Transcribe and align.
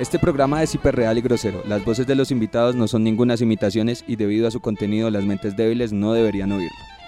Este 0.00 0.18
programa 0.18 0.62
es 0.62 0.74
hiperreal 0.74 1.18
y 1.18 1.20
grosero. 1.20 1.62
Las 1.68 1.84
voces 1.84 2.06
de 2.06 2.14
los 2.14 2.30
invitados 2.30 2.74
no 2.74 2.88
son 2.88 3.04
ningunas 3.04 3.42
imitaciones 3.42 4.02
y 4.08 4.16
debido 4.16 4.48
a 4.48 4.50
su 4.50 4.60
contenido 4.60 5.10
las 5.10 5.24
mentes 5.24 5.58
débiles 5.58 5.92
no 5.92 6.14
deberían 6.14 6.52
oírlo. 6.52 6.99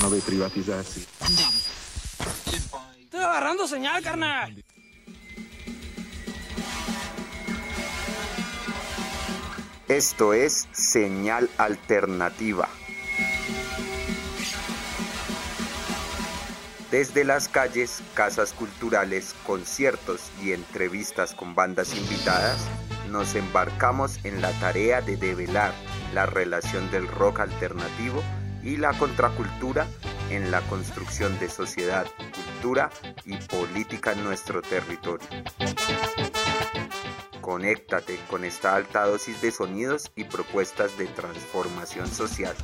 No 0.00 0.08
ve 0.08 0.20
privatizarse. 0.20 1.06
Estoy 3.00 3.20
agarrando 3.20 3.66
señal, 3.66 4.02
carnal. 4.02 4.64
Esto 9.88 10.32
es 10.32 10.68
Señal 10.72 11.50
Alternativa. 11.58 12.68
Desde 16.90 17.24
las 17.24 17.48
calles, 17.48 18.02
casas 18.14 18.52
culturales, 18.52 19.34
conciertos 19.46 20.30
y 20.42 20.52
entrevistas 20.52 21.34
con 21.34 21.54
bandas 21.54 21.96
invitadas, 21.96 22.68
nos 23.10 23.34
embarcamos 23.34 24.24
en 24.24 24.40
la 24.40 24.50
tarea 24.60 25.00
de 25.00 25.16
develar 25.16 25.72
la 26.14 26.26
relación 26.26 26.90
del 26.90 27.06
rock 27.06 27.40
alternativo 27.40 28.22
y 28.62 28.76
la 28.76 28.92
contracultura 28.94 29.86
en 30.30 30.50
la 30.50 30.60
construcción 30.62 31.38
de 31.38 31.48
sociedad, 31.48 32.06
cultura 32.34 32.90
y 33.24 33.36
política 33.36 34.12
en 34.12 34.24
nuestro 34.24 34.62
territorio. 34.62 35.26
Conéctate 37.40 38.18
con 38.28 38.44
esta 38.44 38.76
alta 38.76 39.06
dosis 39.06 39.40
de 39.42 39.50
sonidos 39.50 40.12
y 40.14 40.24
propuestas 40.24 40.96
de 40.98 41.06
transformación 41.06 42.06
social. 42.06 42.54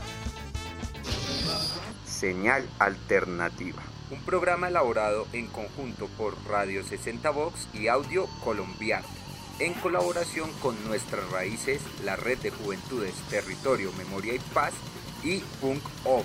Señal 2.06 2.68
Alternativa 2.78 3.82
un 4.10 4.20
programa 4.20 4.68
elaborado 4.68 5.26
en 5.32 5.48
conjunto 5.48 6.06
por 6.16 6.34
Radio 6.46 6.84
60 6.84 7.28
Vox 7.30 7.68
y 7.74 7.88
Audio 7.88 8.26
Colombiano, 8.44 9.06
en 9.58 9.74
colaboración 9.74 10.50
con 10.62 10.76
Nuestras 10.84 11.28
Raíces, 11.30 11.80
la 12.04 12.14
Red 12.14 12.38
de 12.38 12.50
Juventudes, 12.50 13.14
Territorio, 13.30 13.92
Memoria 13.98 14.34
y 14.34 14.38
Paz 14.38 14.74
y 15.26 15.42
Punk 15.60 15.82
Off. 16.04 16.24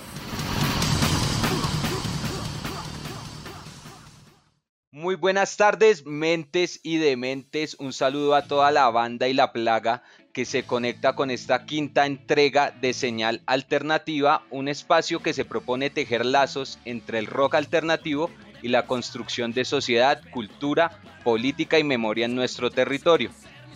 Muy 4.92 5.16
buenas 5.16 5.58
tardes, 5.58 6.06
mentes 6.06 6.80
y 6.84 6.98
dementes. 6.98 7.76
Un 7.80 7.94
saludo 7.94 8.36
a 8.36 8.44
toda 8.44 8.70
la 8.72 8.90
banda 8.92 9.28
y 9.28 9.34
la 9.34 9.52
plaga 9.52 10.04
que 10.34 10.46
se 10.46 10.64
conecta 10.64 11.16
con 11.16 11.32
esta 11.32 11.66
quinta 11.66 12.06
entrega 12.06 12.72
de 12.72 12.94
Señal 12.94 13.42
Alternativa, 13.48 14.44
un 14.52 14.68
espacio 14.68 15.22
que 15.22 15.34
se 15.34 15.46
propone 15.46 15.90
tejer 15.90 16.26
lazos 16.26 16.78
entre 16.86 17.18
el 17.20 17.26
rock 17.26 17.56
alternativo 17.56 18.30
y 18.62 18.68
la 18.68 18.86
construcción 18.86 19.54
de 19.54 19.66
sociedad, 19.66 20.22
cultura, 20.32 21.02
política 21.24 21.80
y 21.80 21.84
memoria 21.84 22.26
en 22.26 22.36
nuestro 22.36 22.70
territorio. 22.70 23.32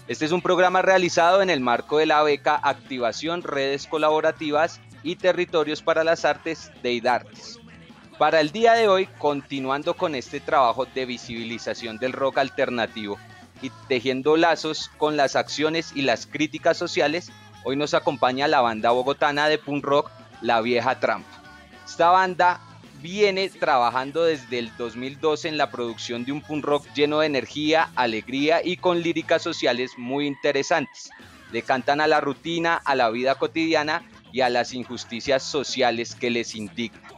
Este 0.08 0.26
es 0.26 0.32
un 0.32 0.42
programa 0.42 0.84
realizado 0.84 1.42
en 1.42 1.50
el 1.50 1.62
marco 1.62 1.98
de 1.98 2.06
la 2.06 2.22
beca 2.22 2.60
Activación, 2.62 3.42
Redes 3.42 3.88
Colaborativas 3.88 4.80
y 5.06 5.16
Territorios 5.16 5.84
para 5.84 6.04
las 6.04 6.26
Artes 6.26 6.72
de 6.82 6.92
IDARTES. 6.94 7.60
Para 8.18 8.42
el 8.42 8.52
día 8.52 8.74
de 8.74 8.88
hoy, 8.88 9.08
continuando 9.20 9.94
con 9.94 10.16
este 10.16 10.40
trabajo 10.40 10.86
de 10.86 11.06
visibilización 11.06 12.00
del 12.00 12.12
rock 12.12 12.40
alternativo, 12.40 13.18
y 13.62 13.72
tejiendo 13.88 14.36
lazos 14.36 14.90
con 14.98 15.16
las 15.16 15.36
acciones 15.36 15.92
y 15.96 16.02
las 16.02 16.26
críticas 16.26 16.78
sociales, 16.78 17.32
hoy 17.64 17.76
nos 17.76 17.94
acompaña 17.94 18.48
la 18.48 18.62
banda 18.62 18.92
bogotana 18.92 19.48
de 19.48 19.60
punk 19.60 19.86
rock 19.86 20.12
La 20.42 20.60
Vieja 20.62 21.00
Trampa. 21.00 21.30
Esta 21.86 22.10
banda 22.10 22.60
viene 23.02 23.48
trabajando 23.50 24.24
desde 24.24 24.58
el 24.58 24.76
2012 24.76 25.50
en 25.50 25.58
la 25.60 25.70
producción 25.70 26.26
de 26.26 26.32
un 26.32 26.42
punk 26.42 26.66
rock 26.66 26.88
lleno 26.96 27.20
de 27.20 27.28
energía, 27.28 27.92
alegría 27.96 28.62
y 28.64 28.78
con 28.78 29.02
líricas 29.02 29.44
sociales 29.44 29.92
muy 29.98 30.26
interesantes. 30.26 31.12
Le 31.52 31.62
cantan 31.62 32.02
a 32.02 32.08
la 32.08 32.22
rutina, 32.22 32.82
a 32.84 32.96
la 32.96 33.12
vida 33.12 33.36
cotidiana 33.36 34.04
y 34.36 34.42
a 34.42 34.50
las 34.50 34.74
injusticias 34.74 35.44
sociales 35.44 36.14
que 36.14 36.30
les 36.30 36.56
indignan. 36.56 37.14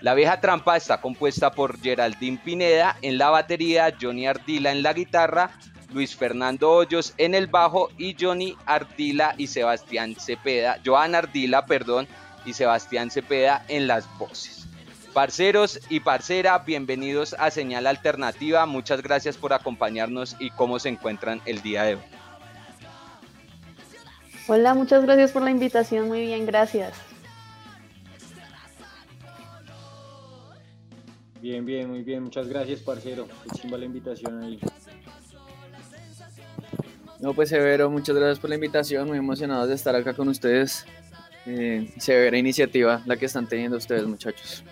La 0.00 0.14
vieja 0.14 0.40
trampa 0.40 0.76
está 0.76 1.00
compuesta 1.00 1.50
por 1.50 1.80
Geraldine 1.80 2.38
Pineda 2.44 2.96
en 3.02 3.18
la 3.18 3.28
batería, 3.28 3.92
Johnny 4.00 4.28
Ardila 4.28 4.70
en 4.70 4.84
la 4.84 4.92
guitarra, 4.92 5.50
Luis 5.92 6.14
Fernando 6.14 6.70
Hoyos 6.70 7.12
en 7.18 7.34
el 7.34 7.48
bajo 7.48 7.88
y 7.98 8.14
Johnny 8.18 8.56
Ardila 8.66 9.34
y 9.36 9.48
Sebastián 9.48 10.14
Cepeda, 10.14 10.78
Joan 10.86 11.16
Ardila, 11.16 11.66
perdón, 11.66 12.06
y 12.46 12.52
Sebastián 12.52 13.10
Cepeda 13.10 13.64
en 13.66 13.88
las 13.88 14.06
voces. 14.16 14.68
Parceros 15.12 15.80
y 15.88 15.98
parcera, 15.98 16.56
bienvenidos 16.58 17.34
a 17.36 17.50
Señal 17.50 17.88
Alternativa. 17.88 18.64
Muchas 18.66 19.02
gracias 19.02 19.36
por 19.36 19.52
acompañarnos 19.52 20.36
y 20.38 20.50
cómo 20.50 20.78
se 20.78 20.90
encuentran 20.90 21.42
el 21.46 21.62
día 21.62 21.82
de 21.82 21.96
hoy. 21.96 22.19
Hola, 24.48 24.74
muchas 24.74 25.02
gracias 25.02 25.32
por 25.32 25.42
la 25.42 25.50
invitación. 25.50 26.08
Muy 26.08 26.22
bien, 26.22 26.46
gracias. 26.46 26.94
Bien, 31.40 31.64
bien, 31.64 31.88
muy 31.88 32.02
bien. 32.02 32.24
Muchas 32.24 32.48
gracias, 32.48 32.80
parcero. 32.80 33.26
Qué 33.44 33.60
chimba 33.60 33.78
la 33.78 33.86
invitación 33.86 34.42
ahí. 34.42 34.60
No, 37.20 37.34
pues 37.34 37.50
Severo, 37.50 37.90
muchas 37.90 38.16
gracias 38.16 38.38
por 38.38 38.48
la 38.48 38.56
invitación, 38.56 39.06
muy 39.08 39.18
emocionados 39.18 39.68
de 39.68 39.74
estar 39.74 39.94
acá 39.94 40.14
con 40.14 40.28
ustedes. 40.28 40.86
Eh, 41.46 41.92
severa 41.98 42.36
iniciativa 42.36 43.02
la 43.06 43.16
que 43.16 43.26
están 43.26 43.46
teniendo 43.46 43.76
ustedes, 43.76 44.06
muchachos. 44.06 44.64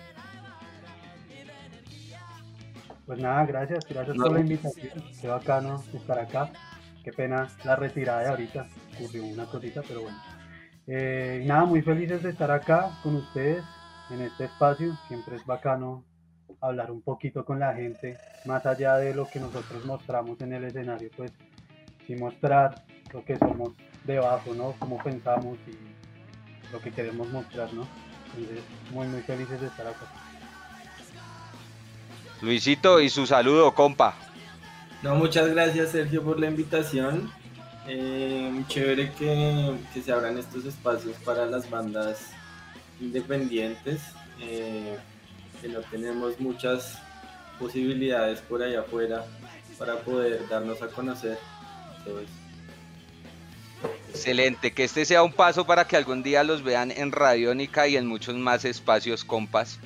Pues 3.05 3.19
nada, 3.19 3.45
gracias, 3.45 3.85
gracias 3.87 4.17
por 4.17 4.31
la 4.31 4.39
invitación. 4.39 5.03
Qué 5.19 5.27
bacano 5.27 5.83
estar 5.93 6.19
acá. 6.19 6.51
Qué 7.03 7.11
pena 7.11 7.47
la 7.63 7.75
retirada 7.75 8.21
de 8.21 8.29
ahorita, 8.29 8.67
ocurrió 8.95 9.25
una 9.25 9.45
cosita, 9.45 9.81
pero 9.87 10.01
bueno. 10.01 10.17
Eh, 10.87 11.43
nada, 11.45 11.65
muy 11.65 11.81
felices 11.81 12.23
de 12.23 12.31
estar 12.31 12.51
acá 12.51 12.91
con 13.03 13.15
ustedes 13.15 13.63
en 14.09 14.21
este 14.21 14.45
espacio. 14.45 14.97
Siempre 15.07 15.35
es 15.35 15.45
bacano 15.45 16.03
hablar 16.61 16.91
un 16.91 17.01
poquito 17.01 17.45
con 17.45 17.59
la 17.59 17.73
gente, 17.73 18.17
más 18.45 18.65
allá 18.65 18.97
de 18.97 19.13
lo 19.13 19.27
que 19.27 19.39
nosotros 19.39 19.85
mostramos 19.85 20.41
en 20.41 20.53
el 20.53 20.65
escenario, 20.65 21.09
pues 21.15 21.31
y 22.09 22.15
mostrar 22.15 22.83
lo 23.13 23.23
que 23.23 23.37
somos 23.37 23.73
debajo, 24.03 24.53
¿no? 24.55 24.73
Cómo 24.79 24.97
pensamos 25.03 25.57
y 25.67 26.73
lo 26.73 26.81
que 26.81 26.91
queremos 26.91 27.29
mostrar, 27.29 27.71
¿no? 27.73 27.87
Entonces, 28.35 28.63
muy, 28.91 29.07
muy 29.07 29.21
felices 29.21 29.61
de 29.61 29.67
estar 29.67 29.85
acá. 29.85 30.07
Luisito, 32.41 32.99
y 32.99 33.09
su 33.09 33.27
saludo, 33.27 33.73
compa. 33.75 34.15
No, 35.01 35.15
muchas 35.15 35.49
gracias, 35.49 35.91
Sergio, 35.91 36.23
por 36.23 36.39
la 36.39 36.47
invitación. 36.47 37.31
Eh, 37.87 38.63
chévere 38.67 39.11
que, 39.13 39.75
que, 39.93 40.01
se 40.01 40.11
abran 40.11 40.37
estos 40.37 40.65
espacios 40.65 41.15
para 41.23 41.45
las 41.45 41.69
bandas 41.69 42.19
independientes, 42.99 44.01
eh, 44.41 44.97
que 45.61 45.69
no 45.69 45.79
tenemos 45.81 46.39
muchas 46.39 46.99
posibilidades 47.57 48.41
por 48.41 48.61
allá 48.61 48.81
afuera 48.81 49.25
para 49.77 49.95
poder 50.01 50.47
darnos 50.49 50.81
a 50.81 50.87
conocer. 50.87 51.39
Excelente, 54.09 54.73
que 54.73 54.83
este 54.83 55.05
sea 55.05 55.23
un 55.23 55.31
paso 55.31 55.65
para 55.65 55.87
que 55.87 55.95
algún 55.95 56.23
día 56.23 56.43
los 56.43 56.63
vean 56.63 56.91
en 56.91 57.11
Radiónica 57.11 57.87
y 57.87 57.95
en 57.95 58.05
muchos 58.05 58.35
más 58.35 58.65
espacios 58.65 59.23
compas. 59.23 59.79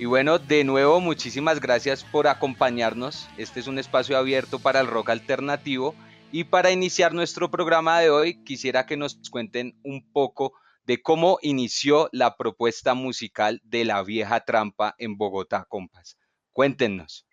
Y 0.00 0.06
bueno, 0.06 0.38
de 0.38 0.64
nuevo, 0.64 0.98
muchísimas 0.98 1.60
gracias 1.60 2.04
por 2.04 2.26
acompañarnos. 2.26 3.28
Este 3.36 3.60
es 3.60 3.66
un 3.66 3.78
espacio 3.78 4.16
abierto 4.16 4.58
para 4.58 4.80
el 4.80 4.86
rock 4.86 5.10
alternativo. 5.10 5.94
Y 6.32 6.44
para 6.44 6.70
iniciar 6.70 7.12
nuestro 7.12 7.50
programa 7.50 8.00
de 8.00 8.08
hoy, 8.08 8.42
quisiera 8.42 8.86
que 8.86 8.96
nos 8.96 9.20
cuenten 9.28 9.78
un 9.84 10.10
poco 10.10 10.54
de 10.86 11.02
cómo 11.02 11.36
inició 11.42 12.08
la 12.12 12.38
propuesta 12.38 12.94
musical 12.94 13.60
de 13.62 13.84
La 13.84 14.02
Vieja 14.02 14.40
Trampa 14.40 14.94
en 14.96 15.18
Bogotá, 15.18 15.66
compas. 15.68 16.16
Cuéntenos. 16.50 17.26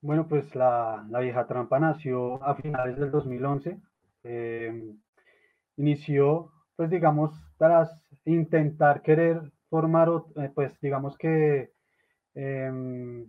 Bueno, 0.00 0.28
pues 0.28 0.54
la, 0.54 1.04
vieja 1.20 1.48
trampa 1.48 1.80
nació 1.80 2.40
a 2.44 2.54
finales 2.54 3.00
del 3.00 3.10
2011. 3.10 3.80
Em, 4.22 4.96
inició, 5.76 6.52
pues 6.76 6.88
digamos, 6.88 7.32
tras 7.58 7.90
intentar 8.24 9.02
querer 9.02 9.53
formar, 9.74 10.08
eh, 10.36 10.52
pues 10.54 10.80
digamos 10.80 11.18
que 11.18 11.72
em, 12.36 13.28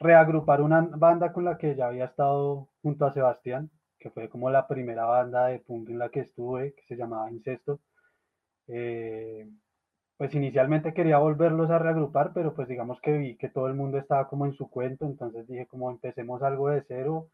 reagrupar 0.00 0.60
una 0.62 0.80
banda 0.80 1.32
con 1.32 1.44
la 1.44 1.56
que 1.58 1.76
ya 1.76 1.86
había 1.86 2.06
estado 2.06 2.68
junto 2.82 3.06
a 3.06 3.12
Sebastián, 3.14 3.70
que 4.00 4.10
fue 4.10 4.28
como 4.28 4.50
la 4.50 4.66
primera 4.66 5.04
banda 5.04 5.46
de 5.46 5.60
punk 5.60 5.90
en 5.90 6.00
la 6.00 6.08
que 6.08 6.20
estuve, 6.20 6.74
que 6.74 6.82
se 6.88 6.96
llamaba 6.96 7.30
Incesto. 7.30 7.78
Eh, 8.66 9.48
pues 10.16 10.34
inicialmente 10.34 10.92
quería 10.92 11.18
volverlos 11.18 11.70
a 11.70 11.78
reagrupar, 11.78 12.32
pero 12.34 12.52
pues 12.52 12.66
digamos 12.66 13.00
que 13.00 13.16
vi 13.16 13.36
que 13.36 13.48
todo 13.48 13.68
el 13.68 13.74
mundo 13.74 13.96
estaba 13.98 14.26
como 14.28 14.46
en 14.46 14.54
su 14.54 14.68
cuento, 14.68 15.06
entonces 15.06 15.46
dije 15.46 15.66
como 15.66 15.88
empecemos 15.92 16.42
algo 16.42 16.68
de 16.70 16.82
cero 16.88 17.28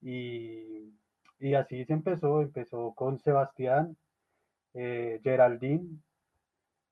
y, 0.00 0.94
y 1.40 1.54
así 1.54 1.84
se 1.86 1.92
empezó, 1.92 2.40
empezó 2.40 2.94
con 2.94 3.18
Sebastián, 3.18 3.96
eh, 4.74 5.20
Geraldine 5.24 5.88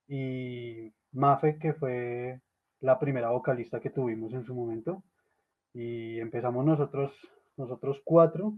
y 0.08 0.92
Mafe, 1.12 1.58
que 1.58 1.74
fue 1.74 2.40
la 2.80 2.98
primera 2.98 3.30
vocalista 3.30 3.80
que 3.80 3.90
tuvimos 3.90 4.32
en 4.32 4.44
su 4.44 4.54
momento, 4.54 5.02
y 5.72 6.18
empezamos 6.20 6.64
nosotros, 6.64 7.12
nosotros 7.56 8.00
cuatro, 8.04 8.54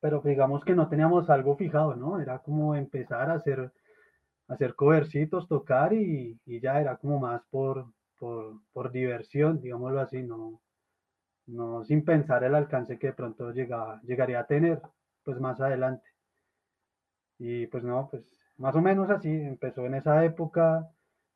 pero 0.00 0.20
digamos 0.24 0.64
que 0.64 0.74
no 0.74 0.88
teníamos 0.88 1.30
algo 1.30 1.56
fijado, 1.56 1.94
¿no? 1.96 2.20
Era 2.20 2.40
como 2.40 2.74
empezar 2.74 3.30
a 3.30 3.34
hacer 3.34 3.72
hacer 4.48 4.74
covercitos, 4.74 5.48
tocar 5.48 5.92
y, 5.92 6.38
ya 6.46 6.80
era 6.80 6.96
como 6.96 7.20
más 7.20 7.42
por, 7.50 7.86
por, 8.18 8.92
diversión, 8.92 9.60
digámoslo 9.60 10.00
así, 10.00 10.22
no, 10.22 10.60
no 11.46 11.84
sin 11.84 12.04
pensar 12.04 12.44
el 12.44 12.54
alcance 12.54 12.98
que 12.98 13.08
de 13.08 13.12
pronto 13.14 13.52
llegaría 13.52 14.40
a 14.40 14.46
tener 14.46 14.80
pues 15.24 15.38
más 15.40 15.60
adelante. 15.60 16.06
Y 17.38 17.66
pues 17.66 17.84
no, 17.84 18.08
pues 18.10 18.24
más 18.58 18.74
o 18.74 18.80
menos 18.80 19.10
así, 19.10 19.30
empezó 19.30 19.86
en 19.86 19.94
esa 19.94 20.24
época, 20.24 20.88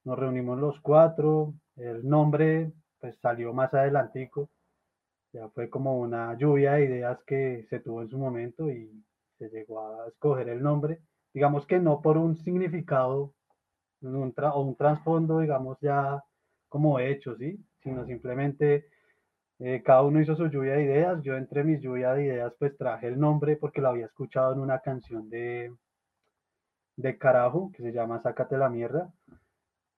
nos 0.05 0.19
reunimos 0.19 0.59
los 0.59 0.81
cuatro, 0.81 1.55
el 1.77 2.09
nombre 2.09 2.73
pues 3.01 3.17
salió 3.21 3.53
más 3.53 3.73
adelantico, 3.75 4.51
ya 5.33 5.49
fue 5.51 5.69
como 5.71 5.99
una 5.99 6.37
lluvia 6.37 6.73
de 6.75 6.85
ideas 6.85 7.19
que 7.25 7.67
se 7.71 7.81
tuvo 7.81 8.03
en 8.03 8.09
su 8.09 8.19
momento 8.19 8.71
y 8.71 8.91
se 9.39 9.49
llegó 9.51 9.81
a 9.81 10.09
escoger 10.09 10.49
el 10.49 10.63
nombre 10.63 11.01
digamos 11.39 11.67
que 11.67 11.79
no 11.79 12.01
por 12.01 12.17
un 12.17 12.37
significado 12.37 13.33
o 14.03 14.61
un 14.61 14.77
trasfondo, 14.77 15.41
digamos, 15.41 15.79
ya 15.81 16.23
como 16.69 16.99
hecho, 16.99 17.37
¿sí? 17.37 17.59
Sino 17.83 18.05
simplemente 18.07 18.87
eh, 19.59 19.83
cada 19.85 20.03
uno 20.03 20.21
hizo 20.21 20.37
su 20.37 20.49
lluvia 20.49 20.75
de 20.75 20.85
ideas. 20.85 21.23
Yo 21.23 21.37
entre 21.37 21.65
mis 21.65 21.81
lluvia 21.81 22.13
de 22.15 22.25
ideas 22.25 22.53
pues 22.59 22.77
traje 22.77 23.09
el 23.09 23.19
nombre 23.19 23.57
porque 23.57 23.81
lo 23.81 23.89
había 23.89 24.07
escuchado 24.07 24.53
en 24.53 24.61
una 24.61 24.81
canción 24.81 25.29
de, 25.31 25.73
de 26.99 27.17
Carajo 27.17 27.71
que 27.75 27.83
se 27.83 27.93
llama 27.93 28.21
Sácate 28.23 28.59
la 28.59 28.69
mierda. 28.69 29.13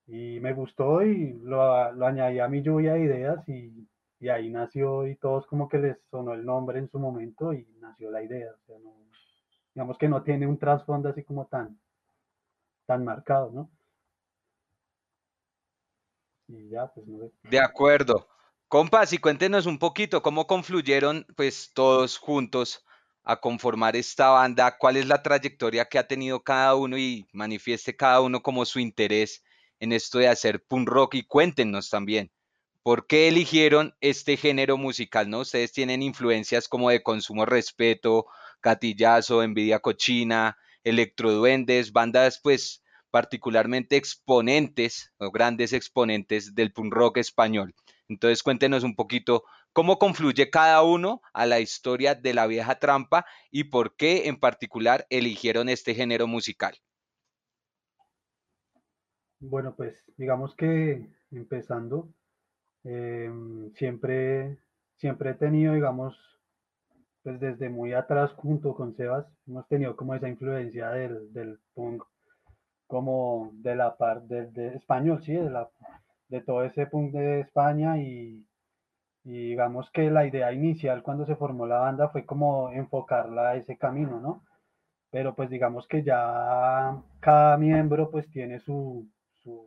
Y 0.07 0.39
me 0.41 0.53
gustó 0.53 1.03
y 1.03 1.33
lo, 1.43 1.93
lo 1.93 2.07
añadí 2.07 2.41
a 2.41 2.49
mi 2.49 2.63
lluvia 2.63 2.95
de 2.95 3.01
ideas 3.01 3.49
y, 3.49 3.89
y, 4.19 4.29
ahí 4.29 4.51
nació 4.51 5.07
y 5.07 5.17
todos 5.17 5.47
como 5.47 5.69
que 5.69 5.79
les 5.79 5.99
sonó 6.11 6.35
el 6.35 6.45
nombre 6.45 6.79
en 6.79 6.91
su 6.91 6.99
momento 6.99 7.53
y 7.53 7.67
nació 7.81 8.11
la 8.11 8.23
idea. 8.23 8.51
No, 8.69 8.93
digamos 9.75 9.99
que 9.99 10.09
no 10.09 10.23
tiene 10.23 10.47
un 10.47 10.59
trasfondo 10.59 11.09
así 11.09 11.23
como 11.23 11.47
tan, 11.47 11.79
tan 12.87 13.05
marcado, 13.05 13.51
¿no? 13.51 13.71
Y 16.49 16.69
ya, 16.69 16.89
pues 16.89 17.07
no 17.07 17.19
sé. 17.19 17.33
De 17.49 17.61
acuerdo. 17.61 18.27
Compas, 18.69 19.13
y 19.13 19.19
cuéntenos 19.19 19.67
un 19.67 19.79
poquito 19.79 20.23
cómo 20.23 20.47
confluyeron 20.47 21.25
pues 21.37 21.73
todos 21.73 22.19
juntos 22.19 22.85
a 23.23 23.41
conformar 23.41 23.97
esta 23.97 24.31
banda, 24.31 24.77
cuál 24.79 24.97
es 24.97 25.07
la 25.07 25.23
trayectoria 25.23 25.85
que 25.85 25.99
ha 25.99 26.07
tenido 26.07 26.43
cada 26.43 26.75
uno 26.75 26.99
y 26.99 27.27
manifieste 27.33 27.97
cada 27.97 28.21
uno 28.21 28.43
como 28.43 28.65
su 28.65 28.81
interés 28.81 29.43
en 29.79 29.93
esto 29.93 30.19
de 30.19 30.29
hacer 30.29 30.63
punk 30.65 30.89
rock 30.89 31.15
y 31.15 31.23
cuéntenos 31.25 31.91
también 31.91 32.31
por 32.83 33.07
qué 33.07 33.29
eligieron 33.29 33.95
este 34.01 34.37
género 34.37 34.77
musical, 34.77 35.29
¿no? 35.29 35.41
Ustedes 35.41 35.73
tienen 35.73 36.03
influencias 36.03 36.69
como 36.69 36.91
de 36.91 37.03
consumo 37.03 37.45
respeto, 37.45 38.27
Catillazo, 38.61 39.43
Envidia 39.43 39.81
Cochina, 39.81 40.57
Electroduendes, 40.83 41.93
bandas 41.93 42.41
pues 42.43 42.83
particularmente 43.11 43.97
exponentes 43.97 45.13
o 45.19 45.31
grandes 45.31 45.73
exponentes 45.73 46.55
del 46.55 46.73
punk 46.73 46.93
rock 46.95 47.19
español. 47.19 47.75
Entonces 48.09 48.43
cuéntenos 48.43 48.83
un 48.83 48.95
poquito 48.95 49.45
cómo 49.73 49.99
confluye 49.99 50.51
cada 50.51 50.83
uno 50.83 51.23
a 51.33 51.47
la 51.47 51.61
historia 51.61 52.15
de 52.15 52.35
la 52.35 52.47
vieja 52.47 52.79
trampa 52.79 53.25
y 53.51 53.65
por 53.65 53.97
qué 53.97 54.29
en 54.29 54.39
particular 54.39 55.07
eligieron 55.11 55.69
este 55.69 55.95
género 55.95 56.27
musical. 56.27 56.75
Bueno, 59.39 59.75
pues 59.75 59.97
digamos 60.17 60.55
que 60.55 61.07
empezando, 61.31 62.13
em, 62.85 63.73
siempre, 63.75 64.59
siempre 64.97 65.31
he 65.31 65.35
tenido, 65.35 65.75
digamos, 65.75 66.17
pues 67.23 67.41
desde 67.41 67.69
muy 67.69 67.93
atrás 67.93 68.33
junto 68.33 68.75
con 68.75 68.95
Sebas 68.97 69.27
hemos 69.47 69.67
tenido 69.69 69.97
como 69.97 70.15
esa 70.15 70.29
influencia 70.29 70.91
del, 70.91 71.33
del 71.33 71.59
punk 71.75 72.05
como 72.87 73.51
de 73.55 73.77
la 73.77 73.97
parte 73.97 74.47
de, 74.47 74.75
español, 74.75 75.23
sí, 75.23 75.33
de, 75.33 75.49
la, 75.49 75.71
de 76.29 76.41
todo 76.41 76.65
ese 76.65 76.87
punk 76.87 77.13
de 77.13 77.41
España 77.41 77.99
y, 77.99 78.45
y, 79.25 79.51
digamos 79.51 79.91
que 79.91 80.11
la 80.11 80.27
idea 80.27 80.53
inicial 80.53 81.03
cuando 81.03 81.27
se 81.27 81.37
formó 81.37 81.67
la 81.67 81.79
banda 81.79 82.09
fue 82.09 82.25
como 82.25 82.71
enfocarla 82.71 83.51
a 83.51 83.57
ese 83.57 83.77
camino, 83.77 84.21
¿no? 84.21 84.45
Pero 85.11 85.35
pues 85.35 85.51
digamos 85.51 85.87
que 85.89 86.03
ya 86.03 86.97
cada 87.21 87.57
miembro 87.59 88.11
pues 88.11 88.31
tiene 88.31 88.61
su, 88.61 89.07
su 89.43 89.67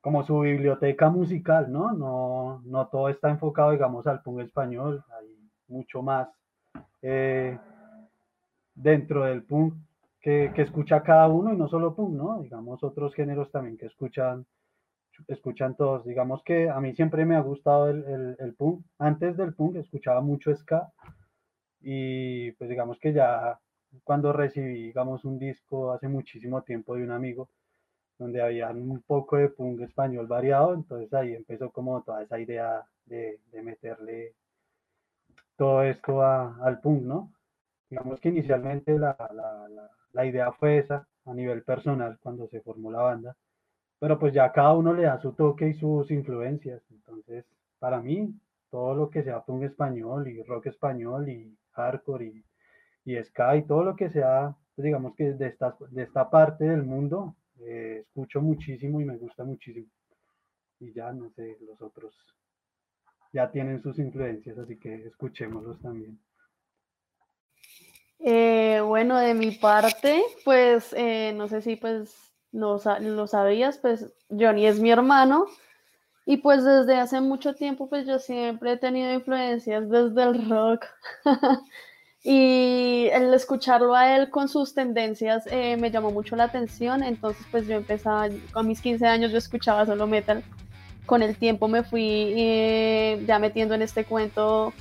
como 0.00 0.24
su 0.24 0.40
biblioteca 0.40 1.10
musical, 1.10 1.70
¿no? 1.72 1.92
No, 1.92 2.62
no 2.64 2.88
todo 2.88 3.08
está 3.08 3.30
enfocado, 3.30 3.72
digamos, 3.72 4.06
al 4.06 4.22
punk 4.22 4.40
español, 4.40 5.04
hay 5.18 5.26
mucho 5.68 6.02
más 6.02 6.28
eh, 7.02 7.58
dentro 8.74 9.24
del 9.24 9.42
punk 9.44 9.74
que, 10.20 10.52
escucha 10.56 11.02
cada 11.02 11.28
uno 11.28 11.52
y 11.52 11.56
no 11.56 11.68
solo 11.68 11.94
punk, 11.94 12.14
¿no? 12.14 12.40
Digamos 12.42 12.82
otros 12.82 13.14
géneros 13.14 13.50
también 13.50 13.76
que 13.76 13.86
escuchan, 13.86 14.46
escuchan 15.28 15.76
todos. 15.76 16.04
Digamos 16.04 16.42
que 16.44 16.68
a 16.68 16.80
mí 16.80 16.94
siempre 16.94 17.24
me 17.24 17.36
ha 17.36 17.40
gustado 17.40 17.90
el, 17.90 18.36
el, 18.38 18.54
punk. 18.54 18.84
Antes 18.98 19.36
del 19.36 19.54
punk 19.54 19.76
escuchaba 19.76 20.20
mucho 20.20 20.54
ska 20.54 20.92
y 21.80 22.52
pues 22.52 22.70
digamos 22.70 22.98
que 22.98 23.12
ya 23.12 23.58
cuando 24.04 24.32
recibí, 24.32 24.82
digamos, 24.82 25.24
un 25.24 25.38
disco 25.38 25.92
hace 25.92 26.08
muchísimo 26.08 26.62
tiempo 26.62 26.96
de 26.96 27.04
un 27.04 27.12
amigo 27.12 27.48
donde 28.18 28.42
había 28.42 28.70
un 28.70 29.02
poco 29.02 29.36
de 29.36 29.48
punk 29.50 29.82
español 29.82 30.26
variado, 30.26 30.74
entonces 30.74 31.12
ahí 31.14 31.34
empezó 31.34 31.70
como 31.70 32.02
toda 32.02 32.22
esa 32.22 32.38
idea 32.38 32.84
de, 33.04 33.40
de 33.52 33.62
meterle 33.62 34.34
todo 35.56 35.82
esto 35.82 36.22
al 36.22 36.80
punk, 36.80 37.02
¿no? 37.02 37.32
Digamos 37.90 38.20
que 38.20 38.28
inicialmente 38.28 38.98
la, 38.98 40.24
idea 40.24 40.52
fue 40.52 40.78
esa 40.78 41.06
a 41.24 41.34
nivel 41.34 41.62
personal 41.62 42.18
cuando 42.20 42.48
se 42.48 42.60
formó 42.60 42.90
la 42.90 43.02
banda, 43.02 43.36
pero 43.98 44.18
pues 44.18 44.32
ya 44.34 44.52
cada 44.52 44.74
uno 44.74 44.92
le 44.92 45.04
da 45.04 45.18
su 45.18 45.32
toque 45.32 45.68
y 45.68 45.74
sus 45.74 46.10
influencias, 46.10 46.82
entonces 46.90 47.44
para 47.78 48.00
mí 48.00 48.34
todo 48.70 48.94
lo 48.94 49.10
que 49.10 49.22
sea 49.22 49.44
punk 49.44 49.62
español 49.62 50.28
y 50.28 50.42
rock 50.42 50.66
español 50.66 51.28
y 51.28 51.56
hardcore 51.72 52.26
y, 52.26 52.44
y 53.04 53.22
ska 53.24 53.56
y 53.56 53.62
todo 53.62 53.84
lo 53.84 53.96
que 53.96 54.10
sea, 54.10 54.54
pues 54.74 54.84
digamos 54.84 55.14
que 55.14 55.32
de 55.32 55.46
esta, 55.46 55.76
de 55.90 56.02
esta 56.02 56.28
parte 56.28 56.64
del 56.64 56.82
mundo, 56.82 57.36
eh, 57.60 58.02
escucho 58.02 58.40
muchísimo 58.40 59.00
y 59.00 59.04
me 59.04 59.16
gusta 59.16 59.44
muchísimo. 59.44 59.86
Y 60.78 60.92
ya 60.92 61.12
no 61.12 61.30
sé, 61.30 61.56
los 61.66 61.80
otros 61.80 62.14
ya 63.32 63.50
tienen 63.50 63.82
sus 63.82 63.98
influencias, 63.98 64.58
así 64.58 64.78
que 64.78 65.06
escuchémoslos 65.06 65.80
también. 65.80 66.18
Eh, 68.18 68.80
bueno, 68.80 69.18
de 69.18 69.34
mi 69.34 69.52
parte, 69.52 70.22
pues 70.44 70.92
eh, 70.94 71.32
no 71.34 71.48
sé 71.48 71.60
si 71.60 71.76
pues 71.76 72.25
lo, 72.56 72.80
lo, 73.00 73.26
sabías, 73.26 73.78
pues 73.78 74.12
Johnny 74.30 74.66
es 74.66 74.80
mi 74.80 74.90
hermano. 74.90 75.46
Y 76.24 76.38
pues 76.38 76.64
desde 76.64 76.96
hace 76.96 77.20
mucho 77.20 77.54
tiempo 77.54 77.88
pues 77.88 78.06
yo 78.06 78.18
siempre 78.18 78.72
he 78.72 78.76
tenido 78.76 79.12
influencias 79.12 79.88
desde 79.88 80.22
el 80.22 80.48
rock. 80.50 80.84
Y 82.28 83.06
el 83.12 83.32
escucharlo 83.34 83.94
a 83.94 84.16
él 84.16 84.30
con 84.30 84.48
sus 84.48 84.74
tendencias 84.74 85.46
eh, 85.46 85.76
me 85.76 85.92
llamó 85.92 86.10
mucho 86.10 86.34
la 86.34 86.42
atención, 86.42 87.04
entonces 87.04 87.46
pues 87.52 87.68
yo 87.68 87.76
empezaba, 87.76 88.28
a 88.52 88.62
mis 88.64 88.80
15 88.80 89.06
años 89.06 89.30
yo 89.30 89.38
escuchaba 89.38 89.86
solo 89.86 90.08
metal. 90.08 90.42
Con 91.06 91.22
el 91.22 91.36
tiempo 91.36 91.68
me 91.68 91.84
fui 91.84 92.34
eh, 92.36 93.22
ya 93.28 93.38
metiendo 93.38 93.76
en 93.76 93.82
este 93.82 94.04
cuento 94.04 94.72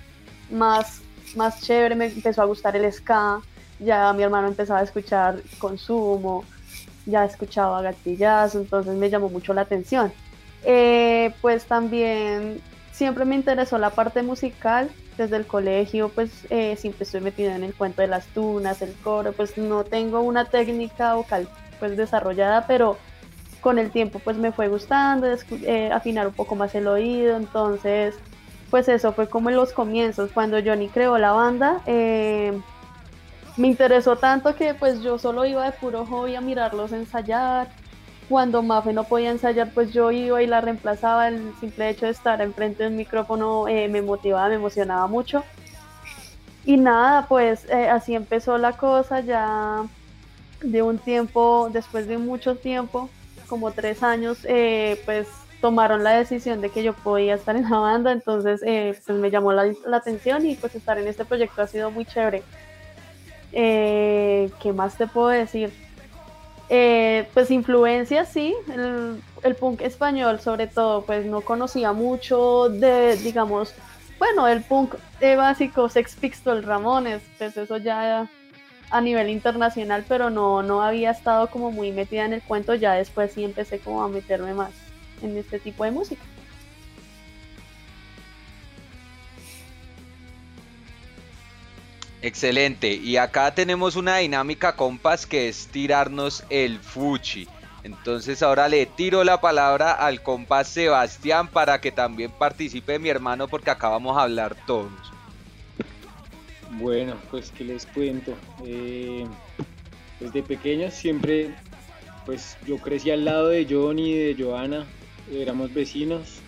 más, 0.50 1.04
más 1.36 1.62
chévere, 1.62 1.94
me 1.94 2.08
empezó 2.08 2.42
a 2.42 2.46
gustar 2.46 2.76
el 2.76 2.92
ska, 2.92 3.42
ya 3.78 4.12
mi 4.14 4.24
hermano 4.24 4.48
empezaba 4.48 4.80
a 4.80 4.84
escuchar 4.84 5.40
consumo, 5.60 6.46
ya 7.06 7.26
escuchaba 7.26 7.82
gatillazo, 7.82 8.60
entonces 8.60 8.96
me 8.96 9.10
llamó 9.10 9.30
mucho 9.30 9.54
la 9.54 9.62
atención. 9.62 10.12
Eh, 10.64 11.32
pues 11.42 11.66
también 11.66 12.62
siempre 12.92 13.26
me 13.26 13.36
interesó 13.36 13.78
la 13.78 13.92
parte 13.92 14.24
musical, 14.24 14.90
desde 15.18 15.38
el 15.38 15.46
colegio 15.46 16.10
pues 16.10 16.46
eh, 16.50 16.76
siempre 16.78 17.04
estoy 17.04 17.22
metida 17.22 17.56
en 17.56 17.64
el 17.64 17.74
cuento 17.74 18.02
de 18.02 18.08
las 18.08 18.26
tunas, 18.28 18.82
el 18.82 18.94
coro, 18.94 19.32
pues 19.34 19.58
no 19.58 19.84
tengo 19.84 20.22
una 20.22 20.46
técnica 20.46 21.16
vocal 21.16 21.48
pues 21.80 21.98
desarrollada, 21.98 22.68
pero 22.68 22.98
con 23.62 23.80
el 23.80 23.92
tiempo 23.92 24.20
pues 24.20 24.38
me 24.38 24.52
fue 24.52 24.68
gustando, 24.68 25.28
eh, 25.52 25.92
afinar 25.92 26.28
un 26.28 26.34
poco 26.34 26.56
más 26.56 26.76
el 26.76 26.88
oído, 26.88 27.38
entonces 27.38 28.16
pues 28.70 28.88
eso 28.90 29.14
fue 29.14 29.30
como 29.30 29.50
en 29.50 29.56
los 29.56 29.72
comienzos, 29.72 30.32
cuando 30.32 30.58
Johnny 30.64 30.90
creó 30.90 31.18
la 31.18 31.32
banda, 31.32 31.82
eh, 31.86 32.60
me 33.58 33.68
interesó 33.68 34.16
tanto 34.16 34.56
que 34.56 34.74
pues 34.74 35.02
yo 35.02 35.18
solo 35.18 35.46
iba 35.46 35.66
de 35.66 35.72
puro 35.72 36.06
hobby 36.06 36.36
a 36.36 36.42
mirarlos 36.42 36.92
ensayar 36.92 37.70
Cuando 38.28 38.62
Mafe 38.62 38.92
no 38.94 39.04
podía 39.04 39.32
ensayar, 39.32 39.72
pues 39.74 39.94
yo 39.94 40.12
iba 40.12 40.42
y 40.42 40.48
la 40.48 40.62
reemplazaba. 40.62 41.28
El 41.28 41.54
simple 41.60 41.90
hecho 41.90 42.08
de 42.08 42.12
estar 42.12 42.42
enfrente 42.42 42.84
de 42.84 42.90
un 42.90 42.96
micrófono 42.96 43.68
eh, 43.68 43.88
me 43.88 44.02
motivaba, 44.02 44.50
me 44.50 44.56
emocionaba 44.56 45.08
mucho. 45.08 45.44
Y 46.66 46.78
nada, 46.78 47.28
pues 47.28 47.66
eh, 47.70 47.88
así 47.88 48.16
empezó 48.16 48.58
la 48.58 48.74
cosa 48.74 49.20
ya 49.20 49.86
de 50.64 50.82
un 50.82 50.98
tiempo, 50.98 51.70
después 51.72 52.08
de 52.08 52.18
mucho 52.18 52.56
tiempo, 52.56 53.10
como 53.48 53.72
tres 53.72 54.02
años, 54.04 54.40
eh, 54.46 55.00
pues 55.06 55.28
tomaron 55.62 56.04
la 56.04 56.12
decisión 56.12 56.62
de 56.62 56.70
que 56.70 56.84
yo 56.84 56.94
podía 56.94 57.36
estar 57.36 57.56
en 57.56 57.70
la 57.70 57.78
banda, 57.80 58.12
entonces 58.12 58.62
eh, 58.66 59.00
pues 59.06 59.18
me 59.18 59.32
llamó 59.32 59.54
la, 59.54 59.74
atención 59.94 60.46
y 60.46 60.56
pues 60.56 60.76
estar 60.76 60.98
en 60.98 61.08
este 61.08 61.26
proyecto 61.26 61.62
ha 61.62 61.68
sido 61.68 61.92
muy 61.92 62.06
chévere. 62.06 62.44
¿Qué 63.52 64.74
más 64.74 64.98
te 64.98 65.08
puedo 65.08 65.30
decir? 65.30 65.72
pues 66.68 67.52
influencia, 67.52 68.26
sí, 68.26 68.56
el, 68.74 69.22
el, 69.44 69.56
punk 69.56 69.82
español 69.82 70.40
sobre 70.40 70.66
todo, 70.66 71.04
pues 71.04 71.24
no 71.26 71.42
conocía 71.42 71.94
mucho 71.94 72.70
de, 72.70 73.16
digamos, 73.18 73.74
bueno, 74.18 74.48
el 74.48 74.64
punk 74.64 74.96
básico, 75.38 75.90
Sex 75.90 76.16
Pistols, 76.16 76.66
Ramones, 76.66 77.22
pues 77.38 77.56
eso 77.56 77.78
ya 77.78 78.28
a 78.90 79.02
nivel 79.02 79.30
internacional, 79.30 80.06
pero 80.08 80.30
no, 80.30 80.64
no 80.64 80.82
había 80.82 81.12
estado 81.12 81.48
como 81.48 81.72
muy 81.72 81.92
metida 81.92 82.26
en 82.26 82.34
el 82.34 82.42
cuento, 82.42 82.76
ya 82.76 82.94
después 82.94 83.32
sí 83.34 83.44
empecé 83.44 83.80
como 83.80 84.04
a 84.04 84.08
meterme 84.08 84.54
más 84.54 84.72
en 85.22 85.38
este 85.38 85.60
tipo 85.60 85.84
de 85.84 85.92
música. 85.92 86.24
Excelente, 92.26 92.92
y 92.92 93.18
acá 93.18 93.54
tenemos 93.54 93.96
una 93.96 94.18
dinámica 94.18 94.76
compas 94.76 95.28
que 95.28 95.48
es 95.48 95.68
tirarnos 95.68 96.44
el 96.50 96.80
fuchi. 96.80 97.48
Entonces 97.84 98.42
ahora 98.42 98.68
le 98.68 98.88
tiro 98.88 99.24
la 99.24 99.40
palabra 99.40 99.92
al 99.92 100.24
compás 100.24 100.70
Sebastián 100.70 101.48
para 101.48 101.80
que 101.80 101.92
también 101.92 102.32
participe 102.32 102.98
mi 102.98 103.10
hermano 103.10 103.48
porque 103.48 103.70
acá 103.70 103.90
vamos 103.90 104.18
a 104.18 104.24
hablar 104.24 104.58
todos. 104.66 104.90
Bueno, 106.72 107.14
pues 107.30 107.52
que 107.52 107.64
les 107.64 107.86
cuento. 107.86 108.34
Eh, 108.66 109.28
desde 110.20 110.42
pequeño 110.42 110.90
siempre, 110.90 111.54
pues 112.26 112.58
yo 112.66 112.80
crecí 112.80 113.12
al 113.12 113.24
lado 113.24 113.50
de 113.50 113.68
Johnny 113.70 114.14
y 114.14 114.34
de 114.34 114.44
Joana, 114.44 114.88
éramos 115.32 115.72
vecinos. 115.72 116.40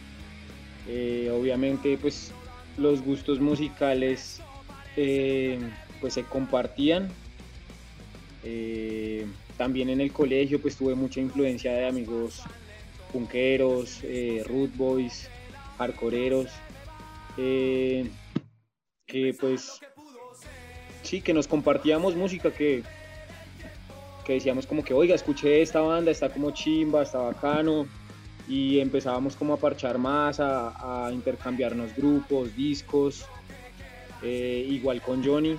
Eh, 0.88 1.31
obviamente, 1.31 2.00
pues 2.01 2.31
los 2.77 3.03
gustos 3.03 3.39
musicales 3.39 4.41
eh, 4.98 5.60
pues 6.01 6.16
se 6.16 6.24
compartían. 6.24 7.10
También 9.58 9.89
en 9.89 10.00
el 10.00 10.13
colegio 10.13 10.62
pues 10.62 10.75
tuve 10.77 10.94
mucha 10.94 11.20
influencia 11.20 11.74
de 11.74 11.88
amigos 11.88 12.44
punqueros, 13.12 14.01
eh, 14.04 14.44
root 14.46 14.75
boys, 14.75 15.30
hardcoreeros, 15.77 16.51
eh, 17.38 18.10
que 19.06 19.36
pues 19.39 19.80
sí, 21.01 21.22
que 21.22 21.34
nos 21.34 21.48
compartíamos 21.48 22.16
música 22.16 22.51
que, 22.51 22.84
que 24.25 24.34
decíamos 24.34 24.68
como 24.68 24.84
que, 24.84 24.94
oiga, 24.94 25.16
escuché 25.16 25.62
esta 25.62 25.82
banda, 25.82 26.12
está 26.12 26.30
como 26.30 26.51
chimba, 26.51 27.04
está 27.04 27.20
bacano, 27.20 27.88
y 28.48 28.80
empezábamos 28.80 29.36
como 29.36 29.54
a 29.54 29.58
parchar 29.58 29.98
más, 29.98 30.39
a, 30.39 31.10
intercambiarnos 31.12 31.96
grupos, 31.96 32.56
discos, 32.56 33.25
eh, 34.27 34.65
igual 34.67 35.01
con 35.01 35.24
Johnny, 35.24 35.55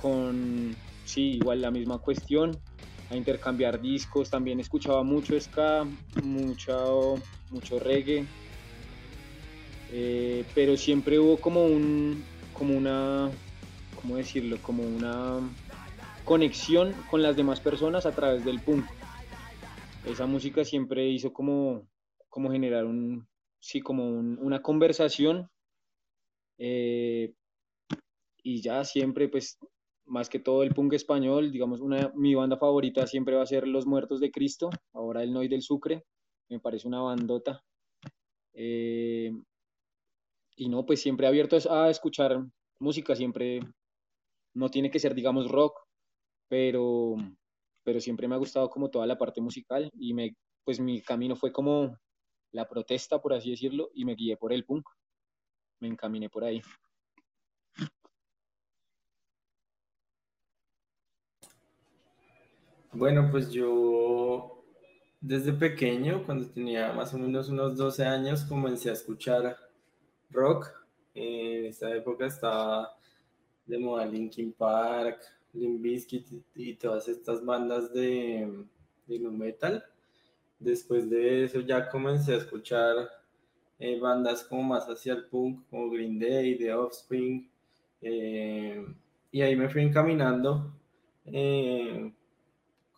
con, 0.00 0.76
sí, 1.04 1.32
igual 1.32 1.60
la 1.60 1.72
misma 1.72 1.98
cuestión, 1.98 2.56
a 3.08 3.16
intercambiar 3.16 3.80
discos, 3.82 4.30
también 4.30 4.60
escuchaba 4.60 5.02
mucho 5.02 5.38
ska, 5.40 5.84
mucho, 6.22 7.16
mucho 7.50 7.80
reggae, 7.80 8.24
eh, 9.88 10.44
pero 10.54 10.76
siempre 10.76 11.18
hubo 11.18 11.40
como 11.40 11.64
un, 11.64 12.24
como 12.52 12.78
una, 12.78 13.28
¿cómo 13.96 14.16
decirlo? 14.16 14.56
Como 14.62 14.84
una 14.84 15.40
conexión 16.24 16.94
con 17.10 17.22
las 17.22 17.34
demás 17.34 17.60
personas 17.60 18.06
a 18.06 18.14
través 18.14 18.44
del 18.44 18.60
punk. 18.60 18.84
Esa 20.06 20.26
música 20.26 20.64
siempre 20.64 21.08
hizo 21.08 21.32
como, 21.32 21.88
como 22.28 22.52
generar 22.52 22.84
un, 22.84 23.26
sí, 23.58 23.80
como 23.80 24.08
una 24.08 24.62
conversación 24.62 25.50
eh, 26.56 27.34
y 28.42 28.62
ya 28.62 28.84
siempre 28.84 29.28
pues 29.28 29.58
más 30.06 30.28
que 30.28 30.40
todo 30.40 30.62
el 30.62 30.74
punk 30.74 30.94
español, 30.94 31.52
digamos, 31.52 31.80
una, 31.80 32.12
mi 32.16 32.34
banda 32.34 32.56
favorita 32.56 33.06
siempre 33.06 33.36
va 33.36 33.42
a 33.42 33.46
ser 33.46 33.66
Los 33.68 33.86
Muertos 33.86 34.20
de 34.20 34.30
Cristo, 34.30 34.70
ahora 34.92 35.22
el 35.22 35.32
Noy 35.32 35.48
del 35.48 35.62
Sucre, 35.62 36.04
me 36.48 36.58
parece 36.58 36.88
una 36.88 37.00
bandota. 37.00 37.62
Eh, 38.52 39.30
y 40.56 40.68
no, 40.68 40.84
pues 40.84 41.00
siempre 41.00 41.26
abierto 41.26 41.56
a 41.70 41.88
escuchar 41.88 42.44
música, 42.80 43.14
siempre, 43.14 43.60
no 44.54 44.68
tiene 44.68 44.90
que 44.90 44.98
ser, 44.98 45.14
digamos, 45.14 45.48
rock, 45.48 45.78
pero, 46.48 47.14
pero 47.84 48.00
siempre 48.00 48.26
me 48.26 48.34
ha 48.34 48.38
gustado 48.38 48.68
como 48.68 48.90
toda 48.90 49.06
la 49.06 49.16
parte 49.16 49.40
musical 49.40 49.88
y 49.94 50.12
me, 50.12 50.34
pues 50.64 50.80
mi 50.80 51.00
camino 51.02 51.36
fue 51.36 51.52
como 51.52 51.96
la 52.52 52.68
protesta, 52.68 53.20
por 53.20 53.32
así 53.32 53.50
decirlo, 53.50 53.90
y 53.94 54.04
me 54.04 54.16
guié 54.16 54.36
por 54.36 54.52
el 54.52 54.64
punk, 54.64 54.86
me 55.80 55.88
encaminé 55.88 56.28
por 56.28 56.44
ahí. 56.44 56.60
Bueno, 62.92 63.28
pues 63.30 63.52
yo 63.52 64.64
desde 65.20 65.52
pequeño, 65.52 66.24
cuando 66.24 66.48
tenía 66.48 66.92
más 66.92 67.14
o 67.14 67.18
menos 67.18 67.48
unos 67.48 67.76
12 67.76 68.04
años, 68.04 68.42
comencé 68.44 68.90
a 68.90 68.94
escuchar 68.94 69.56
rock. 70.30 70.72
En 71.14 71.66
esta 71.66 71.94
época 71.94 72.26
estaba 72.26 72.96
de 73.66 73.78
moda 73.78 74.06
Linkin 74.06 74.52
Park, 74.52 75.20
Limp 75.52 75.80
Bizkit 75.82 76.26
y 76.56 76.74
todas 76.74 77.06
estas 77.08 77.44
bandas 77.44 77.92
de, 77.92 78.64
de 79.06 79.18
metal. 79.20 79.84
Después 80.58 81.08
de 81.08 81.44
eso 81.44 81.60
ya 81.60 81.88
comencé 81.88 82.34
a 82.34 82.38
escuchar 82.38 83.08
eh, 83.78 84.00
bandas 84.00 84.42
como 84.42 84.64
más 84.64 84.86
hacia 84.86 85.12
el 85.12 85.26
punk, 85.26 85.64
como 85.70 85.90
Green 85.90 86.18
Day, 86.18 86.58
The 86.58 86.74
Offspring. 86.74 87.48
Eh, 88.02 88.84
y 89.30 89.42
ahí 89.42 89.54
me 89.54 89.68
fui 89.68 89.82
encaminando. 89.82 90.72
Eh, 91.26 92.12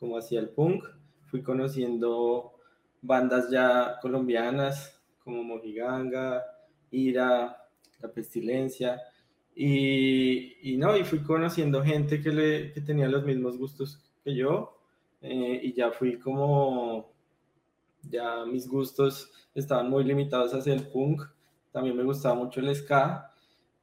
como 0.03 0.19
hacia 0.19 0.41
el 0.41 0.49
punk. 0.49 0.85
Fui 1.27 1.43
conociendo 1.43 2.55
bandas 3.03 3.49
ya 3.49 4.01
colombianas 4.03 5.01
como 5.21 5.45
Mojiganga, 5.45 6.43
Ira, 6.91 7.57
La 8.01 8.13
Pestilencia. 8.13 9.01
Y, 9.55 10.73
y, 10.73 10.77
no, 10.77 10.97
y 10.97 11.05
fui 11.05 11.23
conociendo 11.23 11.85
gente 11.85 12.21
que, 12.21 12.31
le, 12.31 12.73
que 12.73 12.81
tenía 12.81 13.07
los 13.07 13.25
mismos 13.25 13.57
gustos 13.57 14.03
que 14.25 14.35
yo. 14.35 14.77
Eh, 15.21 15.61
y 15.63 15.73
ya 15.73 15.93
fui 15.93 16.19
como, 16.19 17.13
ya 18.03 18.45
mis 18.45 18.67
gustos 18.67 19.31
estaban 19.55 19.89
muy 19.89 20.03
limitados 20.03 20.53
hacia 20.53 20.75
el 20.75 20.89
punk. 20.89 21.23
También 21.71 21.97
me 21.97 22.03
gustaba 22.03 22.35
mucho 22.35 22.59
el 22.59 22.75
ska. 22.75 23.31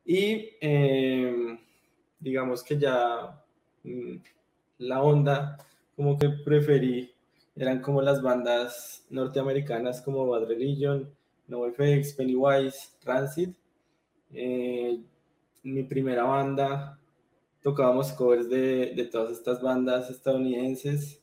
Y 0.03 0.49
eh, 0.59 1.57
digamos 2.19 2.61
que 2.61 2.77
ya 2.77 3.41
mm, 3.85 4.15
la 4.79 5.01
onda 5.01 5.57
como 5.99 6.17
que 6.17 6.29
preferí, 6.29 7.13
eran 7.57 7.81
como 7.81 8.01
las 8.01 8.21
bandas 8.21 9.05
norteamericanas 9.09 10.01
como 10.01 10.25
Bad 10.25 10.45
Religion, 10.45 11.13
NoFX, 11.49 12.13
Pennywise, 12.13 12.91
Rancid. 13.03 13.49
Eh, 14.31 14.97
mi 15.63 15.83
primera 15.83 16.23
banda, 16.23 16.97
tocábamos 17.61 18.13
covers 18.13 18.49
de, 18.49 18.93
de 18.95 19.05
todas 19.11 19.31
estas 19.31 19.61
bandas 19.61 20.09
estadounidenses. 20.09 21.21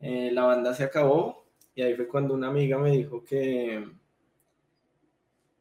Eh, 0.00 0.30
la 0.32 0.44
banda 0.44 0.74
se 0.74 0.84
acabó 0.84 1.46
y 1.74 1.80
ahí 1.80 1.94
fue 1.94 2.06
cuando 2.06 2.34
una 2.34 2.48
amiga 2.48 2.76
me 2.76 2.90
dijo 2.90 3.24
que, 3.24 3.88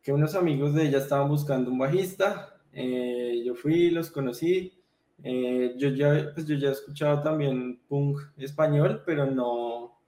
que 0.02 0.12
unos 0.12 0.36
amigos 0.36 0.74
de 0.74 0.88
ella 0.88 0.98
estaban 0.98 1.30
buscando 1.30 1.72
un 1.72 1.80
bajista. 1.80 2.60
Eh, 2.74 3.42
yo 3.46 3.56
fui, 3.56 3.90
los 3.90 4.12
conocí 4.12 4.79
eh, 5.24 5.76
yo, 5.78 5.90
ya, 5.90 6.32
pues 6.34 6.46
yo 6.48 6.56
ya 6.56 6.70
he 6.70 6.72
escuchado 6.72 7.22
también 7.24 7.82
punk 7.88 8.20
español, 8.38 9.04
pero 9.06 9.26
no, 9.26 10.00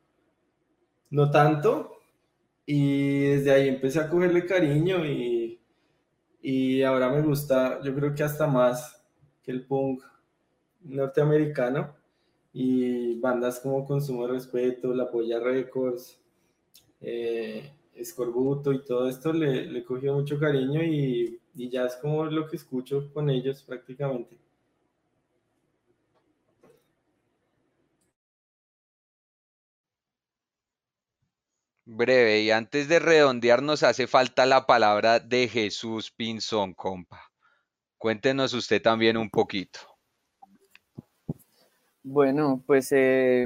no 1.10 1.32
tanto. 1.32 1.98
Y 2.66 3.22
desde 3.30 3.52
ahí 3.52 3.70
empecé 3.70 4.00
a 4.00 4.10
cogerle 4.10 4.46
cariño 4.46 5.06
y, 5.06 5.60
y 6.42 6.84
ahora 6.84 7.10
me 7.10 7.22
gusta, 7.22 7.82
yo 7.84 7.96
creo 7.96 8.16
que 8.16 8.24
hasta 8.24 8.48
más 8.48 9.06
que 9.44 9.52
el 9.52 9.66
punk 9.68 10.04
norteamericano 10.84 11.96
y 12.54 13.20
bandas 13.20 13.60
como 13.62 13.86
Consumo 13.86 14.28
Respeto, 14.28 14.94
La 14.94 15.12
Polla 15.12 15.40
Records, 15.40 16.20
eh, 17.02 17.74
Escorbuto 17.96 18.74
y 18.74 18.84
todo 18.86 19.10
esto 19.10 19.34
le, 19.34 19.66
le 19.68 19.84
cogió 19.86 20.14
mucho 20.16 20.40
cariño 20.40 20.84
y, 20.84 21.40
y 21.56 21.70
ya 21.70 21.86
es 21.86 21.96
como 21.98 22.26
lo 22.26 22.48
que 22.48 22.58
escucho 22.58 23.12
con 23.14 23.30
ellos 23.30 23.64
prácticamente. 23.64 24.38
Breve, 31.94 32.40
y 32.40 32.52
antes 32.52 32.88
de 32.88 33.00
redondear 33.00 33.62
nos 33.62 33.84
hace 33.84 34.08
falta 34.08 34.46
la 34.46 34.66
palabra 34.66 35.20
de 35.20 35.50
Jesús 35.50 36.10
Pinzón, 36.10 36.74
compa. 36.74 37.30
Cuéntenos 37.98 38.54
usted 38.54 38.82
también 38.82 39.18
un 39.18 39.30
poquito. 39.30 39.82
Bueno, 42.02 42.64
pues 42.66 42.94
eh, 42.94 43.46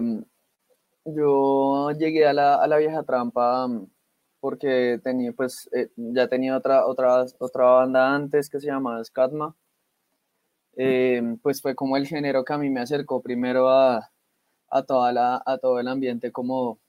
yo 1.06 1.90
llegué 1.98 2.28
a 2.28 2.34
la, 2.34 2.56
a 2.56 2.68
la 2.68 2.78
vieja 2.78 3.02
trampa 3.02 3.68
porque 4.40 5.00
tenía, 5.04 5.34
pues, 5.34 5.68
eh, 5.74 5.90
ya 5.96 6.28
tenía 6.28 6.56
otra, 6.56 6.86
otra, 6.86 7.26
otra 7.40 7.66
banda 7.66 8.14
antes 8.14 8.48
que 8.52 8.60
se 8.60 8.68
llamaba 8.68 9.04
Scatma. 9.04 9.56
Eh, 10.78 11.36
pues 11.42 11.64
fue 11.64 11.74
como 11.74 11.98
el 11.98 12.06
género 12.06 12.46
que 12.46 12.54
a 12.54 12.60
mí 12.60 12.70
me 12.70 12.82
acercó 12.82 13.24
primero 13.24 13.70
a, 13.72 14.12
a, 14.70 14.84
toda 14.84 15.12
la, 15.12 15.42
a 15.44 15.58
todo 15.58 15.80
el 15.80 15.88
ambiente 15.88 16.32
como 16.32 16.80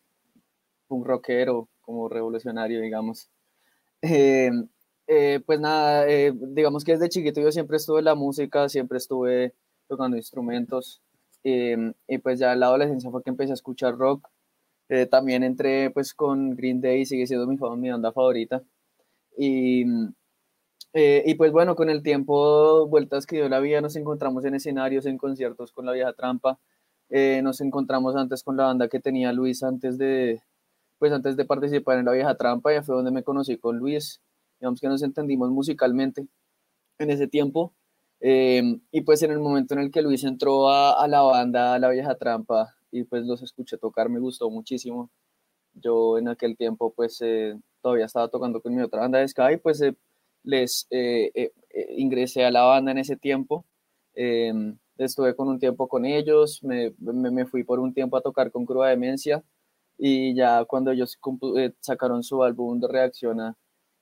un 0.88 1.04
rockero, 1.04 1.68
como 1.80 2.08
revolucionario, 2.08 2.80
digamos. 2.80 3.30
pues 4.00 5.60
nada, 5.60 6.06
digamos 6.06 6.84
que 6.84 6.92
desde 6.92 7.08
chiquito 7.08 7.40
yo 7.40 7.52
siempre 7.52 7.76
estuve 7.76 8.00
en 8.00 8.06
la 8.06 8.14
música, 8.14 8.68
siempre 8.68 8.98
estuve 8.98 9.54
tocando 9.88 10.16
instrumentos. 10.16 11.02
Y 11.42 12.18
pues 12.22 12.38
ya 12.40 12.52
en 12.52 12.60
la 12.60 12.66
adolescencia 12.66 13.10
fue 13.10 13.22
que 13.22 13.30
empecé 13.30 13.52
a 13.52 13.54
escuchar 13.54 13.96
rock. 13.96 14.28
Eh, 14.88 15.06
también 15.06 15.42
entré 15.42 15.90
pues 15.90 16.14
con 16.14 16.54
Green 16.54 16.80
Day, 16.80 17.04
sigue 17.06 17.26
siendo 17.26 17.46
mi, 17.46 17.56
mi 17.76 17.90
banda 17.90 18.12
favorita. 18.12 18.62
Y, 19.36 19.84
eh, 20.92 21.22
y 21.26 21.34
pues 21.34 21.52
bueno, 21.52 21.74
con 21.76 21.90
el 21.90 22.02
tiempo, 22.02 22.86
vueltas 22.88 23.26
que 23.26 23.36
dio 23.36 23.48
la 23.48 23.60
vida, 23.60 23.80
nos 23.80 23.96
encontramos 23.96 24.44
en 24.44 24.54
escenarios, 24.54 25.06
en 25.06 25.18
conciertos 25.18 25.72
con 25.72 25.86
la 25.86 25.92
vieja 25.92 26.12
trampa. 26.12 26.58
Eh, 27.10 27.40
nos 27.42 27.60
encontramos 27.60 28.16
antes 28.16 28.42
con 28.42 28.56
la 28.56 28.64
banda 28.64 28.88
que 28.88 29.00
tenía 29.00 29.32
Luis 29.32 29.62
antes 29.62 29.98
de, 29.98 30.42
pues 30.98 31.12
antes 31.12 31.36
de 31.36 31.44
participar 31.44 31.98
en 31.98 32.06
la 32.06 32.12
vieja 32.12 32.36
trampa, 32.36 32.72
ya 32.72 32.82
fue 32.82 32.96
donde 32.96 33.10
me 33.10 33.22
conocí 33.22 33.58
con 33.58 33.78
Luis. 33.78 34.20
Digamos 34.60 34.80
que 34.80 34.88
nos 34.88 35.02
entendimos 35.02 35.50
musicalmente 35.50 36.26
en 36.98 37.10
ese 37.10 37.26
tiempo. 37.28 37.74
Em, 38.20 38.80
y 38.90 39.02
pues 39.02 39.22
en 39.22 39.32
el 39.32 39.38
momento 39.38 39.74
en 39.74 39.80
el 39.80 39.90
que 39.90 40.02
Luis 40.02 40.24
entró 40.24 40.70
a, 40.70 41.06
la 41.08 41.22
banda, 41.22 41.74
a 41.74 41.78
la 41.78 41.90
vieja 41.90 42.14
trampa, 42.16 42.74
y 42.90 43.04
pues 43.04 43.24
los 43.26 43.42
escuché 43.42 43.76
tocar, 43.78 44.08
me 44.08 44.20
gustó 44.20 44.50
muchísimo. 44.50 45.10
Yo 45.74 46.18
en 46.18 46.28
aquel 46.28 46.56
tiempo 46.56 46.92
pues 46.94 47.20
eh, 47.22 47.58
todavía 47.82 48.06
estaba 48.06 48.28
tocando 48.28 48.62
con 48.62 48.74
mi 48.74 48.82
otra 48.82 49.00
banda 49.02 49.18
de 49.18 49.28
Sky, 49.28 49.58
pues 49.62 49.82
eh, 49.82 49.94
les 50.44 50.86
eh, 50.90 51.52
ingresé 51.96 52.44
a 52.44 52.50
la 52.50 52.62
banda 52.62 52.92
en 52.92 52.98
ese 52.98 53.16
tiempo. 53.16 53.66
Em, 54.14 54.78
estuve 54.98 55.36
con 55.36 55.48
un 55.48 55.58
tiempo 55.58 55.88
con 55.88 56.06
ellos, 56.06 56.62
me, 56.62 56.94
me, 56.98 57.46
fui 57.46 57.64
por 57.64 57.80
un 57.80 57.92
tiempo 57.92 58.16
a 58.16 58.22
tocar 58.22 58.50
con 58.50 58.64
Cruda 58.64 58.88
Demencia 58.88 59.44
y 59.98 60.34
ya 60.34 60.64
cuando 60.64 60.90
ellos 60.90 61.18
sacaron 61.80 62.22
su 62.22 62.42
álbum 62.42 62.80
de 62.80 62.88
Reacciona, 62.88 63.56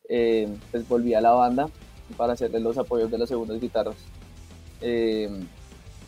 pues 0.06 0.88
volví 0.88 1.14
a 1.14 1.20
la 1.20 1.32
banda 1.32 1.68
para 2.16 2.34
hacerle 2.34 2.60
los 2.60 2.78
apoyos 2.78 3.10
de 3.10 3.18
las 3.18 3.28
segundas 3.28 3.60
guitarras. 3.60 3.96
Eh, 4.80 5.28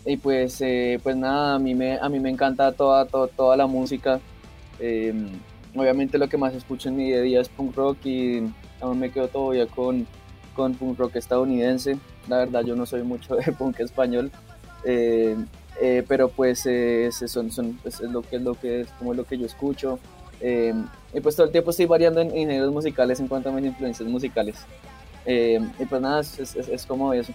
y 0.05 0.17
pues, 0.19 0.61
eh, 0.61 1.01
pues 1.03 1.17
nada, 1.17 1.55
a 1.55 1.59
mí 1.59 1.75
me, 1.75 1.99
a 1.99 2.09
mí 2.09 2.21
me 2.21 2.31
encanta 2.31 2.73
toda, 2.73 3.07
toda, 3.07 3.57
la 3.57 3.67
música. 3.67 4.21
Eh, 4.79 5.15
obviamente 5.75 6.19
lo 6.19 6.29
que 6.29 6.37
más 6.37 6.55
escucho 6.55 6.89
en 6.89 6.97
mi 6.97 7.05
día 7.07 7.17
a 7.17 7.23
día 7.23 7.41
es 7.41 7.49
punk 7.49 7.75
rock 7.75 8.05
y 8.05 8.43
aún 8.81 8.99
me 8.99 9.11
quedo 9.11 9.29
todavía 9.29 9.67
con, 9.67 10.07
con 10.55 10.75
punk 10.75 10.99
rock 10.99 11.17
estadounidense. 11.17 11.99
La 12.29 12.39
verdad 12.39 12.63
yo 12.65 12.77
no 12.77 12.87
soy 12.87 13.03
mucho 13.03 13.35
de 13.35 13.51
punk 13.59 13.81
español. 13.81 14.31
Pero 16.09 16.29
pues 16.29 16.67
son, 17.27 17.51
son, 17.51 17.79
es 17.85 18.01
lo 18.01 18.23
que 18.23 18.37
es 18.37 18.43
lo 18.43 18.55
que 18.55 18.81
es 18.83 18.89
como 18.99 19.15
lo 19.15 19.25
que 19.25 19.39
yo 19.39 19.47
escucho. 19.47 19.99
y 20.41 21.21
pues 21.21 21.37
todo 21.37 21.47
el 21.47 21.53
tiempo 21.53 21.71
estoy 21.71 21.87
variando 21.87 22.21
en, 22.21 22.29
en 22.29 22.49
géneros 22.49 22.73
musicales 22.73 23.21
en 23.21 23.29
cuanto 23.29 23.49
a 23.49 23.53
mis 23.53 23.67
influencias 23.67 24.09
musicales. 24.09 24.57
Eh, 25.27 25.61
y 25.79 25.85
pues 25.85 26.01
nada, 26.01 26.21
es, 26.21 26.87
como 26.87 27.13
eso. 27.13 27.33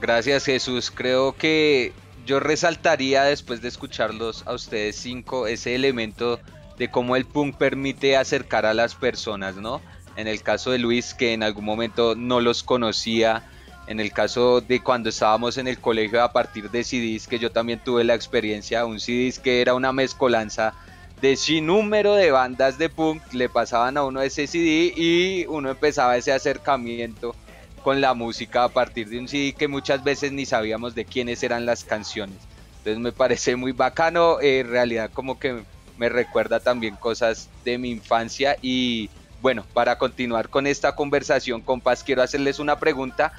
Gracias 0.00 0.44
Jesús. 0.44 0.90
Creo 0.90 1.34
que 1.36 1.92
yo 2.26 2.40
resaltaría 2.40 3.22
después 3.24 3.62
de 3.62 3.68
escucharlos 3.68 4.42
a 4.46 4.52
ustedes 4.52 4.96
cinco 4.96 5.46
ese 5.46 5.74
elemento 5.74 6.40
de 6.78 6.90
cómo 6.90 7.16
el 7.16 7.26
punk 7.26 7.56
permite 7.56 8.16
acercar 8.16 8.66
a 8.66 8.74
las 8.74 8.94
personas, 8.94 9.56
¿no? 9.56 9.80
En 10.16 10.26
el 10.26 10.42
caso 10.42 10.72
de 10.72 10.78
Luis, 10.78 11.14
que 11.14 11.32
en 11.32 11.42
algún 11.42 11.64
momento 11.64 12.14
no 12.16 12.40
los 12.40 12.62
conocía, 12.62 13.48
en 13.90 13.98
el 13.98 14.12
caso 14.12 14.60
de 14.60 14.80
cuando 14.80 15.08
estábamos 15.08 15.58
en 15.58 15.66
el 15.66 15.80
colegio 15.80 16.22
a 16.22 16.32
partir 16.32 16.70
de 16.70 16.84
CDs, 16.84 17.26
que 17.26 17.40
yo 17.40 17.50
también 17.50 17.80
tuve 17.80 18.04
la 18.04 18.14
experiencia, 18.14 18.86
un 18.86 19.00
CDs 19.00 19.40
que 19.40 19.60
era 19.60 19.74
una 19.74 19.92
mezcolanza 19.92 20.74
de 21.20 21.34
sin 21.34 21.66
número 21.66 22.14
de 22.14 22.30
bandas 22.30 22.78
de 22.78 22.88
punk 22.88 23.20
le 23.32 23.48
pasaban 23.48 23.96
a 23.96 24.04
uno 24.04 24.22
ese 24.22 24.46
CD 24.46 24.94
y 24.96 25.44
uno 25.48 25.70
empezaba 25.70 26.16
ese 26.16 26.32
acercamiento 26.32 27.34
con 27.82 28.00
la 28.00 28.14
música 28.14 28.62
a 28.62 28.68
partir 28.68 29.08
de 29.08 29.18
un 29.18 29.26
CD 29.26 29.54
que 29.58 29.66
muchas 29.66 30.04
veces 30.04 30.30
ni 30.30 30.46
sabíamos 30.46 30.94
de 30.94 31.04
quiénes 31.04 31.42
eran 31.42 31.66
las 31.66 31.82
canciones. 31.82 32.36
Entonces 32.78 33.00
me 33.00 33.10
parece 33.10 33.56
muy 33.56 33.72
bacano, 33.72 34.40
en 34.40 34.70
realidad 34.70 35.10
como 35.12 35.40
que 35.40 35.64
me 35.98 36.08
recuerda 36.08 36.60
también 36.60 36.94
cosas 36.94 37.48
de 37.64 37.76
mi 37.76 37.90
infancia 37.90 38.56
y 38.62 39.10
bueno, 39.42 39.64
para 39.72 39.98
continuar 39.98 40.48
con 40.48 40.68
esta 40.68 40.94
conversación, 40.94 41.60
compas, 41.60 42.04
quiero 42.04 42.22
hacerles 42.22 42.60
una 42.60 42.78
pregunta 42.78 43.32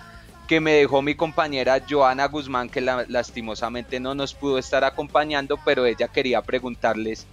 que 0.52 0.60
me 0.60 0.74
dejó 0.74 1.02
mi 1.02 1.16
compañera 1.16 1.82
Joana 1.90 2.28
Guzmán, 2.28 2.68
que 2.68 2.82
lastimosamente 2.82 4.02
no 4.02 4.14
nos 4.16 4.34
pudo 4.34 4.58
estar 4.58 4.84
acompañando, 4.84 5.58
pero 5.64 5.86
ella 5.86 6.10
quería 6.10 6.42
preguntarles 6.42 7.26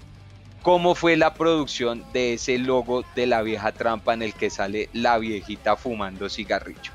cómo 0.63 0.95
fue 0.95 1.17
la 1.17 1.35
producción 1.35 2.05
de 2.13 2.35
ese 2.35 2.59
logo 2.59 3.03
de 3.17 3.27
la 3.27 3.43
vieja 3.43 3.73
trampa 3.73 4.15
en 4.15 4.23
el 4.23 4.35
que 4.35 4.51
sale 4.51 4.89
la 4.93 5.19
viejita 5.19 5.75
fumando 5.75 6.29
cigarrillo. 6.29 6.93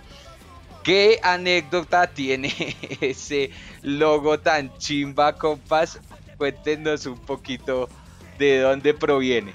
¿Qué 0.81 1.19
anécdota 1.23 2.07
tiene 2.07 2.53
ese 3.01 3.49
logo 3.81 4.39
tan 4.39 4.73
chimba, 4.77 5.33
compas? 5.33 5.99
Cuéntenos 6.37 7.05
un 7.05 7.19
poquito 7.19 7.89
de 8.39 8.59
dónde 8.59 8.93
proviene. 8.93 9.53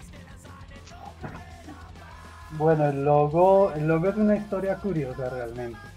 Bueno, 2.50 2.90
el 2.90 3.07
logo, 3.07 3.72
el 3.72 3.88
logo 3.88 4.11
es 4.11 4.16
una 4.16 4.37
historia 4.37 4.76
curiosa 4.76 5.31
realmente. 5.31 5.88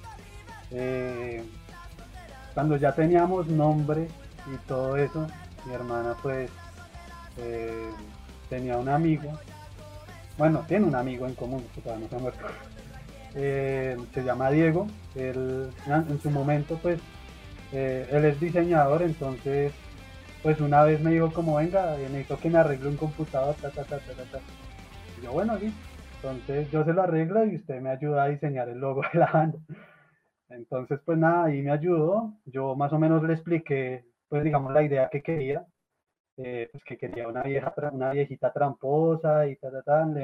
Eh, 0.72 1.44
cuando 2.54 2.78
ya 2.78 2.94
teníamos 2.94 3.48
nombre 3.48 4.08
y 4.52 4.58
todo 4.68 4.98
eso, 4.98 5.28
mi 5.66 5.74
hermana 5.74 6.16
pues 6.22 6.50
eh, 7.38 7.90
tenía 8.50 8.78
un 8.78 8.90
amigo, 8.90 9.32
bueno, 10.38 10.64
tiene 10.68 10.86
un 10.86 10.96
amigo 10.96 11.28
en 11.28 11.36
común, 11.36 11.64
no 11.76 12.08
se 12.08 12.16
ha 12.16 12.20
muerto. 12.20 12.46
Eh, 13.36 13.98
se 14.14 14.24
llama 14.24 14.52
Diego, 14.52 14.88
él 15.16 15.70
en 15.88 16.20
su 16.22 16.30
momento 16.30 16.78
pues 16.82 17.00
él 17.72 18.26
es 18.26 18.40
diseñador, 18.42 19.02
entonces 19.02 19.72
pues 20.44 20.60
una 20.60 20.84
vez 20.84 21.00
me 21.00 21.12
dijo 21.12 21.32
como 21.32 21.56
venga, 21.56 21.96
necesito 21.98 22.40
que 22.40 22.50
me 22.50 22.58
arregle 22.58 22.90
un 22.90 22.98
computador, 22.98 23.56
ta, 23.62 23.70
ta, 23.70 23.84
ta, 23.84 24.00
Y 25.20 25.24
yo 25.24 25.32
bueno, 25.32 25.58
sí. 25.60 25.74
Entonces 26.16 26.70
yo 26.72 26.84
se 26.84 26.94
lo 26.94 27.02
arreglo 27.02 27.46
y 27.46 27.56
usted 27.56 27.82
me 27.82 27.90
ayuda 27.90 28.24
a 28.24 28.28
diseñar 28.28 28.70
el 28.70 28.80
logo 28.80 29.02
de 29.14 29.20
la 29.20 29.28
banda. 29.32 29.58
Entonces 30.52 31.00
pues 31.06 31.18
nada, 31.18 31.46
ahí 31.46 31.62
me 31.62 31.72
ayudó, 31.72 32.34
yo 32.46 32.76
más 32.76 32.94
o 32.94 33.00
menos 33.00 33.24
le 33.24 33.34
expliqué 33.34 34.06
pues 34.30 34.44
digamos 34.44 34.74
la 34.74 34.84
idea 34.84 35.10
que 35.10 35.22
quería 35.22 35.66
eh, 36.38 36.70
pues 36.72 36.84
que 36.86 36.98
quería 36.98 37.28
una 37.28 37.44
vieja 37.44 37.74
una 37.92 38.12
viejita 38.12 38.52
tramposa 38.54 39.48
y 39.48 39.56
tal, 39.58 39.84
tal, 39.86 40.18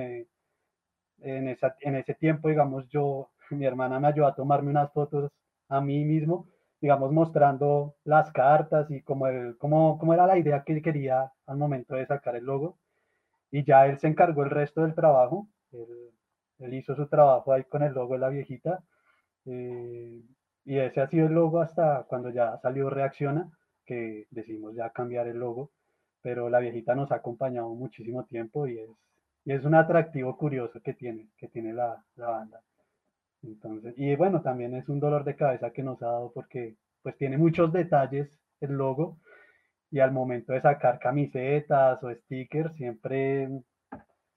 en, 1.22 1.48
esa, 1.48 1.76
en 1.82 1.96
ese 1.96 2.14
tiempo, 2.16 2.50
digamos, 2.50 2.88
yo, 2.90 3.30
mi 3.52 3.66
hermana 3.66 4.00
me 4.00 4.08
ayudó 4.08 4.28
a 4.28 4.36
tomarme 4.36 4.70
unas 4.72 4.92
fotos 4.94 5.32
a 5.70 5.82
mí 5.82 6.06
mismo, 6.06 6.48
digamos, 6.82 7.12
mostrando 7.12 7.96
las 8.04 8.32
cartas 8.32 8.90
y 8.92 9.02
como, 9.02 9.28
el, 9.28 9.58
como, 9.58 9.98
como 9.98 10.14
era 10.14 10.28
la 10.28 10.38
idea 10.38 10.64
que 10.64 10.82
quería 10.82 11.32
al 11.46 11.58
momento 11.58 11.96
de 11.96 12.06
sacar 12.06 12.36
el 12.36 12.46
logo. 12.46 12.78
Y 13.52 13.64
ya 13.64 13.86
él 13.88 14.00
se 14.00 14.08
encargó 14.08 14.44
el 14.44 14.50
resto 14.52 14.82
del 14.82 14.96
trabajo. 14.96 15.48
Él, 16.60 16.74
hizo 16.74 16.96
su 16.96 17.08
trabajo 17.08 17.54
ahí 17.54 17.64
con 17.64 17.84
el 17.84 17.94
logo 17.94 18.14
de 18.14 18.20
la 18.20 18.30
viejita. 18.30 18.84
Eh, 19.48 20.22
y 20.66 20.78
ese 20.78 21.02
ha 21.02 21.08
sido 21.08 21.28
el 21.28 21.34
logo 21.34 21.62
hasta 21.62 22.06
cuando 22.08 22.30
ya 22.30 22.58
salió 22.62 22.90
Reacciona, 22.90 23.50
que 23.86 24.28
decidimos 24.32 24.76
ya 24.76 24.92
cambiar 24.92 25.28
el 25.28 25.40
logo 25.40 25.72
pero 26.28 26.50
la 26.50 26.60
viejita 26.60 26.94
nos 26.94 27.10
ha 27.14 27.16
acompañado 27.16 27.70
muchísimo 27.70 28.26
tiempo 28.26 28.68
y 28.68 28.78
es, 28.80 28.90
y 29.46 29.54
es 29.54 29.64
un 29.64 29.76
atractivo 29.76 30.36
curioso 30.36 30.82
que 30.82 30.94
tiene, 30.94 31.30
que 31.38 31.48
tiene 31.48 31.72
la, 31.72 32.04
la, 32.18 32.30
banda. 32.30 32.62
Entonces, 33.44 33.94
y 33.98 34.14
bueno, 34.18 34.42
también 34.42 34.76
es 34.76 34.90
un 34.90 35.00
dolor 35.00 35.24
de 35.24 35.38
cabeza 35.38 35.72
que 35.72 35.84
nos 35.84 36.02
ha 36.02 36.08
dado 36.08 36.34
porque 36.34 36.76
pues 37.02 37.16
tiene 37.16 37.38
muchos 37.38 37.72
detalles 37.72 38.30
el 38.60 38.74
logo 38.74 39.20
y 39.90 40.00
al 40.00 40.12
momento 40.12 40.52
de 40.52 40.60
sacar 40.60 41.00
camisetas 41.00 42.04
o 42.04 42.14
stickers 42.14 42.76
siempre 42.76 43.48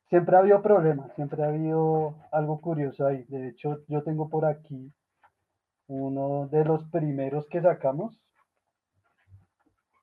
siempre 0.08 0.36
ha 0.36 0.38
habido 0.38 0.62
problemas, 0.62 1.12
siempre 1.16 1.42
ha 1.42 1.48
habido 1.48 2.14
algo 2.30 2.60
curioso 2.60 3.04
ahí. 3.04 3.24
De 3.24 3.48
hecho, 3.48 3.80
yo 3.88 4.04
tengo 4.04 4.28
por 4.28 4.44
aquí 4.44 4.92
uno 5.90 6.48
de 6.48 6.64
los 6.64 6.84
primeros 6.90 7.48
que 7.48 7.60
sacamos, 7.60 8.16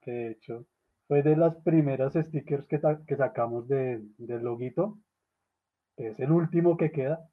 que 0.02 0.12
de 0.12 0.32
hecho 0.32 0.66
fue 1.08 1.24
de 1.24 1.38
las 1.38 1.56
primeras 1.58 2.14
stickers 2.14 2.66
que, 2.68 2.80
que 3.08 3.16
sacamos 3.16 3.68
de, 3.70 4.02
del 4.18 4.44
loguito, 4.44 4.98
es 5.96 6.20
el 6.20 6.32
último 6.32 6.76
que 6.76 6.92
queda. 6.92 7.30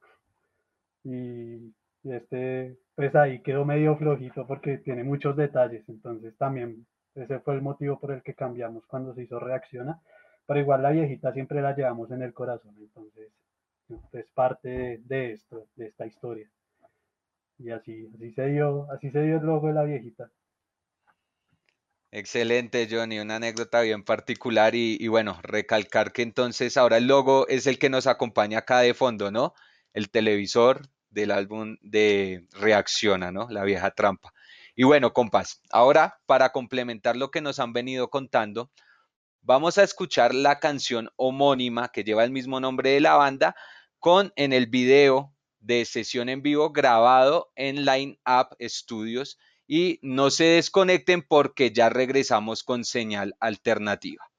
Y, 1.03 1.75
este, 2.05 2.79
pues 2.95 3.15
ahí 3.17 3.43
quedó 3.43 3.65
medio 3.65 3.97
flojito 3.97 4.47
porque 4.47 4.79
tiene 4.79 5.03
muchos 5.03 5.37
detalles, 5.37 5.89
entonces 5.89 6.37
también 6.37 6.87
ese 7.15 7.41
fue 7.41 7.55
el 7.55 7.63
motivo 7.63 7.99
por 7.99 8.13
el 8.13 8.23
que 8.23 8.35
cambiamos 8.35 8.87
cuando 8.87 9.15
se 9.15 9.23
hizo 9.25 9.41
Reacciona, 9.41 10.01
pero 10.47 10.61
igual 10.61 10.83
la 10.83 10.91
viejita 10.91 11.33
siempre 11.33 11.61
la 11.61 11.75
llevamos 11.75 12.11
en 12.13 12.23
el 12.23 12.33
corazón, 12.33 12.75
entonces 12.79 13.33
es 14.13 14.27
parte 14.33 15.01
de, 15.05 15.33
esto, 15.33 15.67
de 15.77 15.87
esta 15.87 16.07
historia. 16.07 16.49
Y 17.65 17.71
así, 17.71 18.07
así 18.15 18.31
se 18.33 18.47
dio, 18.49 18.87
así 18.93 19.11
se 19.11 19.23
dio 19.23 19.39
el 19.39 19.47
logo 19.47 19.69
de 19.69 19.73
la 19.73 19.85
viejita. 19.85 20.31
Excelente, 22.11 22.87
Johnny, 22.91 23.19
una 23.21 23.37
anécdota 23.37 23.81
bien 23.81 24.05
particular 24.05 24.75
y, 24.75 24.99
y, 25.01 25.09
bueno, 25.09 25.41
recalcar 25.43 26.13
que 26.13 26.21
entonces 26.21 26.77
ahora 26.77 26.99
el 26.99 27.07
logo 27.07 27.49
es 27.49 27.67
el 27.67 27.79
que 27.79 27.89
nos 27.89 28.07
acompaña 28.07 28.59
acá 28.59 28.81
de 28.81 28.93
fondo, 28.93 29.31
¿no? 29.31 29.55
El 29.95 30.11
televisor 30.11 30.91
del 31.09 31.31
álbum 31.31 31.79
de 31.81 32.47
Reacciona, 32.53 33.33
¿no? 33.33 33.49
La 33.49 33.65
vieja 33.65 33.93
trampa. 33.93 34.35
Y 34.77 34.83
bueno, 34.83 35.15
compas, 35.15 35.63
ahora 35.71 36.21
para 36.27 36.51
complementar 36.51 37.17
lo 37.17 37.31
que 37.31 37.41
nos 37.41 37.59
han 37.61 37.73
venido 37.73 38.11
contando, 38.11 38.71
vamos 39.41 39.79
a 39.79 39.85
escuchar 39.85 40.35
la 40.35 40.61
canción 40.61 41.09
homónima 41.17 41.89
que 41.89 42.05
lleva 42.05 42.25
el 42.25 42.31
mismo 42.31 42.61
nombre 42.61 42.91
de 42.91 43.01
la 43.01 43.15
banda 43.15 43.57
con 43.99 44.35
en 44.37 44.53
el 44.53 44.67
video 44.67 45.34
de 45.65 45.85
sesión 45.85 46.29
en 46.29 46.43
vivo 46.43 46.71
grabado 46.71 47.51
en 47.57 47.85
Line 47.85 48.19
Up 48.27 48.57
Studios 48.61 49.39
y 49.67 49.99
no 50.03 50.31
se 50.31 50.45
desconecten 50.45 51.23
porque 51.23 51.73
ya 51.73 51.89
regresamos 51.89 52.63
con 52.63 52.85
señal 52.85 53.35
alternativa. 53.41 54.31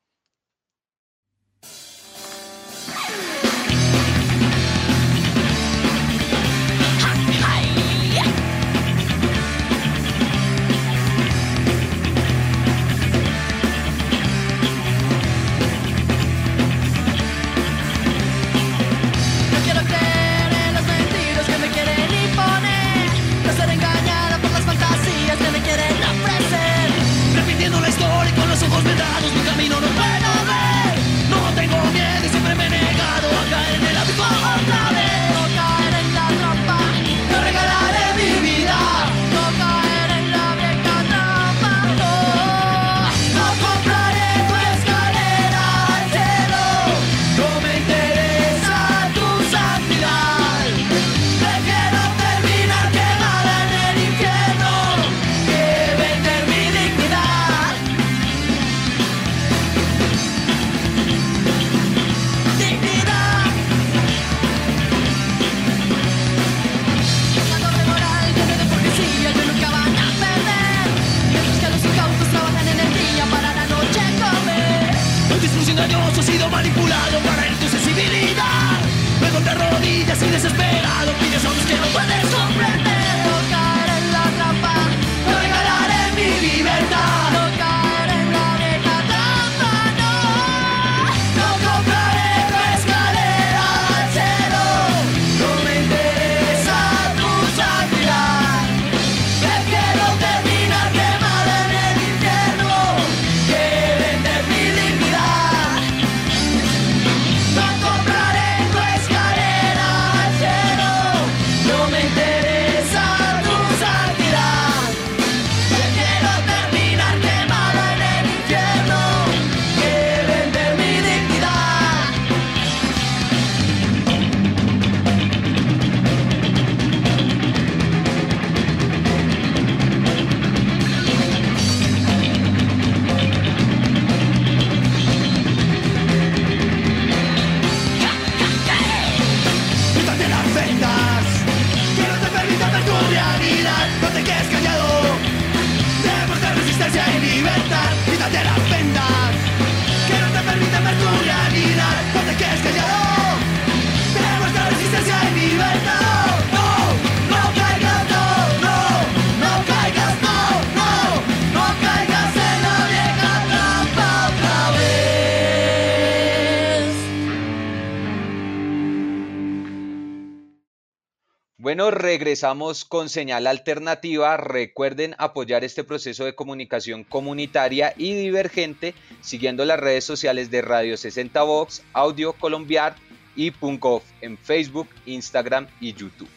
Regresamos 172.15 172.85
con 172.85 173.09
señal 173.09 173.45
alternativa. 173.45 174.37
Recuerden 174.37 175.15
apoyar 175.17 175.65
este 175.65 175.83
proceso 175.83 176.23
de 176.23 176.33
comunicación 176.33 177.03
comunitaria 177.03 177.93
y 177.97 178.13
divergente 178.13 178.93
siguiendo 179.19 179.65
las 179.65 179.81
redes 179.81 180.05
sociales 180.05 180.49
de 180.49 180.61
Radio 180.61 180.95
60 180.95 181.43
Vox, 181.43 181.83
Audio 181.91 182.31
Colombiar 182.31 182.95
y 183.35 183.51
Punkoff 183.51 184.05
en 184.21 184.37
Facebook, 184.37 184.87
Instagram 185.05 185.67
y 185.81 185.91
YouTube. 185.91 186.29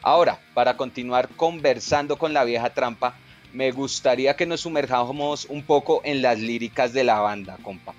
Ahora, 0.00 0.40
para 0.54 0.78
continuar 0.78 1.28
conversando 1.36 2.16
con 2.16 2.32
la 2.32 2.44
vieja 2.44 2.70
trampa, 2.70 3.14
me 3.52 3.72
gustaría 3.72 4.36
que 4.36 4.46
nos 4.46 4.62
sumerjamos 4.62 5.44
un 5.50 5.62
poco 5.64 6.00
en 6.02 6.22
las 6.22 6.38
líricas 6.38 6.94
de 6.94 7.04
la 7.04 7.20
banda, 7.20 7.58
compa. 7.62 7.92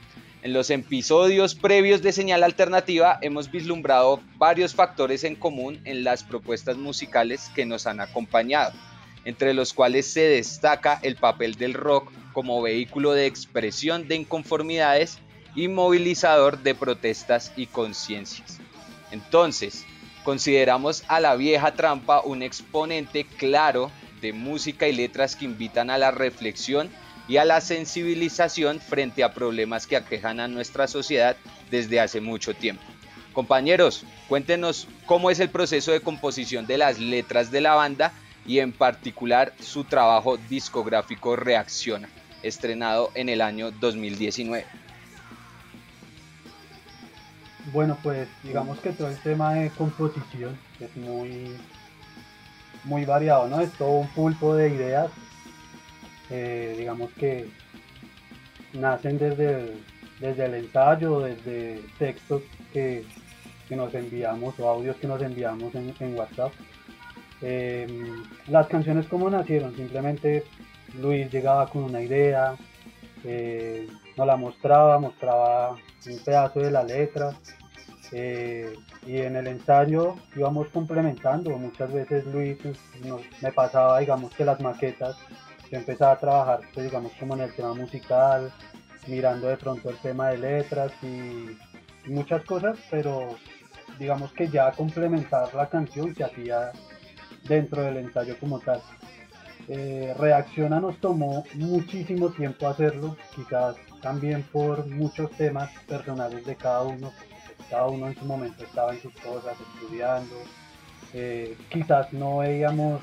En 0.44 0.54
los 0.54 0.72
episodios 0.72 1.54
previos 1.54 2.02
de 2.02 2.12
Señal 2.12 2.44
Alternativa 2.44 3.20
hemos 3.22 3.52
vislumbrado 3.52 4.22
varios 4.38 4.74
factores 4.74 5.24
en 5.24 5.36
común 5.36 5.80
en 5.86 6.04
las 6.04 6.24
propuestas 6.24 6.78
musicales 6.78 7.52
que 7.54 7.68
nos 7.68 7.86
han 7.86 8.00
acompañado, 8.00 8.74
entre 9.24 9.54
los 9.54 9.72
cuales 9.72 10.08
se 10.08 10.22
destaca 10.22 11.00
el 11.04 11.16
papel 11.16 11.56
del 11.56 11.76
rock 11.76 12.12
como 12.34 12.60
vehículo 12.60 13.12
de 13.12 13.28
expresión 13.28 14.08
de 14.08 14.16
inconformidades 14.16 15.20
y 15.54 15.68
movilizador 15.68 16.58
de 16.64 16.74
protestas 16.74 17.54
y 17.56 17.68
conciencias. 17.68 18.60
Entonces, 19.12 19.86
consideramos 20.24 21.04
a 21.08 21.20
la 21.20 21.36
vieja 21.36 21.74
trampa 21.74 22.22
un 22.22 22.42
exponente 22.42 23.26
claro 23.26 23.92
de 24.22 24.34
música 24.34 24.88
y 24.88 24.94
letras 24.94 25.36
que 25.36 25.46
invitan 25.46 25.92
a 25.92 26.00
la 26.00 26.10
reflexión 26.10 26.90
y 27.32 27.38
a 27.38 27.46
la 27.46 27.62
sensibilización 27.62 28.82
frente 28.82 29.24
a 29.24 29.34
problemas 29.34 29.88
que 29.88 29.96
aquejan 29.96 30.42
a 30.42 30.50
nuestra 30.50 30.86
sociedad 30.86 31.38
desde 31.70 32.02
hace 32.02 32.20
mucho 32.20 32.54
tiempo. 32.54 32.84
Compañeros, 33.32 34.04
cuéntenos 34.28 34.86
cómo 35.06 35.32
es 35.32 35.40
el 35.40 35.50
proceso 35.50 35.94
de 35.94 36.02
composición 36.02 36.68
de 36.68 36.78
las 36.78 37.00
letras 37.00 37.50
de 37.50 37.62
la 37.62 37.74
banda 37.74 38.12
y 38.46 38.60
en 38.60 38.74
particular 38.74 39.54
su 39.62 39.86
trabajo 39.86 40.36
discográfico 40.36 41.38
Reacciona. 41.38 42.10
estrenado 42.44 43.12
en 43.14 43.30
el 43.30 43.40
año 43.40 43.72
2019. 43.72 44.66
Bueno, 47.72 47.98
pues 48.04 48.28
digamos 48.44 48.78
que 48.80 48.90
todo 48.90 49.08
el 49.08 49.18
tema 49.20 49.54
de 49.54 49.70
composición 49.70 50.60
es 50.82 50.98
muy, 50.98 51.56
muy 52.84 53.06
variado, 53.06 53.48
¿no? 53.48 53.62
Es 53.62 53.72
todo 53.72 53.92
un 53.92 54.08
pulpo 54.10 54.54
de 54.54 54.68
ideas, 54.68 55.10
digamos 56.32 57.12
que 57.14 57.50
nacen 58.74 59.18
desde 59.18 59.60
el, 59.60 59.84
desde 60.20 60.46
el 60.46 60.54
ensayo, 60.54 61.20
desde 61.20 61.82
textos 61.98 62.42
que, 62.72 63.04
nos 63.70 63.94
enviamos 63.94 64.60
o 64.60 64.68
audios 64.68 64.98
que 64.98 65.08
nos 65.08 65.22
enviamos 65.22 65.74
en, 65.76 66.16
WhatsApp. 66.16 66.52
Em, 67.42 68.22
las 68.48 68.68
canciones 68.68 69.08
como 69.08 69.30
nacieron, 69.30 69.74
simplemente 69.74 70.44
Luis 71.00 71.32
llegaba 71.32 71.68
con 71.68 71.84
una 71.84 72.02
idea, 72.02 72.56
eh, 73.24 73.88
nos 74.18 74.28
la 74.28 74.36
mostraba, 74.36 75.00
mostraba 75.00 75.72
un 75.72 76.20
pedazo 76.26 76.60
de 76.60 76.70
la 76.70 76.84
letra 76.84 77.34
eh, 78.12 78.74
y 79.08 79.18
en 79.20 79.38
el 79.38 79.48
ensayo 79.48 80.16
íbamos 80.36 80.68
complementando. 80.68 81.58
Muchas 81.58 81.94
veces 81.94 82.26
Luis 82.26 82.58
pues, 82.62 82.78
me 83.42 83.54
pasaba, 83.54 84.00
digamos, 84.00 84.34
que 84.36 84.44
las 84.44 84.60
maquetas, 84.60 85.16
yo 85.72 85.78
empezaba 85.78 86.12
a 86.12 86.18
trabajar, 86.18 86.60
pues, 86.74 86.86
digamos, 86.86 87.14
como 87.18 87.34
en 87.36 87.42
el 87.42 87.56
tema 87.56 87.74
musical, 87.74 88.52
mirando 89.08 89.48
de 89.48 89.58
pronto 89.58 89.90
el 89.90 89.98
tema 89.98 90.30
de 90.30 90.38
letras 90.38 90.92
y, 91.02 91.58
muchas 92.10 92.44
cosas, 92.46 92.78
pero 92.90 93.36
digamos 94.00 94.34
que 94.34 94.48
ya 94.48 94.72
complementar 94.72 95.54
la 95.54 95.70
canción 95.70 96.16
se 96.16 96.24
hacía 96.24 96.72
dentro 97.48 97.84
del 97.84 97.98
ensayo 97.98 98.36
como 98.40 98.60
tal. 98.60 98.82
Eh, 99.68 100.12
Reacciona 100.18 100.80
nos 100.80 100.98
tomó 100.98 101.44
muchísimo 101.54 102.32
tiempo 102.32 102.68
hacerlo, 102.68 103.16
quizás 103.36 103.76
también 104.02 104.42
por 104.52 104.88
muchos 104.88 105.30
temas 105.34 105.70
personales 105.88 106.44
de 106.44 106.56
cada 106.56 106.82
uno, 106.82 107.14
cada 107.70 107.86
uno 107.86 108.08
en 108.08 108.16
su 108.16 108.26
momento 108.26 108.64
estaba 108.64 108.94
en 108.94 109.02
sus 109.02 109.14
cosas, 109.14 109.56
estudiando, 109.76 110.36
eh, 111.14 111.56
quizás 111.70 112.12
no 112.14 112.38
veíamos 112.40 113.02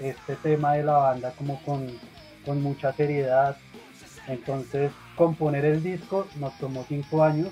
este 0.00 0.36
tema 0.36 0.74
de 0.74 0.84
la 0.84 0.94
banda 0.94 1.32
como 1.32 1.62
con, 1.62 1.86
con 2.44 2.62
mucha 2.62 2.92
seriedad, 2.92 3.56
entonces 4.26 4.92
componer 5.16 5.64
el 5.64 5.82
disco 5.82 6.26
nos 6.36 6.56
tomó 6.58 6.84
5 6.88 7.24
años, 7.24 7.48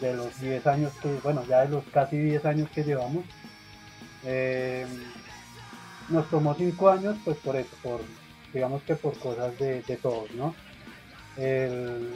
de 0.00 0.14
los 0.14 0.40
10 0.40 0.66
años 0.66 0.92
que, 1.00 1.08
bueno, 1.22 1.44
ya 1.48 1.62
de 1.62 1.68
los 1.68 1.84
casi 1.84 2.16
10 2.18 2.44
años 2.44 2.68
que 2.70 2.82
llevamos. 2.82 3.24
Eh, 4.24 4.86
nos 6.08 6.28
tomó 6.28 6.54
5 6.54 6.90
años, 6.90 7.16
pues 7.24 7.36
por 7.38 7.56
eso, 7.56 7.74
por, 7.82 8.00
digamos 8.52 8.82
que 8.82 8.94
por 8.96 9.16
cosas 9.18 9.56
de, 9.58 9.82
todos, 10.02 10.30
¿no? 10.32 10.54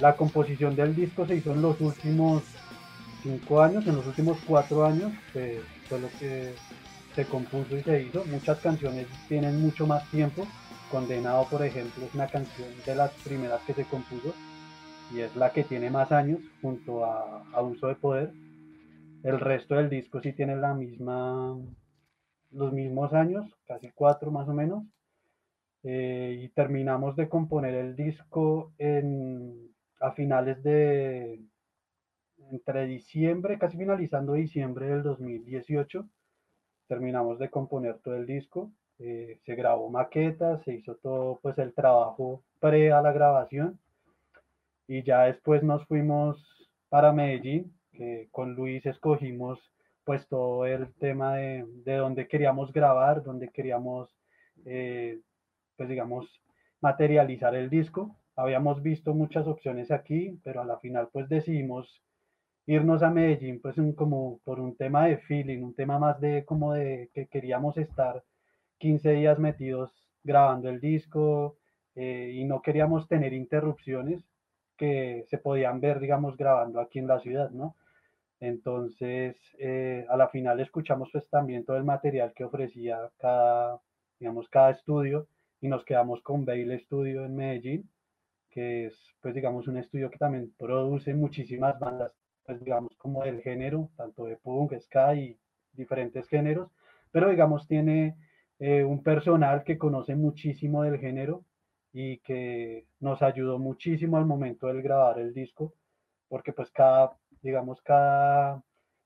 la 0.00 0.14
composición 0.16 0.76
del 0.76 0.94
disco 0.94 1.26
se 1.26 1.36
hizo 1.36 1.52
en 1.52 1.62
los 1.62 1.80
últimos 1.80 2.42
5 3.22 3.62
años, 3.62 3.86
en 3.86 3.96
los 3.96 4.06
últimos 4.06 4.38
4 4.46 4.84
años, 4.84 5.12
fue 5.32 5.98
lo 5.98 6.08
que 6.18 6.54
se 7.14 7.24
compuso 7.24 7.76
y 7.76 7.82
se 7.82 8.02
hizo. 8.02 8.24
Muchas 8.26 8.58
canciones 8.60 9.06
tienen 9.28 9.60
mucho 9.60 9.86
más 9.86 10.08
tiempo. 10.10 10.46
Condenado, 10.90 11.46
por 11.50 11.64
ejemplo, 11.64 12.04
es 12.04 12.14
una 12.14 12.28
canción 12.28 12.68
de 12.86 12.94
las 12.94 13.10
primeras 13.22 13.60
que 13.62 13.74
se 13.74 13.84
compuso 13.84 14.34
y 15.12 15.20
es 15.20 15.34
la 15.36 15.52
que 15.52 15.64
tiene 15.64 15.90
más 15.90 16.12
años 16.12 16.40
junto 16.62 17.04
a 17.04 17.44
Abuso 17.52 17.88
de 17.88 17.94
Poder. 17.94 18.32
El 19.22 19.40
resto 19.40 19.74
del 19.74 19.90
disco 19.90 20.20
sí 20.20 20.32
tiene 20.32 20.56
la 20.56 20.74
misma, 20.74 21.58
los 22.50 22.72
mismos 22.72 23.12
años, 23.12 23.46
casi 23.66 23.90
cuatro 23.94 24.30
más 24.30 24.48
o 24.48 24.54
menos. 24.54 24.84
Eh, 25.84 26.40
y 26.42 26.48
terminamos 26.48 27.16
de 27.16 27.28
componer 27.28 27.74
el 27.74 27.96
disco 27.96 28.72
en, 28.78 29.70
a 30.00 30.12
finales 30.12 30.62
de 30.62 31.40
entre 32.50 32.86
diciembre, 32.86 33.58
casi 33.58 33.76
finalizando 33.76 34.32
diciembre 34.32 34.86
del 34.86 35.02
2018, 35.02 36.08
terminamos 36.88 37.38
de 37.38 37.50
componer 37.50 37.98
todo 37.98 38.16
el 38.16 38.26
disco. 38.26 38.72
Eh, 38.98 39.38
se 39.44 39.54
grabó 39.54 39.88
maquetas, 39.90 40.62
se 40.64 40.74
hizo 40.74 40.96
todo 40.96 41.38
pues 41.40 41.56
el 41.58 41.72
trabajo 41.72 42.42
pre 42.58 42.90
a 42.90 43.00
la 43.00 43.12
grabación 43.12 43.78
y 44.88 45.02
ya 45.04 45.24
después 45.24 45.62
nos 45.62 45.86
fuimos 45.86 46.42
para 46.88 47.12
Medellín, 47.12 47.72
que 47.92 48.28
con 48.32 48.54
Luis 48.54 48.84
escogimos 48.86 49.60
pues 50.04 50.26
todo 50.26 50.64
el 50.64 50.92
tema 50.94 51.36
de, 51.36 51.66
de 51.84 51.96
dónde 51.96 52.26
queríamos 52.26 52.72
grabar, 52.72 53.22
dónde 53.22 53.50
queríamos, 53.50 54.08
eh, 54.64 55.20
pues 55.76 55.88
digamos, 55.88 56.26
materializar 56.80 57.54
el 57.54 57.68
disco. 57.68 58.16
Habíamos 58.34 58.82
visto 58.82 59.12
muchas 59.14 59.46
opciones 59.46 59.90
aquí, 59.90 60.40
pero 60.42 60.62
a 60.62 60.64
la 60.64 60.78
final 60.78 61.10
pues 61.12 61.28
decidimos 61.28 62.02
irnos 62.68 63.02
a 63.02 63.10
Medellín 63.10 63.60
pues 63.62 63.76
como 63.96 64.40
por 64.44 64.60
un 64.60 64.76
tema 64.76 65.06
de 65.06 65.16
feeling, 65.18 65.62
un 65.62 65.74
tema 65.74 65.98
más 65.98 66.20
de 66.20 66.44
como 66.44 66.74
de 66.74 67.10
que 67.14 67.26
queríamos 67.26 67.78
estar 67.78 68.22
15 68.78 69.12
días 69.12 69.38
metidos 69.38 69.90
grabando 70.22 70.68
el 70.68 70.80
disco 70.80 71.56
eh, 71.94 72.30
y 72.34 72.44
no 72.44 72.60
queríamos 72.62 73.08
tener 73.08 73.32
interrupciones 73.32 74.22
que 74.76 75.24
se 75.28 75.38
podían 75.38 75.80
ver, 75.80 75.98
digamos, 75.98 76.36
grabando 76.36 76.80
aquí 76.80 76.98
en 76.98 77.08
la 77.08 77.20
ciudad, 77.20 77.50
¿no? 77.50 77.76
Entonces, 78.40 79.36
eh, 79.58 80.06
a 80.10 80.16
la 80.16 80.28
final 80.28 80.60
escuchamos 80.60 81.08
pues 81.12 81.28
también 81.30 81.64
todo 81.64 81.78
el 81.78 81.84
material 81.84 82.32
que 82.34 82.44
ofrecía 82.44 82.98
cada, 83.18 83.80
digamos, 84.20 84.48
cada 84.50 84.70
estudio 84.72 85.26
y 85.60 85.68
nos 85.68 85.84
quedamos 85.84 86.22
con 86.22 86.44
Bail 86.44 86.78
Studio 86.80 87.24
en 87.24 87.34
Medellín, 87.34 87.90
que 88.50 88.86
es, 88.86 88.94
pues, 89.22 89.34
digamos, 89.34 89.68
un 89.68 89.78
estudio 89.78 90.10
que 90.10 90.18
también 90.18 90.52
produce 90.58 91.14
muchísimas 91.14 91.78
bandas, 91.80 92.12
pues, 92.48 92.64
digamos, 92.64 92.96
como 92.96 93.24
del 93.24 93.42
género, 93.42 93.90
tanto 93.94 94.24
de 94.24 94.38
punk, 94.38 94.72
ska 94.80 95.14
y 95.14 95.38
diferentes 95.74 96.26
géneros, 96.28 96.70
pero, 97.12 97.28
digamos, 97.28 97.68
tiene 97.68 98.16
eh, 98.58 98.82
un 98.84 99.02
personal 99.02 99.64
que 99.64 99.76
conoce 99.76 100.16
muchísimo 100.16 100.82
del 100.82 100.98
género 100.98 101.44
y 101.92 102.20
que 102.20 102.86
nos 103.00 103.20
ayudó 103.20 103.58
muchísimo 103.58 104.16
al 104.16 104.24
momento 104.24 104.68
del 104.68 104.80
grabar 104.80 105.18
el 105.18 105.34
disco, 105.34 105.74
porque 106.26 106.54
pues 106.54 106.70
cada, 106.70 107.18
digamos, 107.42 107.82
cada, 107.82 108.62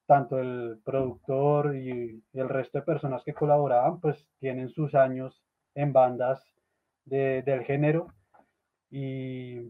tanto 0.06 0.38
el 0.38 0.78
productor 0.84 1.74
y, 1.74 2.22
el 2.34 2.48
resto 2.48 2.78
de 2.78 2.84
personas 2.84 3.24
que 3.24 3.34
colaboraban, 3.34 3.98
pues 4.00 4.24
tienen 4.38 4.68
sus 4.68 4.94
años 4.94 5.42
en 5.74 5.92
bandas 5.92 6.40
del 7.06 7.64
género 7.64 8.06
y, 8.88 9.62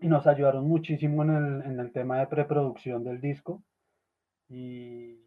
y, 0.00 0.08
nos 0.08 0.26
ayudaron 0.26 0.66
muchísimo 0.68 1.22
en 1.22 1.30
el, 1.30 1.62
en 1.62 1.80
el, 1.80 1.92
tema 1.92 2.18
de 2.18 2.26
preproducción 2.26 3.04
del 3.04 3.20
disco. 3.20 3.62
Y, 4.48 5.18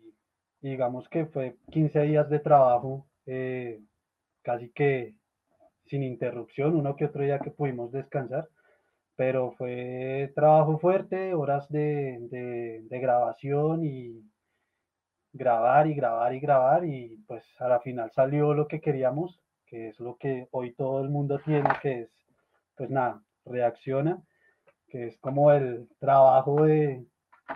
digamos 0.62 1.10
que 1.10 1.26
fue 1.26 1.58
15 1.72 2.02
días 2.04 2.30
de 2.30 2.40
trabajo 2.40 3.06
eh, 3.26 3.82
casi 4.42 4.70
que 4.72 5.16
sin 5.86 6.04
interrupción, 6.04 6.76
uno 6.76 6.96
que 6.96 7.06
otro 7.06 7.24
día 7.24 7.40
que 7.40 7.52
pudimos 7.52 7.92
descansar, 7.92 8.48
pero 9.16 9.52
fue 9.58 10.32
trabajo 10.36 10.80
fuerte, 10.80 11.34
horas 11.34 11.70
de, 11.70 12.18
de, 12.90 13.00
grabación 13.00 13.86
y 13.86 14.24
grabar 15.34 15.88
y 15.88 15.94
grabar 15.94 16.34
y 16.34 16.40
grabar 16.40 16.86
y 16.86 17.18
pues 17.28 17.44
a 17.60 17.68
la 17.68 17.80
final 17.82 18.12
salió 18.12 18.54
lo 18.54 18.68
que 18.68 18.82
queríamos, 18.82 19.42
que 19.66 19.90
es 19.90 20.00
lo 20.00 20.18
que 20.18 20.48
hoy 20.52 20.74
todo 20.74 21.02
el 21.04 21.10
mundo 21.10 21.40
tiene, 21.44 21.70
que 21.82 22.02
es 22.02 22.10
pues 22.76 22.90
nada, 22.90 23.22
reacciona, 23.46 24.24
que 24.94 25.08
es 25.08 25.18
como 25.18 25.52
el 25.52 25.90
trabajo 25.98 26.66
de, 26.66 27.04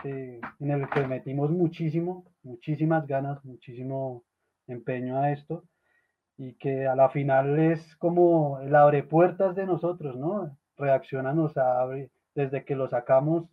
en 0.02 0.70
el 0.70 0.90
que 0.90 1.06
metimos 1.06 1.50
muchísimo, 1.52 2.24
muchísimas 2.42 3.06
ganas, 3.06 3.44
muchísimo 3.44 4.24
empeño 4.66 5.18
a 5.18 5.30
esto 5.30 5.62
y 6.36 6.54
que 6.54 6.88
a 6.88 6.96
la 6.96 7.10
final 7.10 7.56
es 7.60 7.94
como 7.96 8.58
el 8.60 8.74
abre 8.74 9.04
puertas 9.04 9.54
de 9.54 9.66
nosotros, 9.66 10.16
¿no? 10.16 10.58
Reacciona, 10.76 11.32
nos 11.32 11.56
abre, 11.56 12.10
desde 12.34 12.64
que 12.64 12.74
lo 12.74 12.88
sacamos, 12.88 13.48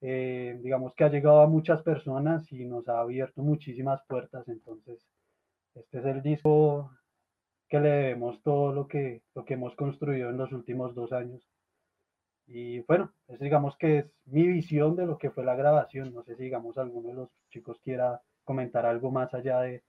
eh, 0.00 0.58
digamos 0.60 0.92
que 0.94 1.04
ha 1.04 1.08
llegado 1.08 1.42
a 1.42 1.46
muchas 1.46 1.82
personas 1.82 2.50
y 2.52 2.64
nos 2.64 2.88
ha 2.88 2.98
abierto 2.98 3.42
muchísimas 3.42 4.02
puertas, 4.08 4.48
entonces 4.48 5.06
este 5.76 5.98
es 5.98 6.04
el 6.04 6.20
disco 6.22 6.90
que 7.68 7.78
le 7.78 7.90
debemos 7.90 8.42
todo 8.42 8.72
lo 8.72 8.88
que, 8.88 9.22
lo 9.36 9.44
que 9.44 9.54
hemos 9.54 9.76
construido 9.76 10.30
en 10.30 10.36
los 10.36 10.50
últimos 10.50 10.96
dos 10.96 11.12
años. 11.12 11.49
Y 12.52 12.80
bueno, 12.80 13.12
es 13.28 13.38
digamos 13.38 13.76
que 13.76 13.98
es 13.98 14.06
mi 14.26 14.44
visión 14.48 14.96
de 14.96 15.06
lo 15.06 15.18
que 15.18 15.30
fue 15.30 15.44
la 15.44 15.54
grabación. 15.54 16.12
No 16.12 16.24
sé 16.24 16.34
si 16.34 16.44
digamos 16.44 16.76
alguno 16.78 17.08
de 17.08 17.14
los 17.14 17.28
chicos 17.48 17.78
quiera 17.84 18.20
comentar 18.42 18.84
algo 18.84 19.12
más 19.12 19.32
allá 19.34 19.60
de, 19.60 19.84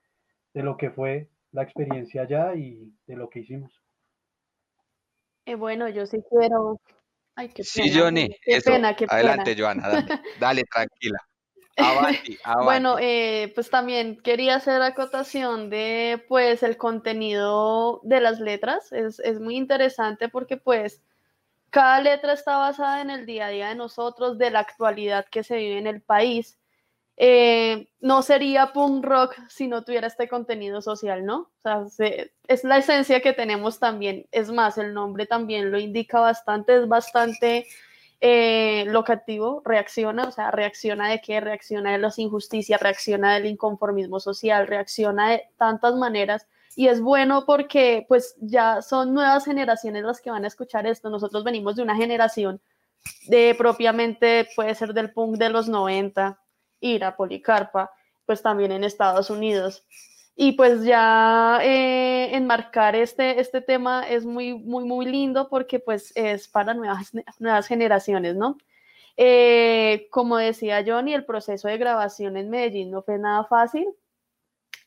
de 0.54 0.62
lo 0.62 0.78
que 0.78 0.92
fue 0.92 1.28
la 1.52 1.64
experiencia 1.64 2.22
allá 2.22 2.54
y 2.54 2.94
de 3.08 3.16
lo 3.16 3.32
que 3.32 3.40
hicimos. 3.40 3.82
Eh, 5.46 5.56
bueno, 5.56 5.90
yo 5.90 6.06
sí 6.06 6.20
quiero. 6.30 6.80
Ay, 7.36 7.48
qué 7.50 7.64
pena. 7.64 7.66
Sí, 7.66 8.00
Johnny. 8.00 8.30
Qué 8.44 8.62
pena, 8.62 8.96
qué 8.96 9.08
Adelante, 9.10 9.56
Joana, 9.58 9.90
dale, 9.90 10.22
dale 10.40 10.64
tranquila. 10.72 11.18
Bueno, 12.64 12.98
eh, 13.00 13.52
pues 13.56 13.72
también 13.72 14.22
quería 14.22 14.56
hacer 14.56 14.84
acotación 14.84 15.72
de 15.72 16.24
pues 16.28 16.62
el 16.62 16.78
contenido 16.78 18.02
de 18.04 18.22
las 18.22 18.40
letras. 18.40 18.92
Es, 18.92 19.20
es 19.20 19.40
muy 19.40 19.56
interesante 19.56 20.30
porque 20.30 20.58
pues 20.58 21.02
cada 21.72 22.02
letra 22.02 22.34
está 22.34 22.58
basada 22.58 23.02
en 23.02 23.10
el 23.10 23.26
día 23.26 23.48
a 23.48 23.50
día 23.50 23.70
de 23.70 23.76
nosotros, 23.76 24.38
de 24.38 24.52
la 24.52 24.60
actualidad 24.60 25.26
que 25.32 25.44
se 25.44 25.58
vive 25.58 25.78
en 25.78 25.88
el 25.88 26.02
país. 26.02 26.60
Eh, 27.18 27.90
no 28.00 28.24
sería 28.24 28.74
punk 28.74 29.06
rock 29.06 29.36
si 29.50 29.68
no 29.68 29.84
tuviera 29.84 30.08
este 30.08 30.28
contenido 30.28 30.82
social, 30.82 31.26
¿no? 31.26 31.52
O 31.64 31.90
sea, 31.90 32.08
es 32.48 32.64
la 32.64 32.78
esencia 32.78 33.22
que 33.22 33.34
tenemos 33.34 33.80
también. 33.80 34.28
Es 34.32 34.52
más, 34.52 34.78
el 34.78 34.94
nombre 34.94 35.26
también 35.26 35.72
lo 35.72 35.80
indica 35.80 36.20
bastante, 36.20 36.76
es 36.78 36.88
bastante 36.88 37.68
eh, 38.22 38.86
locativo, 38.88 39.62
reacciona, 39.66 40.26
o 40.26 40.32
sea, 40.32 40.52
reacciona 40.52 41.10
de 41.10 41.22
qué, 41.22 41.40
reacciona 41.40 41.94
de 41.94 42.00
las 42.00 42.20
injusticias, 42.20 42.82
reacciona 42.82 43.36
del 43.36 43.46
inconformismo 43.46 44.20
social, 44.20 44.68
reacciona 44.68 45.32
de 45.32 45.44
tantas 45.58 45.96
maneras 45.96 46.48
y 46.76 46.88
es 46.88 47.02
bueno 47.02 47.46
porque 47.46 48.06
pues 48.08 48.36
ya 48.40 48.82
son 48.82 49.14
nuevas 49.14 49.46
generaciones 49.46 50.04
las 50.04 50.22
que 50.22 50.32
van 50.32 50.46
a 50.46 50.48
escuchar 50.48 50.88
esto. 50.88 51.10
Nosotros 51.10 51.44
venimos 51.44 51.76
de 51.76 51.84
una 51.84 51.96
generación 51.96 52.62
de 53.28 53.56
propiamente, 53.58 54.48
puede 54.56 54.76
ser 54.76 54.94
del 54.94 55.12
punk 55.12 55.38
de 55.38 55.50
los 55.50 55.68
90, 55.68 56.40
Ira, 56.80 57.16
Policarpa, 57.16 57.92
pues 58.26 58.42
también 58.42 58.72
en 58.72 58.84
Estados 58.84 59.30
Unidos. 59.30 59.86
Y 60.36 60.54
pues 60.54 60.84
ya 60.84 61.60
eh, 61.62 62.36
enmarcar 62.36 62.96
este, 62.96 63.40
este 63.40 63.62
tema 63.62 64.08
es 64.08 64.26
muy, 64.26 64.54
muy, 64.54 64.86
muy 64.86 65.06
lindo 65.06 65.50
porque 65.50 65.80
pues 65.80 66.14
es 66.16 66.48
para 66.48 66.74
nuevas, 66.74 67.12
nuevas 67.40 67.68
generaciones, 67.68 68.36
¿no? 68.36 68.58
Eh, 69.18 70.08
como 70.10 70.38
decía 70.38 70.84
Johnny, 70.86 71.14
el 71.14 71.26
proceso 71.26 71.68
de 71.68 71.78
grabación 71.78 72.38
en 72.38 72.50
Medellín 72.50 72.92
no 72.92 73.04
fue 73.04 73.20
nada 73.20 73.44
fácil. 73.44 73.88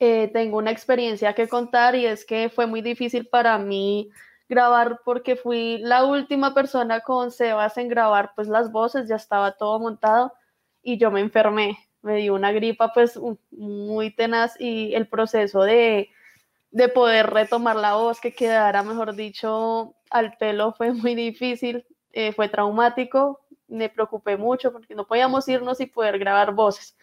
Eh, 0.06 0.30
tengo 0.32 0.58
una 0.58 0.70
experiencia 0.70 1.32
que 1.34 1.48
contar 1.48 1.94
y 1.94 2.04
es 2.04 2.26
que 2.26 2.50
fue 2.50 2.66
muy 2.66 2.82
difícil 2.82 3.26
para 3.26 3.56
mí 3.58 4.10
grabar 4.48 5.00
porque 5.02 5.34
fui 5.34 5.78
la 5.78 6.04
última 6.04 6.52
persona 6.52 7.00
con 7.00 7.30
Sebas 7.30 7.78
en 7.78 7.88
grabar 7.88 8.32
pues 8.36 8.48
las 8.48 8.70
voces, 8.70 9.08
ya 9.08 9.16
estaba 9.16 9.52
todo 9.52 9.78
montado 9.80 10.32
y 10.82 10.98
yo 10.98 11.10
me 11.10 11.20
enfermé 11.20 11.78
me 12.04 12.16
dio 12.16 12.34
una 12.34 12.52
gripa 12.52 12.92
pues 12.92 13.18
muy 13.50 14.10
tenaz 14.14 14.60
y 14.60 14.94
el 14.94 15.08
proceso 15.08 15.62
de, 15.62 16.10
poder 16.94 17.30
retomar 17.30 17.76
la 17.76 17.94
voz, 17.94 18.20
que 18.20 18.34
quedara, 18.34 18.82
mejor 18.82 19.14
dicho, 19.14 19.94
al 20.10 20.36
pelo 20.36 20.74
fue 20.74 20.92
muy 20.92 21.14
difícil, 21.14 21.86
eh, 22.12 22.32
fue 22.32 22.50
traumático, 22.50 23.40
me 23.68 23.88
preocupé 23.88 24.36
mucho 24.36 24.70
porque 24.70 24.94
no 24.94 25.06
podíamos 25.06 25.48
irnos 25.48 25.80
y 25.80 25.86
poder 25.86 26.18
grabar 26.18 26.52
voces. 26.52 26.94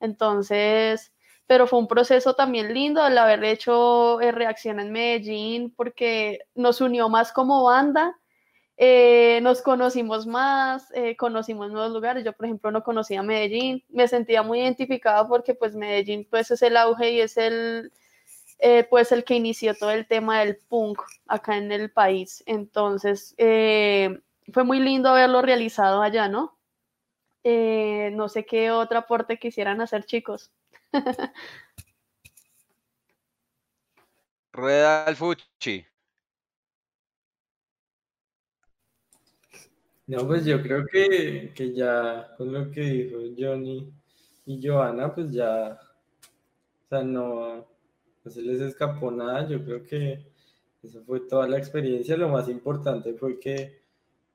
Entonces, 0.00 1.12
pero 1.52 1.66
fue 1.66 1.80
un 1.80 1.86
proceso 1.86 2.32
también 2.32 2.72
lindo 2.72 3.06
el 3.06 3.18
haber 3.18 3.44
hecho 3.44 4.22
eh, 4.22 4.32
reacción 4.32 4.80
en 4.80 4.90
Medellín 4.90 5.70
porque 5.76 6.38
nos 6.54 6.80
unió 6.80 7.10
más 7.10 7.30
como 7.30 7.64
banda 7.64 8.16
eh, 8.84 9.40
nos 9.42 9.62
conocimos 9.62 10.26
más, 10.26 10.90
eh, 10.94 11.16
conocimos 11.16 11.70
nuevos 11.70 11.92
lugares. 11.92 12.24
Yo, 12.24 12.32
por 12.32 12.46
ejemplo, 12.46 12.70
no 12.70 12.82
conocía 12.82 13.22
Medellín, 13.22 13.84
me 13.88 14.08
sentía 14.08 14.42
muy 14.42 14.60
identificada 14.60 15.28
porque 15.28 15.54
pues 15.54 15.74
Medellín 15.74 16.26
pues 16.28 16.50
es 16.50 16.62
el 16.62 16.76
auge 16.76 17.12
y 17.12 17.20
es 17.20 17.36
el, 17.36 17.92
eh, 18.58 18.84
pues 18.88 19.12
el 19.12 19.24
que 19.24 19.34
inició 19.34 19.74
todo 19.74 19.90
el 19.92 20.06
tema 20.06 20.40
del 20.40 20.56
punk 20.56 21.00
acá 21.28 21.58
en 21.58 21.70
el 21.72 21.90
país. 21.92 22.42
Entonces, 22.46 23.34
fue 23.38 24.64
muy 24.64 24.80
lindo 24.80 25.10
haberlo 25.10 25.42
realizado 25.42 26.02
allá, 26.02 26.28
¿no? 26.28 26.58
no 27.44 28.28
sé 28.28 28.44
qué 28.46 28.70
otro 28.70 28.98
aporte 28.98 29.38
quisieran 29.38 29.80
hacer, 29.80 30.04
chicos. 30.04 30.50
Rueda 34.52 35.04
al 35.06 35.16
Fuchi. 35.16 35.86
No, 40.06 40.26
pues 40.26 40.44
yo 40.44 40.60
creo 40.62 40.84
que, 40.86 41.52
ya 41.74 42.34
con 42.36 42.52
lo 42.52 42.70
que 42.70 42.80
dijo 42.82 43.18
Johnny 43.38 43.90
y 44.44 44.66
Johanna, 44.66 45.14
pues 45.14 45.30
ya, 45.30 45.78
o 46.84 46.88
sea, 46.88 47.02
no, 47.02 47.66
se 48.26 48.42
les 48.42 48.60
escapó 48.60 49.10
nada. 49.10 49.48
Yo 49.48 49.64
creo 49.64 49.82
que 49.84 50.26
esa 50.82 51.00
fue 51.02 51.20
toda 51.20 51.48
la 51.48 51.58
experiencia. 51.58 52.16
Lo 52.16 52.28
más 52.28 52.48
importante 52.48 53.14
fue 53.14 53.38
que 53.38 53.80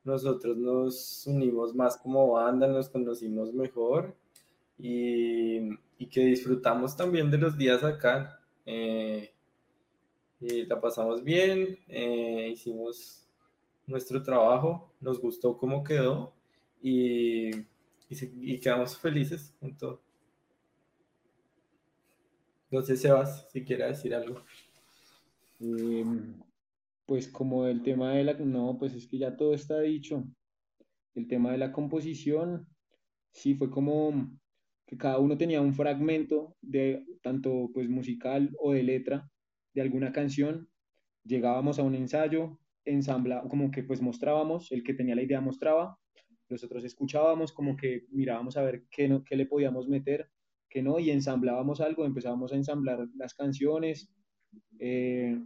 nosotros 0.03 0.57
nos 0.57 1.27
unimos 1.27 1.75
más 1.75 1.97
como 1.97 2.31
banda, 2.31 2.67
nos 2.67 2.89
conocimos 2.89 3.53
mejor 3.53 4.15
y, 4.79 5.69
que 6.05 6.21
disfrutamos 6.21 6.95
también 6.95 7.31
de 7.31 7.39
los 7.39 7.57
días 7.57 7.83
acá. 7.83 8.39
Eh, 8.65 9.33
y 10.39 10.65
la 10.65 10.79
pasamos 10.79 11.23
bien, 11.23 11.79
eh, 11.87 12.49
hicimos 12.53 13.27
nuestro 13.87 14.21
trabajo, 14.21 14.93
nos 14.99 15.19
gustó 15.19 15.57
cómo 15.57 15.83
quedó 15.83 16.33
y, 16.81 17.49
y, 18.09 18.59
quedamos 18.59 18.97
felices 18.97 19.55
con 19.59 19.75
todo. 19.75 20.01
No 22.69 22.81
sé, 22.81 22.97
Sebas, 22.97 23.49
si 23.49 23.63
quiere 23.63 23.87
decir 23.87 24.13
algo. 24.13 24.41
Em, 25.59 26.35
pues 27.05 27.27
como 27.29 27.65
el 27.65 27.81
tema 27.81 28.11
de 28.13 28.25
la... 28.25 28.33
No, 28.33 28.77
pues 28.77 28.93
es 28.93 29.07
que 29.07 29.17
ya 29.17 29.35
todo 29.35 29.53
está 29.53 29.79
dicho. 29.79 30.23
El 31.15 31.27
tema 31.27 31.51
de 31.51 31.57
la 31.57 31.71
composición, 31.71 32.67
sí, 33.31 33.55
fue 33.55 33.71
como 33.71 34.37
que 34.87 34.97
cada 34.97 35.19
uno 35.19 35.37
tenía 35.37 35.61
un 35.61 35.73
fragmento 35.73 36.55
de 36.61 37.05
tanto 37.21 37.69
pues 37.73 37.89
musical 37.89 38.55
o 38.59 38.71
de 38.71 38.83
letra 38.83 39.29
de 39.73 39.81
alguna 39.81 40.13
canción. 40.13 40.69
Llegábamos 41.25 41.77
a 41.77 41.83
un 41.83 41.93
ensayo, 41.93 42.57
ensambla, 42.85 43.43
como 43.49 43.69
que 43.69 43.83
pues 43.83 44.01
mostrábamos, 44.01 44.71
el 44.71 44.83
que 44.83 44.93
tenía 44.93 45.15
la 45.15 45.23
idea 45.23 45.41
mostraba, 45.41 45.99
nosotros 46.49 46.85
escuchábamos, 46.85 47.51
como 47.51 47.75
que 47.75 48.05
mirábamos 48.11 48.55
a 48.55 48.61
ver 48.61 48.85
qué, 48.89 49.09
no, 49.09 49.25
qué 49.25 49.35
le 49.35 49.45
podíamos 49.45 49.89
meter, 49.89 50.29
qué 50.69 50.81
no, 50.81 50.99
y 50.99 51.11
ensamblábamos 51.11 51.81
algo, 51.81 52.05
empezábamos 52.05 52.53
a 52.53 52.55
ensamblar 52.55 53.07
las 53.17 53.33
canciones, 53.33 54.09
eh, 54.79 55.37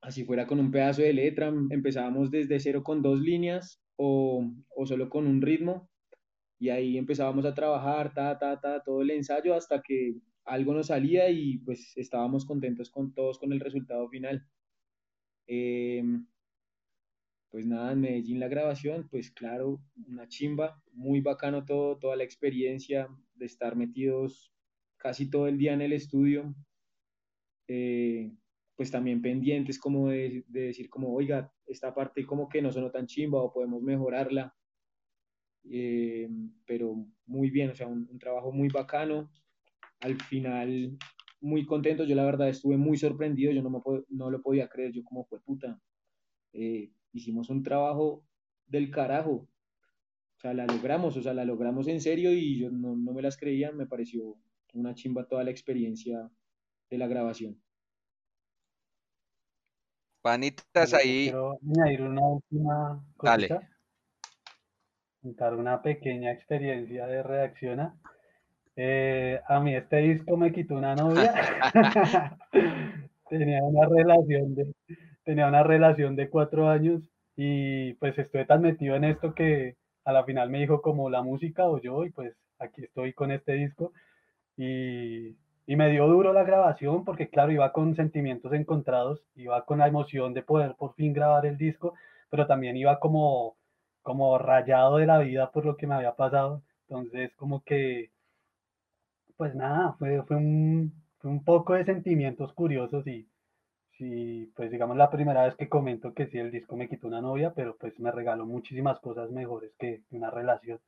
así 0.00 0.24
fuera 0.24 0.48
con 0.48 0.58
un 0.58 0.72
pedazo 0.72 1.02
de 1.02 1.12
letra, 1.12 1.52
empezábamos 1.70 2.32
desde 2.32 2.58
cero 2.58 2.82
con 2.82 3.02
dos 3.02 3.20
líneas 3.20 3.80
o, 3.94 4.44
o 4.74 4.86
solo 4.86 5.08
con 5.08 5.28
un 5.28 5.40
ritmo, 5.40 5.89
y 6.60 6.68
ahí 6.68 6.98
empezábamos 6.98 7.46
a 7.46 7.54
trabajar, 7.54 8.12
ta, 8.12 8.38
ta, 8.38 8.60
ta, 8.60 8.82
todo 8.82 9.00
el 9.00 9.10
ensayo 9.10 9.54
hasta 9.54 9.80
que 9.80 10.14
algo 10.44 10.74
nos 10.74 10.88
salía 10.88 11.30
y 11.30 11.56
pues 11.58 11.96
estábamos 11.96 12.44
contentos 12.44 12.90
con 12.90 13.14
todos 13.14 13.38
con 13.38 13.52
el 13.52 13.60
resultado 13.60 14.06
final. 14.10 14.46
Em, 15.46 16.26
pues 17.50 17.66
nada, 17.66 17.92
en 17.92 18.02
Medellín 18.02 18.40
la 18.40 18.48
grabación, 18.48 19.08
pues 19.10 19.30
claro, 19.30 19.80
una 20.06 20.28
chimba, 20.28 20.82
muy 20.92 21.22
bacano 21.22 21.64
todo, 21.64 21.98
toda 21.98 22.14
la 22.16 22.24
experiencia 22.24 23.08
de 23.34 23.46
estar 23.46 23.74
metidos 23.74 24.52
casi 24.98 25.30
todo 25.30 25.46
el 25.48 25.56
día 25.56 25.72
en 25.72 25.80
el 25.80 25.94
estudio, 25.94 26.54
eh, 27.68 28.30
pues 28.76 28.90
también 28.90 29.22
pendientes 29.22 29.78
como 29.78 30.10
de, 30.10 30.44
decir 30.48 30.90
como, 30.90 31.14
oiga, 31.14 31.52
esta 31.66 31.94
parte 31.94 32.26
como 32.26 32.50
que 32.50 32.60
no 32.60 32.70
sonó 32.70 32.90
tan 32.90 33.06
chimba 33.06 33.42
o 33.42 33.52
podemos 33.52 33.82
mejorarla, 33.82 34.54
em, 35.64 36.52
pero 36.66 37.06
muy 37.26 37.50
bien, 37.50 37.70
o 37.70 37.74
sea, 37.74 37.86
un, 37.86 38.18
trabajo 38.18 38.52
muy 38.52 38.68
bacano, 38.68 39.30
al 40.00 40.16
final 40.22 40.98
muy 41.40 41.64
contento. 41.66 42.04
Yo 42.04 42.14
la 42.14 42.24
verdad 42.24 42.48
estuve 42.48 42.76
muy 42.76 42.96
sorprendido, 42.96 43.52
yo 43.52 43.62
no, 43.62 43.70
me, 43.70 43.80
no 44.08 44.30
lo 44.30 44.42
podía 44.42 44.68
creer, 44.68 44.92
yo 44.92 45.04
como 45.04 45.24
fue 45.24 45.40
puta. 45.40 45.80
Eh, 46.52 46.90
hicimos 47.12 47.50
un 47.50 47.62
trabajo 47.62 48.24
del 48.66 48.90
carajo. 48.90 49.48
O 50.36 50.40
sea, 50.40 50.54
la 50.54 50.66
logramos, 50.66 51.16
o 51.16 51.22
sea, 51.22 51.34
la 51.34 51.44
logramos 51.44 51.86
en 51.88 52.00
serio 52.00 52.32
y 52.32 52.58
yo 52.58 52.70
no, 52.70 52.96
no 52.96 53.12
me 53.12 53.22
las 53.22 53.36
creía, 53.36 53.72
me 53.72 53.86
pareció 53.86 54.36
una 54.72 54.94
chimba 54.94 55.26
toda 55.26 55.44
la 55.44 55.50
experiencia 55.50 56.30
de 56.88 56.98
la 56.98 57.06
grabación. 57.06 57.60
Panitas 60.22 60.92
ahí. 60.94 61.24
Quiero 61.24 61.58
añadir 61.62 62.02
una 62.02 62.26
última 62.26 63.06
cosita. 63.16 63.68
Contar 65.22 65.54
una 65.54 65.82
pequeña 65.82 66.32
experiencia 66.32 67.06
de 67.06 67.22
reacción. 67.22 67.92
Eh, 68.76 69.40
a 69.46 69.60
mí 69.60 69.74
este 69.74 69.96
disco 69.98 70.36
me 70.36 70.52
quitó 70.52 70.76
una 70.76 70.94
novia. 70.94 71.34
tenía 73.28 73.62
una 73.62 73.86
relación 73.88 74.54
de 74.54 74.74
tenía 75.24 75.46
una 75.46 75.62
relación 75.62 76.16
de 76.16 76.28
cuatro 76.28 76.68
años 76.68 77.02
y 77.36 77.94
pues 77.94 78.18
estoy 78.18 78.44
tan 78.46 78.62
metido 78.62 78.96
en 78.96 79.04
esto 79.04 79.34
que 79.34 79.76
a 80.04 80.12
la 80.12 80.24
final 80.24 80.50
me 80.50 80.58
dijo 80.58 80.82
como 80.82 81.08
la 81.08 81.22
música 81.22 81.68
o 81.68 81.80
yo 81.80 82.04
y 82.04 82.10
pues 82.10 82.34
aquí 82.58 82.82
estoy 82.82 83.12
con 83.12 83.30
este 83.30 83.52
disco 83.52 83.92
y, 84.56 85.36
y 85.66 85.76
me 85.76 85.88
dio 85.90 86.08
duro 86.08 86.32
la 86.32 86.42
grabación 86.42 87.04
porque 87.04 87.28
claro 87.28 87.52
iba 87.52 87.72
con 87.72 87.94
sentimientos 87.94 88.52
encontrados, 88.52 89.22
iba 89.36 89.64
con 89.64 89.78
la 89.78 89.86
emoción 89.86 90.34
de 90.34 90.42
poder 90.42 90.74
por 90.76 90.94
fin 90.94 91.12
grabar 91.12 91.46
el 91.46 91.56
disco, 91.56 91.94
pero 92.28 92.46
también 92.46 92.76
iba 92.76 92.98
como 92.98 93.56
como 94.02 94.38
rayado 94.38 94.96
de 94.98 95.06
la 95.06 95.18
vida 95.18 95.50
por 95.52 95.64
lo 95.66 95.76
que 95.76 95.86
me 95.86 95.94
había 95.94 96.16
pasado, 96.16 96.62
entonces 96.88 97.32
como 97.36 97.62
que 97.64 98.10
pues 99.40 99.54
nada, 99.54 99.94
fue, 99.98 100.22
fue, 100.24 100.36
un, 100.36 100.92
un 101.22 101.44
poco 101.44 101.72
de 101.72 101.86
sentimientos 101.86 102.52
curiosos 102.52 103.06
y 103.06 103.26
sí, 103.96 104.52
pues 104.54 104.70
digamos 104.70 104.98
la 104.98 105.10
primera 105.10 105.44
vez 105.44 105.56
que 105.56 105.68
comento 105.68 106.12
que 106.12 106.26
sí, 106.26 106.38
el 106.38 106.50
disco 106.50 106.76
me 106.76 106.90
quitó 106.90 107.08
una 107.08 107.22
novia, 107.22 107.54
pero 107.54 107.76
pues 107.78 107.98
me 108.00 108.12
regaló 108.12 108.44
muchísimas 108.44 109.00
cosas 109.00 109.30
mejores 109.30 109.72
que 109.78 110.02
una 110.10 110.30
relación. 110.30 110.78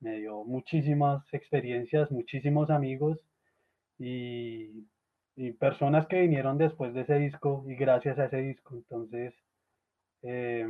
Me 0.00 0.20
dio 0.20 0.44
muchísimas 0.44 1.22
experiencias, 1.34 2.10
muchísimos 2.10 2.70
amigos 2.70 3.18
y, 3.98 4.86
y 5.36 5.52
personas 5.52 6.06
que 6.06 6.22
vinieron 6.22 6.58
después 6.58 6.94
de 6.94 7.02
ese 7.02 7.16
disco 7.18 7.64
y 7.68 7.74
gracias 7.76 8.18
a 8.18 8.26
ese 8.26 8.38
disco. 8.38 8.74
Entonces, 8.74 9.34
eh, 10.22 10.66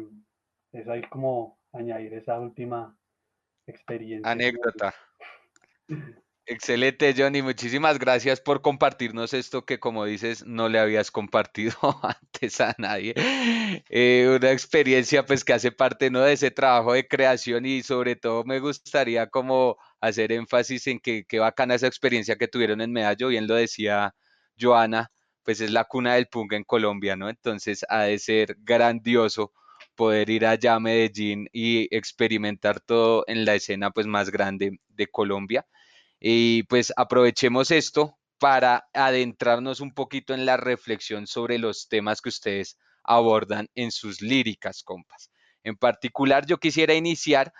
es 0.76 0.88
ahí 0.88 1.02
como 1.08 1.58
añadir 1.72 2.14
esa 2.14 2.38
última 2.38 2.96
experiencia. 3.66 4.30
Anécdota. 4.30 4.94
Excelente, 6.48 7.12
Johnny. 7.16 7.42
Muchísimas 7.42 7.98
gracias 7.98 8.40
por 8.40 8.62
compartirnos 8.62 9.34
esto 9.34 9.64
que, 9.64 9.80
como 9.80 10.04
dices, 10.04 10.46
no 10.46 10.68
le 10.68 10.78
habías 10.78 11.10
compartido 11.10 11.74
antes 12.02 12.60
a 12.60 12.74
nadie. 12.78 13.14
Eh, 13.88 14.32
una 14.36 14.52
experiencia, 14.52 15.26
pues, 15.26 15.44
que 15.44 15.54
hace 15.54 15.72
parte, 15.72 16.08
¿no? 16.08 16.20
De 16.20 16.34
ese 16.34 16.52
trabajo 16.52 16.92
de 16.92 17.08
creación 17.08 17.66
y 17.66 17.82
sobre 17.82 18.14
todo 18.14 18.44
me 18.44 18.60
gustaría 18.60 19.28
como 19.28 19.76
hacer 20.00 20.30
énfasis 20.30 20.86
en 20.86 21.00
que 21.00 21.24
qué 21.24 21.40
bacana 21.40 21.74
esa 21.74 21.88
experiencia 21.88 22.36
que 22.36 22.46
tuvieron 22.46 22.80
en 22.80 22.92
Medallo. 22.92 23.28
Bien 23.28 23.48
lo 23.48 23.56
decía 23.56 24.14
Joana, 24.58 25.10
pues 25.42 25.60
es 25.60 25.72
la 25.72 25.84
cuna 25.84 26.14
del 26.14 26.28
punk 26.28 26.52
en 26.52 26.64
Colombia, 26.64 27.16
¿no? 27.16 27.28
Entonces 27.28 27.84
ha 27.88 28.02
de 28.02 28.20
ser 28.20 28.56
grandioso 28.60 29.52
poder 29.96 30.30
ir 30.30 30.46
allá 30.46 30.74
a 30.74 30.80
Medellín 30.80 31.48
y 31.52 31.94
experimentar 31.94 32.80
todo 32.80 33.24
en 33.26 33.44
la 33.44 33.54
escena 33.54 33.90
pues 33.90 34.06
más 34.06 34.30
grande 34.30 34.78
de 34.88 35.06
Colombia. 35.08 35.66
Y 36.20 36.62
pues 36.64 36.92
aprovechemos 36.96 37.70
esto 37.70 38.16
para 38.38 38.88
adentrarnos 38.92 39.80
un 39.80 39.92
poquito 39.92 40.34
en 40.34 40.46
la 40.46 40.56
reflexión 40.56 41.26
sobre 41.26 41.58
los 41.58 41.88
temas 41.88 42.20
que 42.20 42.28
ustedes 42.28 42.78
abordan 43.02 43.68
en 43.74 43.90
sus 43.90 44.20
líricas, 44.20 44.82
compas. 44.82 45.30
En 45.64 45.76
particular, 45.76 46.46
yo 46.46 46.58
quisiera 46.58 46.94
iniciar 46.94 47.52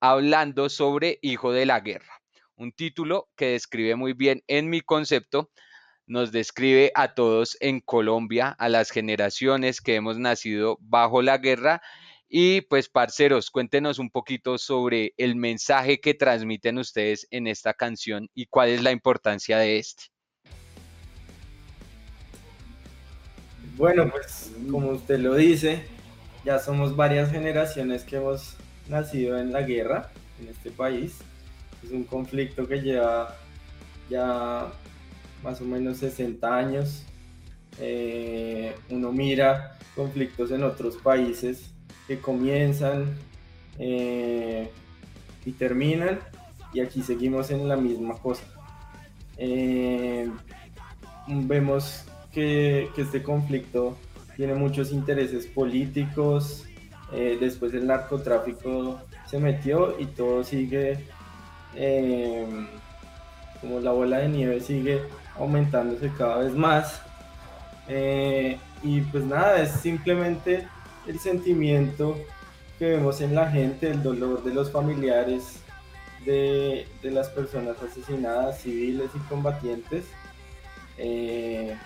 hablando 0.00 0.68
sobre 0.68 1.18
Hijo 1.22 1.52
de 1.52 1.66
la 1.66 1.80
Guerra, 1.80 2.22
un 2.56 2.72
título 2.72 3.28
que 3.36 3.48
describe 3.48 3.96
muy 3.96 4.12
bien 4.12 4.42
en 4.46 4.70
mi 4.70 4.80
concepto, 4.80 5.50
nos 6.06 6.32
describe 6.32 6.92
a 6.94 7.14
todos 7.14 7.56
en 7.60 7.80
Colombia, 7.80 8.50
a 8.58 8.68
las 8.68 8.90
generaciones 8.90 9.80
que 9.80 9.94
hemos 9.94 10.18
nacido 10.18 10.78
bajo 10.80 11.22
la 11.22 11.38
guerra 11.38 11.82
y 12.28 12.62
pues, 12.62 12.88
parceros, 12.88 13.50
cuéntenos 13.50 13.98
un 13.98 14.10
poquito 14.10 14.58
sobre 14.58 15.14
el 15.18 15.36
mensaje 15.36 16.00
que 16.00 16.14
transmiten 16.14 16.78
ustedes 16.78 17.28
en 17.30 17.46
esta 17.46 17.74
canción 17.74 18.28
y 18.34 18.46
cuál 18.46 18.70
es 18.70 18.82
la 18.82 18.90
importancia 18.90 19.58
de 19.58 19.78
este. 19.78 20.04
Bueno, 23.76 24.10
pues 24.10 24.52
como 24.70 24.90
usted 24.90 25.18
lo 25.18 25.34
dice, 25.34 25.84
ya 26.44 26.58
somos 26.58 26.96
varias 26.96 27.30
generaciones 27.30 28.04
que 28.04 28.16
hemos 28.16 28.56
nacido 28.88 29.38
en 29.38 29.52
la 29.52 29.62
guerra 29.62 30.10
en 30.40 30.48
este 30.48 30.70
país. 30.70 31.18
Es 31.82 31.90
un 31.90 32.04
conflicto 32.04 32.66
que 32.68 32.80
lleva 32.80 33.36
ya 34.08 34.72
más 35.44 35.60
o 35.60 35.64
menos 35.64 35.98
60 35.98 36.56
años. 36.56 37.04
Eh, 37.78 38.74
uno 38.90 39.12
mira 39.12 39.78
conflictos 39.94 40.50
en 40.50 40.64
otros 40.64 40.96
países 40.96 41.70
que 42.08 42.18
comienzan 42.18 43.14
eh, 43.78 44.70
y 45.44 45.52
terminan 45.52 46.20
y 46.72 46.80
aquí 46.80 47.02
seguimos 47.02 47.50
en 47.50 47.68
la 47.68 47.76
misma 47.76 48.14
cosa. 48.14 48.44
Eh, 49.36 50.28
vemos 51.28 52.04
que, 52.32 52.88
este 52.96 53.22
conflicto 53.22 53.96
tiene 54.36 54.54
muchos 54.54 54.90
intereses 54.90 55.46
políticos, 55.46 56.64
después 57.12 57.72
el 57.74 57.86
narcotráfico 57.86 59.00
se 59.30 59.38
metió 59.38 60.00
y 60.00 60.06
todo 60.06 60.42
sigue, 60.42 60.98
como 63.64 63.80
la 63.80 63.92
bola 63.92 64.18
de 64.18 64.28
nieve 64.28 64.60
sigue 64.60 65.00
aumentándose 65.36 66.12
cada 66.16 66.38
vez 66.38 66.52
más. 66.54 67.00
y 68.82 69.00
pues 69.00 69.24
nada, 69.24 69.62
es 69.62 69.70
simplemente 69.72 70.68
el 71.06 71.18
sentimiento 71.18 72.16
que 72.78 72.86
vemos 72.86 73.20
en 73.20 73.34
la 73.34 73.50
gente, 73.50 73.90
el 73.90 74.02
dolor 74.02 74.42
de 74.44 74.54
los 74.54 74.70
familiares 74.70 75.60
de, 76.24 76.86
las 77.02 77.28
personas 77.28 77.76
asesinadas, 77.82 78.60
civiles 78.60 79.10
y 79.14 79.18
combatientes. 79.28 80.04
Eh, 80.98 81.76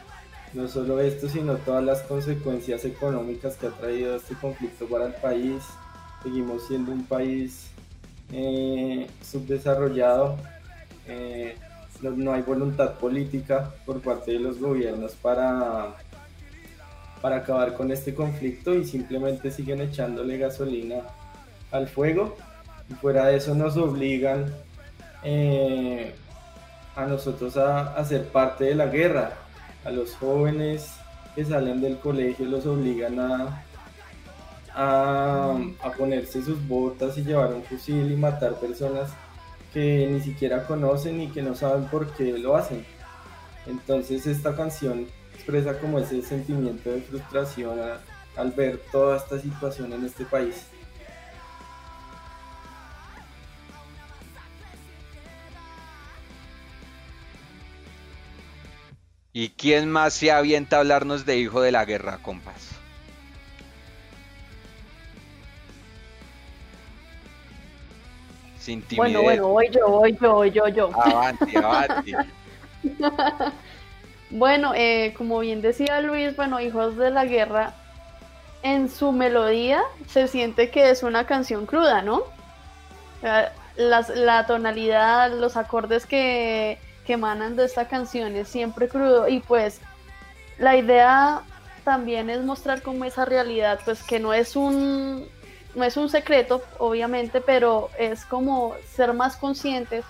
no 0.55 0.67
solo 0.69 1.01
esto, 1.01 1.29
sino 1.29 1.57
todas 1.57 1.85
las 1.85 2.03
consecuencias 2.03 2.85
económicas 2.85 3.57
que 3.57 3.67
ha 3.67 3.71
traído 3.71 4.17
este 4.17 4.35
conflicto 4.35 4.87
para 4.87 5.07
el 5.07 5.15
país. 5.15 5.63
Seguimos 6.23 6.67
siendo 6.67 6.93
un 6.93 7.05
país 7.05 7.69
eh, 8.33 9.09
subdesarrollado. 9.23 10.37
Eh, 11.07 11.57
no 12.03 12.33
hay 12.33 12.43
voluntad 12.43 12.99
política 12.99 13.75
por 13.85 14.01
parte 14.01 14.33
de 14.33 14.41
los 14.41 14.59
gobiernos 14.59 15.13
para 15.13 15.97
para 17.21 17.37
acabar 17.39 17.75
con 17.75 17.91
este 17.91 18.15
conflicto 18.15 18.75
y 18.75 18.85
simplemente 18.85 19.51
siguen 19.51 19.81
echándole 19.81 20.39
gasolina 20.39 21.03
al 21.71 21.89
fuego. 21.89 22.37
Y 22.89 22.95
fuera 22.95 23.27
de 23.27 23.37
eso 23.37 23.55
nos 23.55 23.77
obligan 23.77 24.55
eh, 25.25 26.15
a 26.97 27.07
nosotros 27.07 27.57
a, 27.57 27.95
a, 27.95 28.05
ser 28.05 28.29
parte 28.29 28.65
de 28.65 28.75
la 28.75 28.87
guerra. 28.87 29.33
A 29.85 29.91
los 29.91 30.15
jóvenes 30.15 30.91
que 31.35 31.45
salen 31.45 31.81
del 31.81 31.99
colegio 31.99 32.47
los 32.47 32.67
obligan 32.67 33.19
a, 33.21 33.65
a 34.75 35.91
ponerse 35.97 36.43
sus 36.43 36.67
botas 36.67 37.19
y 37.19 37.25
llevar 37.25 37.53
un 37.53 37.63
fusil 37.63 38.13
y 38.13 38.17
matar 38.17 38.55
personas 38.55 39.11
que 39.73 40.09
ni 40.11 40.21
siquiera 40.21 40.67
conocen 40.67 41.21
y 41.21 41.29
que 41.29 41.43
no 41.43 41.55
saben 41.55 41.87
por 41.87 42.13
qué 42.15 42.39
lo 42.39 42.57
hacen. 42.57 42.85
Entonces 43.67 44.27
esta 44.27 44.57
canción 44.57 45.07
expresa 45.35 45.79
como 45.79 45.99
ese 45.99 46.23
sentimiento 46.23 46.91
de 46.91 47.01
frustración 47.03 47.79
al 48.37 48.51
ver 48.53 48.81
toda 48.91 49.17
esta 49.17 49.39
situación 49.39 49.93
en 49.93 50.05
este 50.05 50.25
país. 50.25 50.67
¿Y 59.33 59.51
quién 59.51 59.91
más 59.91 60.15
se 60.15 60.33
avienta 60.33 60.77
a 60.77 60.81
hablarnos 60.81 61.25
de 61.25 61.39
Hijo 61.39 61.61
de 61.61 61.71
la 61.71 61.85
Guerra, 61.85 62.19
compas? 62.23 62.78
Sin 68.69 68.85
Bueno, 68.97 69.23
bueno, 69.23 69.49
voy 69.49 69.71
yo, 69.71 69.89
voy 69.89 70.19
yo, 70.21 70.35
voy 70.35 70.51
yo, 70.51 70.69
yo. 70.69 70.91
Avanti, 71.03 71.57
avanti. 71.57 72.13
Bueno, 74.31 74.75
eh, 74.75 75.15
como 75.17 75.39
bien 75.39 75.63
decía 75.63 76.03
Luis, 76.03 76.37
bueno, 76.37 76.61
Hijos 76.61 76.99
de 76.99 77.11
la 77.11 77.25
Guerra, 77.25 77.73
en 78.63 78.91
su 78.91 79.11
melodía 79.11 79.81
se 80.07 80.29
siente 80.29 80.71
que 80.71 80.91
es 80.91 81.03
una 81.03 81.25
canción 81.25 81.65
cruda, 81.65 82.03
¿no? 82.03 82.25
la 83.77 84.47
tonalidad, 84.47 85.33
los 85.33 85.57
acordes 85.57 86.05
que, 86.05 86.79
que 87.07 87.15
emanan 87.15 87.57
de 87.57 87.65
esta 87.65 87.89
canción 87.89 88.37
es 88.37 88.49
siempre 88.49 88.87
crudo 88.87 89.29
y 89.29 89.41
pues 89.41 89.81
la 90.59 90.77
idea 90.77 91.41
también 91.85 92.29
es 92.29 92.43
mostrar 92.43 92.83
como 92.83 93.07
esa 93.07 93.25
realidad, 93.25 93.81
pues 93.87 94.03
que 94.03 94.21
no 94.21 94.35
es 94.35 94.57
un, 94.57 95.27
no 95.79 95.85
es 95.85 95.97
un 95.97 96.11
secreto, 96.11 96.61
obviamente, 96.79 97.41
pero 97.41 97.89
es 97.97 98.25
como 98.25 98.75
ser 98.95 99.15
más 99.15 99.37
conscientes 99.37 100.05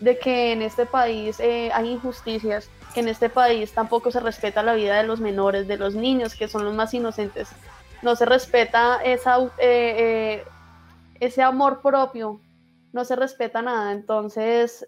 de 0.00 0.18
que 0.18 0.52
en 0.52 0.62
este 0.62 0.84
país 0.84 1.38
eh, 1.38 1.70
hay 1.72 1.90
injusticias 1.90 2.68
que 2.92 3.00
en 3.00 3.08
este 3.08 3.28
país 3.28 3.72
tampoco 3.72 4.10
se 4.10 4.20
respeta 4.20 4.62
la 4.62 4.74
vida 4.74 4.96
de 4.96 5.04
los 5.06 5.20
menores, 5.20 5.68
de 5.68 5.78
los 5.78 5.94
niños, 5.94 6.34
que 6.34 6.48
son 6.48 6.64
los 6.64 6.74
más 6.74 6.92
inocentes. 6.92 7.48
No 8.02 8.16
se 8.16 8.26
respeta 8.26 9.00
esa, 9.02 9.38
eh, 9.38 9.50
eh, 9.58 10.44
ese 11.20 11.42
amor 11.42 11.80
propio, 11.80 12.40
no 12.92 13.04
se 13.04 13.14
respeta 13.14 13.62
nada. 13.62 13.92
Entonces, 13.92 14.86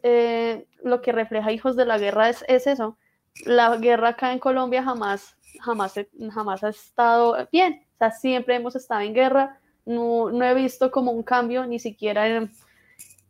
lo 0.82 1.00
que 1.00 1.12
refleja 1.12 1.52
Hijos 1.52 1.76
de 1.76 1.86
la 1.86 1.96
Guerra 1.96 2.28
es, 2.28 2.44
eso. 2.48 2.98
La 3.46 3.76
guerra 3.76 4.10
acá 4.10 4.32
en 4.32 4.38
Colombia 4.40 4.82
jamás, 4.82 5.36
jamás, 5.60 5.94
jamás 6.32 6.64
ha 6.64 6.68
estado 6.70 7.48
bien. 7.52 7.86
O 7.94 7.98
sea, 7.98 8.10
siempre 8.10 8.56
hemos 8.56 8.74
estado 8.74 9.00
en 9.00 9.14
guerra. 9.14 9.60
No, 9.86 10.30
no 10.30 10.44
he 10.44 10.54
visto 10.54 10.90
como 10.90 11.12
un 11.12 11.22
cambio, 11.22 11.66
ni 11.66 11.78
siquiera 11.78 12.26
en, 12.26 12.50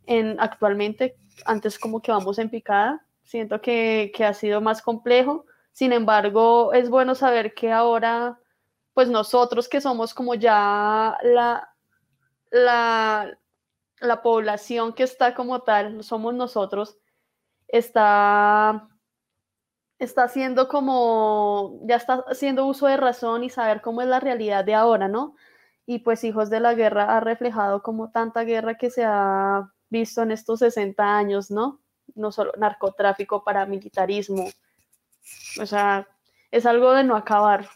en 0.05 0.39
actualmente. 0.39 1.17
Antes 1.45 1.77
como 1.77 2.01
que 2.01 2.11
vamos 2.11 2.39
en 2.39 2.49
picada 2.49 3.05
Siento 3.25 3.59
que, 3.59 4.11
ha 4.19 4.33
sido 4.33 4.61
más 4.61 4.81
complejo. 4.81 5.45
Sin 5.71 5.91
embargo, 5.93 6.73
es 6.73 6.89
bueno 6.89 7.15
saber 7.15 7.53
que 7.53 7.71
ahora, 7.71 8.39
pues 8.93 9.09
nosotros 9.09 9.67
que 9.67 9.81
somos 9.81 10.13
como 10.13 10.35
ya 10.35 11.17
la, 11.23 11.69
la, 12.51 13.37
la 13.99 14.21
población 14.21 14.93
que 14.93 15.03
está 15.03 15.33
como 15.33 15.61
tal, 15.63 16.03
somos 16.03 16.33
nosotros, 16.35 16.97
está 17.67 18.87
está 19.97 20.23
haciendo 20.23 20.67
como, 20.67 21.79
ya 21.83 21.95
está 21.95 22.25
haciendo 22.27 22.65
uso 22.65 22.87
de 22.87 22.97
razón 22.97 23.43
y 23.43 23.49
saber 23.49 23.81
cómo 23.81 24.01
es 24.01 24.07
la 24.07 24.19
realidad 24.19 24.65
de 24.65 24.75
ahora, 24.75 25.07
¿no? 25.07 25.35
Y 25.85 25.99
pues 25.99 26.23
Hijos 26.23 26.49
de 26.49 26.59
la 26.59 26.73
Guerra 26.73 27.15
ha 27.15 27.19
reflejado 27.19 27.83
como 27.83 28.11
tanta 28.11 28.43
guerra 28.43 28.75
que 28.75 28.89
se 28.89 29.03
ha 29.05 29.71
visto 29.89 30.23
en 30.23 30.31
estos 30.31 30.59
60 30.59 31.17
años, 31.17 31.51
¿no? 31.51 31.81
No 32.15 32.31
solo 32.31 32.53
narcotráfico, 32.57 33.43
paramilitarismo. 33.43 34.49
O 35.61 35.65
sea, 35.65 36.07
es 36.51 36.65
algo 36.65 36.93
de 36.93 37.03
no 37.03 37.15
acabar. 37.15 37.67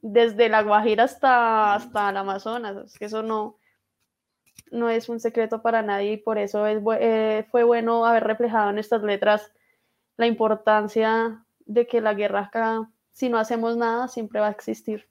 Desde 0.00 0.48
la 0.48 0.62
Guajira 0.62 1.04
hasta, 1.04 1.74
hasta 1.74 2.10
el 2.10 2.16
Amazonas. 2.16 2.96
que 2.98 3.06
eso 3.06 3.22
no, 3.22 3.56
no 4.70 4.90
es 4.90 5.08
un 5.08 5.20
secreto 5.20 5.62
para 5.62 5.82
nadie 5.82 6.12
y 6.12 6.16
por 6.16 6.38
eso 6.38 6.66
es, 6.66 6.82
eh, 7.00 7.46
fue 7.50 7.64
bueno 7.64 8.06
haber 8.06 8.24
reflejado 8.24 8.70
en 8.70 8.78
estas 8.78 9.02
letras 9.02 9.52
la 10.16 10.26
importancia 10.26 11.44
de 11.66 11.86
que 11.86 12.00
la 12.00 12.14
guerra 12.14 12.40
acá, 12.42 12.90
si 13.12 13.28
no 13.28 13.38
hacemos 13.38 13.76
nada, 13.76 14.08
siempre 14.08 14.40
va 14.40 14.48
a 14.48 14.52
existir. 14.52 15.08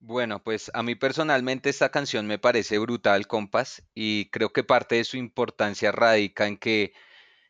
Bueno, 0.00 0.42
pues 0.42 0.70
a 0.74 0.82
mí 0.82 0.94
personalmente 0.94 1.68
esta 1.70 1.90
canción 1.90 2.26
me 2.26 2.38
parece 2.38 2.78
brutal, 2.78 3.26
compas, 3.26 3.82
y 3.94 4.30
creo 4.30 4.52
que 4.52 4.62
parte 4.62 4.94
de 4.96 5.04
su 5.04 5.16
importancia 5.16 5.90
radica 5.90 6.46
en 6.46 6.56
que 6.56 6.92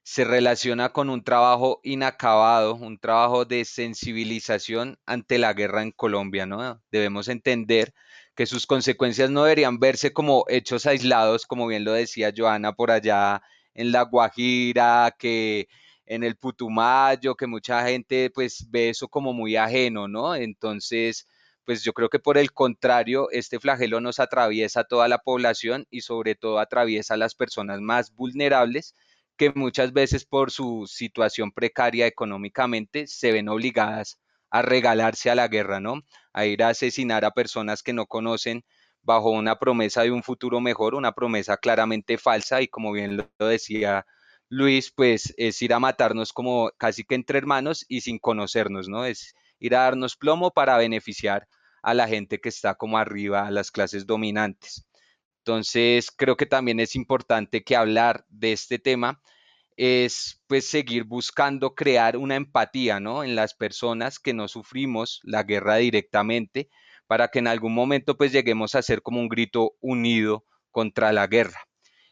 se 0.02 0.24
relaciona 0.24 0.90
con 0.90 1.10
un 1.10 1.24
trabajo 1.24 1.80
inacabado, 1.84 2.74
un 2.76 2.98
trabajo 2.98 3.44
de 3.44 3.64
sensibilización 3.66 4.98
ante 5.06 5.38
la 5.38 5.52
guerra 5.54 5.82
en 5.82 5.92
Colombia, 5.92 6.46
¿no? 6.46 6.82
Debemos 6.92 7.28
entender 7.28 7.94
que 8.36 8.46
sus 8.46 8.66
consecuencias 8.66 9.30
no 9.30 9.44
deberían 9.44 9.78
verse 9.80 10.12
como 10.12 10.44
hechos 10.48 10.86
aislados, 10.86 11.46
como 11.46 11.66
bien 11.66 11.84
lo 11.84 11.92
decía 11.92 12.32
Joana 12.36 12.72
por 12.74 12.90
allá 12.90 13.42
en 13.74 13.92
La 13.92 14.02
Guajira, 14.04 15.14
que 15.18 15.68
en 16.06 16.24
el 16.24 16.36
Putumayo, 16.36 17.36
que 17.36 17.46
mucha 17.46 17.86
gente 17.86 18.30
pues 18.30 18.66
ve 18.70 18.90
eso 18.90 19.08
como 19.08 19.32
muy 19.34 19.56
ajeno, 19.56 20.08
¿no? 20.08 20.34
Entonces, 20.34 21.26
pues 21.68 21.84
yo 21.84 21.92
creo 21.92 22.08
que 22.08 22.18
por 22.18 22.38
el 22.38 22.54
contrario, 22.54 23.28
este 23.30 23.60
flagelo 23.60 24.00
nos 24.00 24.20
atraviesa 24.20 24.84
toda 24.84 25.06
la 25.06 25.18
población 25.18 25.84
y 25.90 26.00
sobre 26.00 26.34
todo 26.34 26.60
atraviesa 26.60 27.12
a 27.12 27.18
las 27.18 27.34
personas 27.34 27.82
más 27.82 28.14
vulnerables 28.14 28.94
que 29.36 29.52
muchas 29.54 29.92
veces 29.92 30.24
por 30.24 30.50
su 30.50 30.86
situación 30.86 31.52
precaria 31.52 32.06
económicamente 32.06 33.06
se 33.06 33.32
ven 33.32 33.50
obligadas 33.50 34.18
a 34.48 34.62
regalarse 34.62 35.28
a 35.28 35.34
la 35.34 35.46
guerra, 35.48 35.78
¿no? 35.78 36.00
A 36.32 36.46
ir 36.46 36.62
a 36.62 36.70
asesinar 36.70 37.26
a 37.26 37.32
personas 37.32 37.82
que 37.82 37.92
no 37.92 38.06
conocen 38.06 38.64
bajo 39.02 39.28
una 39.28 39.58
promesa 39.58 40.04
de 40.04 40.10
un 40.10 40.22
futuro 40.22 40.62
mejor, 40.62 40.94
una 40.94 41.12
promesa 41.12 41.58
claramente 41.58 42.16
falsa 42.16 42.62
y 42.62 42.68
como 42.68 42.92
bien 42.92 43.18
lo 43.18 43.46
decía 43.46 44.06
Luis, 44.48 44.90
pues 44.90 45.34
es 45.36 45.60
ir 45.60 45.74
a 45.74 45.80
matarnos 45.80 46.32
como 46.32 46.70
casi 46.78 47.04
que 47.04 47.14
entre 47.14 47.36
hermanos 47.36 47.84
y 47.88 48.00
sin 48.00 48.18
conocernos, 48.18 48.88
¿no? 48.88 49.04
Es 49.04 49.34
ir 49.58 49.76
a 49.76 49.82
darnos 49.82 50.16
plomo 50.16 50.50
para 50.50 50.78
beneficiar 50.78 51.46
a 51.82 51.94
la 51.94 52.08
gente 52.08 52.40
que 52.40 52.48
está 52.48 52.74
como 52.74 52.98
arriba, 52.98 53.46
a 53.46 53.50
las 53.50 53.70
clases 53.70 54.06
dominantes. 54.06 54.86
Entonces, 55.38 56.10
creo 56.10 56.36
que 56.36 56.46
también 56.46 56.80
es 56.80 56.94
importante 56.94 57.64
que 57.64 57.76
hablar 57.76 58.24
de 58.28 58.52
este 58.52 58.78
tema 58.78 59.20
es 59.76 60.42
pues 60.48 60.68
seguir 60.68 61.04
buscando 61.04 61.74
crear 61.74 62.16
una 62.16 62.34
empatía, 62.34 62.98
¿no? 62.98 63.22
En 63.22 63.36
las 63.36 63.54
personas 63.54 64.18
que 64.18 64.34
no 64.34 64.48
sufrimos 64.48 65.20
la 65.22 65.44
guerra 65.44 65.76
directamente, 65.76 66.68
para 67.06 67.28
que 67.28 67.38
en 67.38 67.46
algún 67.46 67.74
momento 67.74 68.16
pues 68.16 68.32
lleguemos 68.32 68.74
a 68.74 68.82
ser 68.82 69.02
como 69.02 69.20
un 69.20 69.28
grito 69.28 69.76
unido 69.80 70.44
contra 70.70 71.12
la 71.12 71.26
guerra. 71.28 71.60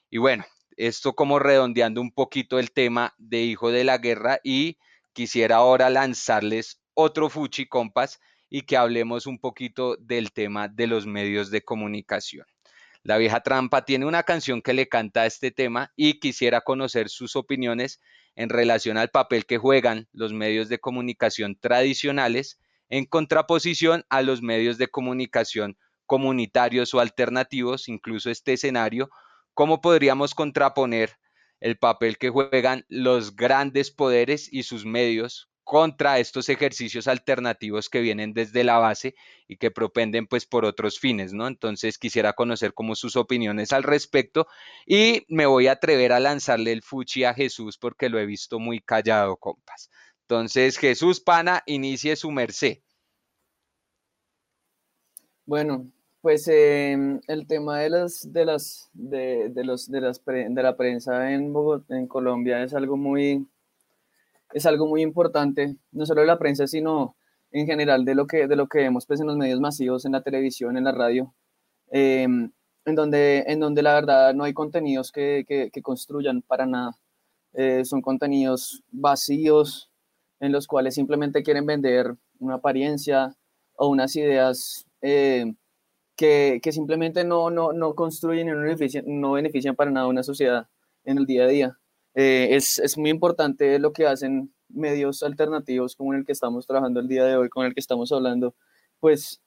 Y 0.09 0.19
bueno, 0.19 0.45
esto 0.77 1.15
como 1.15 1.39
redondeando 1.39 2.01
un 2.01 2.13
poquito 2.13 2.59
el 2.59 2.71
tema 2.71 3.15
de 3.19 3.43
Hijo 3.43 3.71
de 3.71 3.85
la 3.85 3.99
Guerra 3.99 4.39
y 4.45 4.79
quisiera 5.13 5.57
ahora 5.57 5.91
lanzarles 5.91 6.81
otro 6.95 7.29
fuchi, 7.29 7.67
compas, 7.67 8.21
y 8.49 8.63
que 8.63 8.77
hablemos 8.77 9.27
un 9.27 9.39
poquito 9.39 9.97
del 9.97 10.33
tema 10.33 10.69
de 10.69 10.87
los 10.87 11.07
medios 11.07 11.51
de 11.51 11.63
comunicación. 11.63 12.47
La 13.03 13.19
vieja 13.19 13.41
trampa 13.41 13.85
tiene 13.85 14.07
una 14.07 14.23
canción 14.23 14.63
que 14.63 14.75
le 14.75 14.89
canta 14.89 15.23
a 15.23 15.27
este 15.27 15.51
tema 15.51 15.93
y 15.97 16.19
quisiera 16.19 16.61
conocer 16.61 17.09
sus 17.09 17.37
opiniones 17.37 18.01
en 18.35 18.49
relación 18.49 18.99
al 18.99 19.11
papel 19.11 19.47
que 19.47 19.59
juegan 19.59 20.09
los 20.13 20.33
medios 20.33 20.69
de 20.69 20.79
comunicación 20.79 21.57
tradicionales 21.59 22.59
en 22.89 23.05
contraposición 23.05 24.05
a 24.09 24.23
los 24.23 24.43
medios 24.43 24.79
de 24.79 24.89
comunicación 24.89 25.77
comunitarios 26.07 26.95
o 26.95 27.01
alternativos, 27.01 27.89
incluso 27.89 28.31
este 28.31 28.53
escenario, 28.53 29.11
¿Cómo 29.57 29.81
podríamos 29.81 30.35
contraponer 30.35 31.17
el 31.61 31.79
papel 31.79 32.19
que 32.19 32.29
juegan 32.29 32.85
los 32.91 33.37
grandes 33.37 33.91
poderes 33.91 34.53
y 34.53 34.65
sus 34.65 34.85
medios 34.85 35.49
contra 35.67 36.21
estos 36.21 36.49
ejercicios 36.49 37.09
alternativos 37.09 37.91
que 37.91 38.01
vienen 38.01 38.33
desde 38.33 38.63
la 38.63 38.79
base 38.79 39.17
y 39.49 39.57
que 39.57 39.73
propenden 39.73 40.29
pues 40.29 40.47
por 40.47 40.65
otros 40.65 41.01
fines, 41.01 41.33
¿no? 41.33 41.49
Entonces 41.49 41.99
quisiera 41.99 42.35
conocer 42.35 42.73
como 42.73 42.95
sus 42.95 43.17
opiniones 43.17 43.73
al 43.73 43.83
respecto 43.83 44.47
y 44.87 45.27
me 45.29 45.45
voy 45.45 45.67
a 45.67 45.73
atrever 45.73 46.13
a 46.13 46.21
lanzarle 46.21 46.71
el 46.71 46.83
fuchi 46.83 47.25
a 47.25 47.35
Jesús 47.35 47.79
porque 47.79 48.09
lo 48.09 48.21
he 48.21 48.27
visto 48.27 48.61
muy 48.61 48.81
callado, 48.81 49.37
compas. 49.39 49.91
Entonces, 50.21 50.79
Jesús 50.79 51.21
Pana, 51.21 51.65
inicie 51.67 52.15
su 52.15 52.31
merced. 52.31 52.79
Bueno, 55.47 55.91
pues 56.21 56.47
em, 56.47 57.21
el 57.27 57.49
tema 57.49 57.81
de 57.81 57.91
las 57.91 58.33
de 58.33 58.45
las 58.45 58.89
de, 58.93 59.51
los 59.65 59.91
de 59.91 60.01
las 60.01 60.25
de 60.25 60.63
la 60.63 60.77
prensa 60.77 61.33
en 61.33 61.53
en 61.89 62.07
Colombia 62.07 62.63
es 62.63 62.73
algo 62.73 62.97
muy 62.97 63.49
es 64.57 64.65
algo 64.65 64.87
muy 64.87 65.03
importante, 65.03 65.77
no 65.93 66.07
solo 66.07 66.23
de 66.23 66.27
la 66.29 66.39
prensa, 66.39 66.67
sino 66.67 67.15
en 67.51 67.67
general 67.67 68.07
de 68.07 68.15
lo 68.15 68.27
que 68.27 68.49
de 68.49 68.57
lo 68.57 68.69
que 68.69 68.79
vemos 68.79 69.05
pues 69.07 69.21
en 69.21 69.27
los 69.27 69.37
medios 69.37 69.61
masivos, 69.61 70.07
en 70.07 70.13
la 70.13 70.23
televisión, 70.23 70.79
en 70.79 70.85
la 70.85 70.93
radio, 70.93 71.35
em, 71.91 72.51
en 72.87 72.95
donde 72.95 73.45
en 73.49 73.61
donde 73.61 73.83
la 73.83 73.95
verdad 73.95 74.35
no 74.35 74.45
hay 74.45 74.55
contenidos 74.55 75.13
que, 75.13 75.45
que, 75.47 75.83
construyan 75.83 76.41
para 76.43 76.65
nada, 76.67 76.93
eh, 77.53 77.85
son 77.85 78.01
contenidos 78.03 78.83
vacíos 78.91 79.91
en 80.41 80.53
los 80.53 80.67
cuales 80.67 80.95
simplemente 80.95 81.43
quieren 81.43 81.67
vender 81.67 82.15
una 82.39 82.55
apariencia 82.55 83.37
o 83.77 83.89
unas 83.89 84.17
ideas 84.17 84.87
eh, 85.03 85.55
que, 86.17 86.61
que 86.63 86.73
simplemente 86.73 87.25
no, 87.25 87.51
no, 87.51 87.73
no 87.75 87.95
construyen 87.95 88.49
y 88.49 88.53
no 88.53 88.61
benefician, 88.61 89.05
no 89.07 89.33
benefician 89.33 89.77
para 89.77 89.91
nada 89.91 90.07
una 90.09 90.23
sociedad 90.23 90.69
en 91.05 91.19
el 91.19 91.27
día 91.27 91.45
a 91.45 91.49
día. 91.49 91.79
Eh, 92.17 92.57
es, 92.57 92.79
es, 92.79 92.97
muy 92.97 93.11
importante 93.11 93.79
lo 93.79 93.93
que 93.93 94.07
hacen 94.07 94.53
medios 94.69 95.23
alternativos 95.23 95.95
como 95.97 96.15
el 96.15 96.25
que 96.25 96.33
estamos 96.33 96.67
trabajando 96.67 96.99
el 96.99 97.09
día 97.09 97.25
de 97.25 97.37
hoy, 97.37 97.51
con 97.51 97.67
el 97.67 97.75
que 97.75 97.81
estamos 97.81 98.11
hablando, 98.11 98.55
pues 99.01 99.43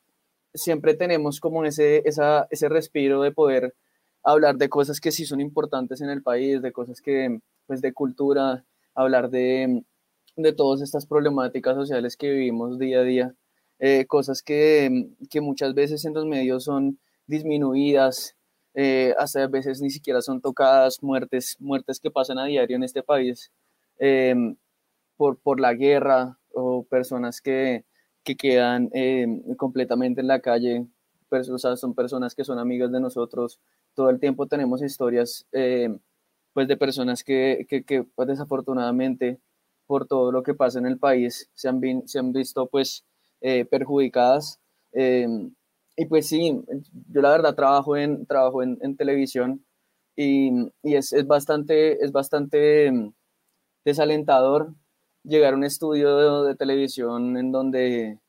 siempre 0.53 0.93
tenemos 0.93 1.39
como 1.39 1.65
ese, 1.65 2.03
esa, 2.05 2.47
ese 2.51 2.70
respiro 2.70 3.22
de 3.24 3.32
poder 3.32 3.76
hablar 4.24 4.57
de 4.57 4.70
cosas 4.70 4.99
que 4.99 5.11
sí 5.11 5.26
son 5.26 5.41
importantes 5.41 6.01
en 6.01 6.09
el 6.09 6.22
país, 6.22 6.61
de 6.61 6.72
cosas 6.72 7.01
que, 7.01 7.39
pues 7.65 7.82
de 7.82 7.93
cultura, 7.93 8.63
hablar 8.93 9.30
de, 9.32 9.84
de 10.36 10.53
todas 10.53 10.82
estas 10.82 11.05
problemáticas 11.05 11.76
sociales 11.76 12.17
que 12.17 12.30
vivimos 12.30 12.80
día 12.80 12.99
a 12.99 13.03
día. 13.03 13.36
Eh, 13.80 14.05
cosas 14.07 14.43
que, 14.43 15.09
que, 15.30 15.41
muchas 15.41 15.74
veces 15.74 16.03
en 16.05 16.13
los 16.13 16.26
medios 16.26 16.65
son 16.65 16.99
disminuidas, 17.28 18.36
eh, 18.82 19.13
hasta 19.17 19.43
a 19.43 19.47
veces 19.47 19.82
ni 19.82 19.89
siquiera 19.89 20.21
son 20.21 20.39
tocadas, 20.39 21.03
muertes, 21.03 21.57
muertes 21.59 21.99
que 21.99 22.09
pasan 22.09 22.39
a 22.39 22.45
diario 22.45 22.77
en 22.77 22.84
este 22.84 23.03
país 23.03 23.51
em, 23.97 24.55
por, 25.17 25.38
por 25.39 25.59
la 25.59 25.73
guerra 25.73 26.39
o 26.53 26.84
personas 26.86 27.41
que, 27.41 27.84
que 28.23 28.38
quedan 28.38 28.89
em, 28.93 29.43
completamente 29.57 30.21
en 30.21 30.27
la 30.27 30.39
calle, 30.39 30.88
o 31.30 31.57
sea, 31.57 31.75
son 31.75 31.93
personas 31.93 32.36
que 32.36 32.45
son 32.45 32.57
amigas 32.57 32.89
de 32.89 33.01
nosotros, 33.01 33.59
todo 33.95 34.09
el 34.09 34.19
tiempo 34.21 34.47
tenemos 34.47 34.82
historias 34.82 35.45
em, 35.51 35.99
pues 36.53 36.69
de 36.69 36.77
personas 36.77 37.25
que, 37.25 37.65
que, 37.86 38.03
pues, 38.15 38.30
desafortunadamente 38.30 39.41
por 39.88 40.07
todo 40.07 40.32
lo 40.32 40.41
que 40.41 40.53
pasa 40.53 40.80
en 40.80 40.86
el 40.86 40.97
país 40.99 41.49
se 41.53 41.67
han, 41.67 41.82
se 42.07 42.19
han 42.19 42.32
visto 42.32 42.67
pues 42.67 43.03
eh, 43.41 43.65
perjudicadas. 43.65 44.57
Y 45.99 46.05
pues 46.05 46.27
sí, 46.27 46.61
yo 47.11 47.21
la 47.21 47.31
verdad 47.31 47.55
trabajo 47.55 47.97
en, 47.97 48.25
trabajo 48.25 48.63
en, 48.63 48.95
televisión 48.95 49.65
y, 50.15 50.49
y 50.81 50.95
es, 50.95 51.11
es, 51.11 51.27
bastante, 51.27 52.01
es 52.03 52.13
bastante 52.13 52.85
em, 52.87 53.11
desalentador 53.83 54.73
llegar 55.23 55.53
a 55.53 55.57
un 55.57 55.65
estudio 55.65 56.43
de, 56.43 56.55
televisión 56.55 57.35
en 57.37 57.51
donde 57.51 58.19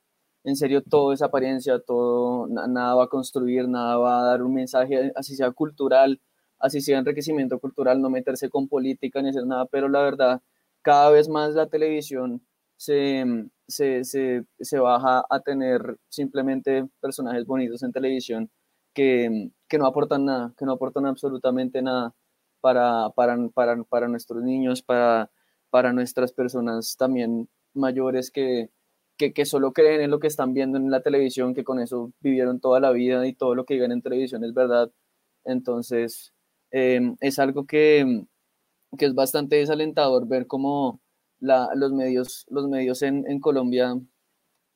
en 0.42 0.56
serio 0.56 0.82
todo 0.82 1.12
es 1.12 1.22
apariencia, 1.22 1.78
todo, 1.78 2.48
nada 2.48 2.96
va 2.96 3.04
a 3.04 3.08
construir, 3.08 3.68
nada 3.68 3.96
va 3.98 4.20
a 4.20 4.24
dar 4.24 4.42
un 4.42 4.54
mensaje, 4.54 5.12
así 5.14 5.36
sea 5.36 5.52
cultural, 5.52 6.20
así 6.58 6.80
sea 6.80 6.98
enriquecimiento 6.98 7.60
cultural, 7.60 8.00
no 8.02 8.10
meterse 8.10 8.50
con 8.50 8.66
política 8.66 9.22
ni 9.22 9.28
hacer 9.28 9.46
nada, 9.46 9.66
pero 9.66 9.88
la 9.88 10.02
verdad, 10.02 10.42
cada 10.82 11.10
vez 11.10 11.28
más 11.28 11.54
la 11.54 11.68
televisión 11.68 12.42
se, 12.76 13.24
se, 13.70 14.04
se, 14.04 14.44
se, 14.60 14.78
baja 14.78 15.24
a 15.30 15.40
tener 15.40 15.96
simplemente 16.08 16.86
personajes 17.00 17.46
bonitos 17.46 17.82
en 17.82 17.92
televisión 17.92 18.50
que, 18.94 19.50
que, 19.68 19.78
no 19.78 19.86
aportan 19.86 20.24
nada, 20.26 20.54
que 20.58 20.64
no 20.66 20.72
aportan 20.72 21.06
absolutamente 21.06 21.82
nada 21.82 22.14
para, 22.60 23.10
para, 23.10 23.36
para, 23.54 23.82
para 23.84 24.08
nuestros 24.08 24.42
niños, 24.42 24.82
para, 24.82 25.30
para 25.70 25.92
nuestras 25.92 26.32
personas 26.32 26.96
también 26.96 27.48
mayores 27.74 28.30
que, 28.30 28.70
que, 29.16 29.44
solo 29.44 29.72
creen 29.72 30.00
en 30.00 30.10
lo 30.10 30.20
que 30.20 30.28
están 30.28 30.54
viendo 30.54 30.78
en 30.78 30.90
la 30.90 31.02
televisión, 31.02 31.54
que 31.54 31.64
con 31.64 31.78
eso 31.80 32.12
vivieron 32.20 32.60
toda 32.60 32.80
la 32.80 32.90
vida 32.92 33.26
y 33.26 33.34
todo 33.34 33.54
lo 33.54 33.64
que 33.64 33.74
digan 33.74 33.92
en 33.92 34.02
televisión 34.02 34.44
es 34.44 34.54
verdad. 34.54 34.90
Entonces, 35.44 36.32
em, 36.70 37.16
es 37.20 37.38
algo 37.38 37.66
que, 37.66 38.24
que, 38.98 39.06
es 39.06 39.14
bastante 39.14 39.56
desalentador 39.56 40.26
ver 40.26 40.46
cómo 40.46 41.00
los 41.41 41.93
medios, 41.93 42.47
los 42.51 42.68
medios 42.68 43.03
en, 43.03 43.41
Colombia, 43.41 43.99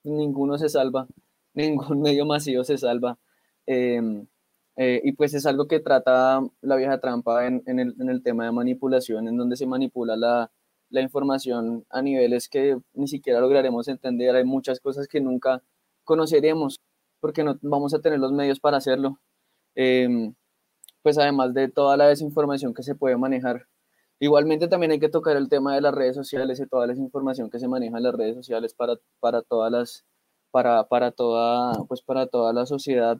ninguno 0.05 0.59
se 0.59 0.69
salva, 0.69 1.07
ningún 1.55 2.01
medio 2.03 2.27
masivo 2.27 2.65
se 2.65 2.79
salva. 2.79 3.19
Em, 3.67 4.27
eh, 4.77 5.01
y 5.05 5.13
pues 5.13 5.35
es 5.35 5.47
algo 5.47 5.69
que 5.69 5.81
trata 5.81 6.41
la 6.61 6.77
vieja 6.77 6.99
trampa 7.01 7.47
en, 7.47 7.63
el, 7.67 8.23
tema 8.23 8.45
de 8.45 8.53
manipulación, 8.53 9.29
en 9.29 9.37
donde 9.37 9.57
se 9.57 9.67
manipula 9.67 10.17
la, 10.17 10.51
la 10.91 11.01
información 11.01 11.85
a 11.91 12.03
niveles 12.03 12.49
que 12.49 12.79
ni 12.95 13.09
siquiera 13.09 13.41
lograremos 13.41 13.89
entender. 13.89 14.35
Hay 14.37 14.45
muchas 14.45 14.81
cosas 14.81 15.09
que 15.09 15.21
nunca 15.21 15.63
conoceremos 16.05 16.81
porque 17.21 17.45
no 17.45 17.59
vamos 17.63 17.95
a 17.95 18.01
tener 18.01 18.19
los 18.19 18.33
medios 18.33 18.61
para 18.61 18.79
hacerlo. 18.79 19.19
Em, 19.75 20.35
pues 21.03 21.19
además 21.19 21.55
de 21.55 21.69
toda 21.69 21.97
la 21.97 22.09
desinformación 22.09 22.75
que 22.75 22.83
se 22.83 22.95
puede 22.95 23.17
manejar. 23.17 23.67
Igualmente 24.21 24.69
también 24.69 24.93
hay 24.93 25.01
que 25.01 25.09
tocar 25.09 25.37
el 25.37 25.49
tema 25.49 25.75
de 25.75 25.81
las 25.81 25.95
redes 25.95 26.15
sociales 26.17 26.61
y 26.61 26.67
toda 26.67 26.87
la 26.87 26.93
desinformación 26.93 27.51
que 27.51 27.59
se 27.59 27.69
maneja 27.69 27.97
en 27.97 28.05
las 28.05 28.15
redes 28.15 28.37
sociales 28.37 28.75
para, 28.75 28.95
para 29.21 29.43
todas 29.43 29.71
las 29.73 30.05
para, 30.51 30.85
para 30.85 31.11
toda 31.11 31.85
pues 31.89 32.01
para 32.03 32.27
toda 32.27 32.53
la 32.53 32.65
sociedad 32.65 33.19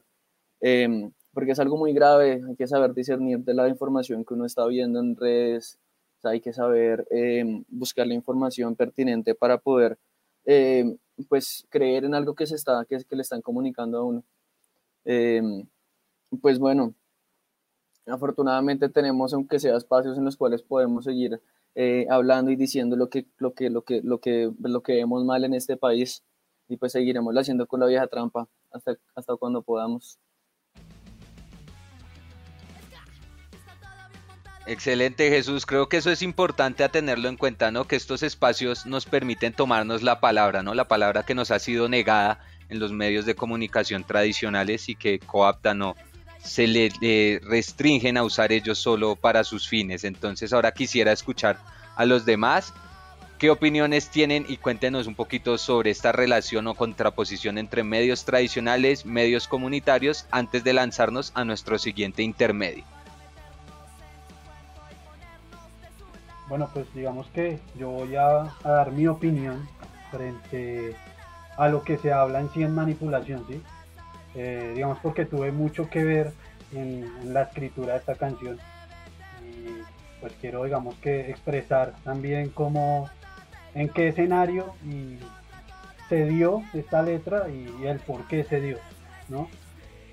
em, 0.61 1.11
porque 1.33 1.51
es 1.51 1.59
algo 1.59 1.77
muy 1.77 1.93
grave 1.93 2.41
hay 2.47 2.55
que 2.55 2.67
saber 2.67 2.93
discernir 2.93 3.39
de 3.39 3.53
la 3.53 3.67
información 3.67 4.23
que 4.25 4.33
uno 4.33 4.45
está 4.45 4.65
viendo 4.67 4.99
en 5.01 5.17
redes 5.17 5.79
hay 6.23 6.41
que 6.41 6.53
saber 6.53 7.05
em, 7.11 7.63
buscar 7.67 8.07
la 8.07 8.13
información 8.13 8.75
pertinente 8.75 9.35
para 9.35 9.57
poder 9.59 9.97
em, 10.45 10.97
pues 11.29 11.65
creer 11.69 12.05
en 12.05 12.15
algo 12.15 12.35
que 12.35 12.47
se 12.47 12.55
está, 12.55 12.85
que, 12.85 13.03
que 13.03 13.15
le 13.15 13.21
están 13.21 13.41
comunicando 13.41 13.97
a 13.99 14.03
uno. 14.03 14.23
Pues 16.41 16.59
bueno, 16.59 16.93
afortunadamente 18.07 18.89
tenemos, 18.89 19.33
aunque 19.33 19.59
sea 19.59 19.77
espacios 19.77 20.17
en 20.17 20.25
los 20.25 20.37
cuales 20.37 20.61
podemos 20.61 21.05
seguir 21.05 21.41
eh, 21.75 22.05
hablando 22.09 22.51
y 22.51 22.55
diciendo 22.55 22.95
lo 22.95 23.09
que, 23.09 23.25
lo 23.37 23.53
que, 23.53 23.69
lo 23.69 23.83
que, 23.83 24.01
lo 24.03 24.19
que, 24.19 24.51
lo 24.59 24.81
que 24.81 24.93
vemos 24.93 25.25
mal 25.25 25.43
en 25.43 25.53
este 25.53 25.77
país 25.77 26.23
y 26.67 26.77
pues 26.77 26.91
seguiremos 26.91 27.35
haciendo 27.35 27.67
con 27.67 27.79
la 27.79 27.87
vieja 27.87 28.07
trampa 28.07 28.47
hasta, 28.71 28.95
hasta 29.15 29.35
cuando 29.35 29.61
podamos. 29.61 30.19
Excelente 34.67 35.29
Jesús, 35.29 35.67
creo 35.67 35.89
que 35.89 35.97
eso 35.97 36.09
es 36.09 36.23
importante 36.23 36.83
a 36.83 36.89
tenerlo 36.89 37.29
en 37.29 37.37
cuenta, 37.37 37.69
¿no? 37.69 37.85
Que 37.85 37.95
estos 37.95 38.23
espacios 38.23 38.87
nos 38.87 39.05
permiten 39.05 39.53
tomarnos 39.53 40.01
la 40.01 40.19
palabra, 40.19 40.63
¿no? 40.63 40.73
La 40.73 40.87
palabra 40.87 41.21
que 41.21 41.35
nos 41.35 41.51
ha 41.51 41.59
sido 41.59 41.87
negada 41.87 42.39
en 42.69 42.79
los 42.79 42.91
medios 42.91 43.27
de 43.27 43.35
comunicación 43.35 44.03
tradicionales 44.05 44.89
y 44.89 44.95
que 44.95 45.19
coaptan 45.19 45.83
o 45.83 45.95
se 46.45 46.67
le, 46.67 47.39
restringen 47.43 48.17
a 48.17 48.23
usar 48.23 48.51
ellos 48.51 48.77
solo 48.77 49.15
para 49.15 49.43
sus 49.43 49.67
fines. 49.67 50.03
Entonces 50.03 50.53
ahora 50.53 50.71
quisiera 50.71 51.11
escuchar 51.11 51.57
a 51.95 52.05
los 52.05 52.25
demás 52.25 52.73
qué 53.39 53.49
opiniones 53.49 54.09
tienen 54.09 54.45
y 54.47 54.57
cuéntenos 54.57 55.07
un 55.07 55.15
poquito 55.15 55.57
sobre 55.57 55.91
esta 55.91 56.11
relación 56.11 56.67
o 56.67 56.75
contraposición 56.75 57.57
entre 57.57 57.83
medios 57.83 58.23
tradicionales, 58.25 59.05
medios 59.05 59.47
comunitarios, 59.47 60.27
antes 60.31 60.63
de 60.63 60.73
lanzarnos 60.73 61.31
a 61.35 61.43
nuestro 61.43 61.77
siguiente 61.77 62.23
intermedio. 62.23 62.83
Bueno, 66.47 66.69
pues 66.71 66.85
digamos 66.93 67.25
que 67.27 67.59
yo 67.77 67.89
voy 67.89 68.15
a, 68.15 68.53
dar 68.63 68.91
mi 68.91 69.07
opinión 69.07 69.67
frente 70.11 70.95
a 71.57 71.67
lo 71.69 71.83
que 71.83 71.97
se 71.97 72.13
habla 72.13 72.39
en 72.39 72.51
sí 72.51 72.61
en 72.61 72.75
manipulación, 72.75 73.43
¿sí? 73.49 73.61
Eh, 74.35 74.71
digamos 74.75 74.99
porque 75.01 75.25
tuve 75.25 75.51
mucho 75.51 75.89
que 75.89 76.03
ver 76.03 76.33
en, 76.73 77.33
la 77.33 77.43
escritura 77.43 77.93
de 77.93 77.99
esta 77.99 78.15
canción 78.15 78.57
y 79.41 79.81
pues 80.19 80.33
quiero 80.41 80.65
digamos 80.65 80.95
que 80.95 81.29
expresar 81.29 81.93
también 82.03 82.49
cómo, 82.49 83.09
en 83.73 83.87
qué 83.87 84.09
escenario 84.09 84.75
y 84.83 85.19
se 86.09 86.25
dio 86.25 86.63
esta 86.73 87.01
letra 87.01 87.47
y, 87.49 87.85
el 87.85 87.99
por 87.99 88.27
qué 88.27 88.43
se 88.43 88.59
dio, 88.59 88.77
¿no? 89.29 89.49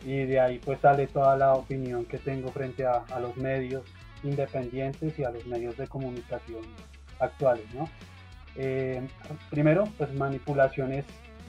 Y 0.05 0.25
de 0.25 0.41
ahí 0.41 0.59
pues 0.59 0.81
sale 0.81 1.07
toda 1.07 1.37
la 1.37 1.55
opinión 1.55 2.05
que 2.05 2.19
tengo 2.19 2.51
frente 2.51 2.85
a, 2.87 3.05
los 3.21 3.37
medios 3.37 3.85
independientes 4.23 5.19
y 5.19 5.25
a 5.25 5.31
los 5.31 5.47
medios 5.47 5.77
de 5.77 5.87
comunicación 5.89 6.63
actuales. 7.19 7.65
¿no? 7.75 7.89
Eh, 8.57 9.01
primero, 9.51 9.85
pues 9.99 10.13
manipulación 10.15 10.93
es 10.93 11.05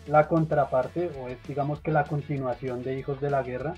la 0.07 0.27
contraparte 0.27 1.11
o 1.19 1.27
es 1.29 1.37
digamos 1.47 1.79
que 1.81 1.91
la 1.91 2.03
continuación 2.03 2.83
de 2.83 2.97
Hijos 2.97 3.21
de 3.21 3.29
la 3.29 3.43
Guerra 3.43 3.73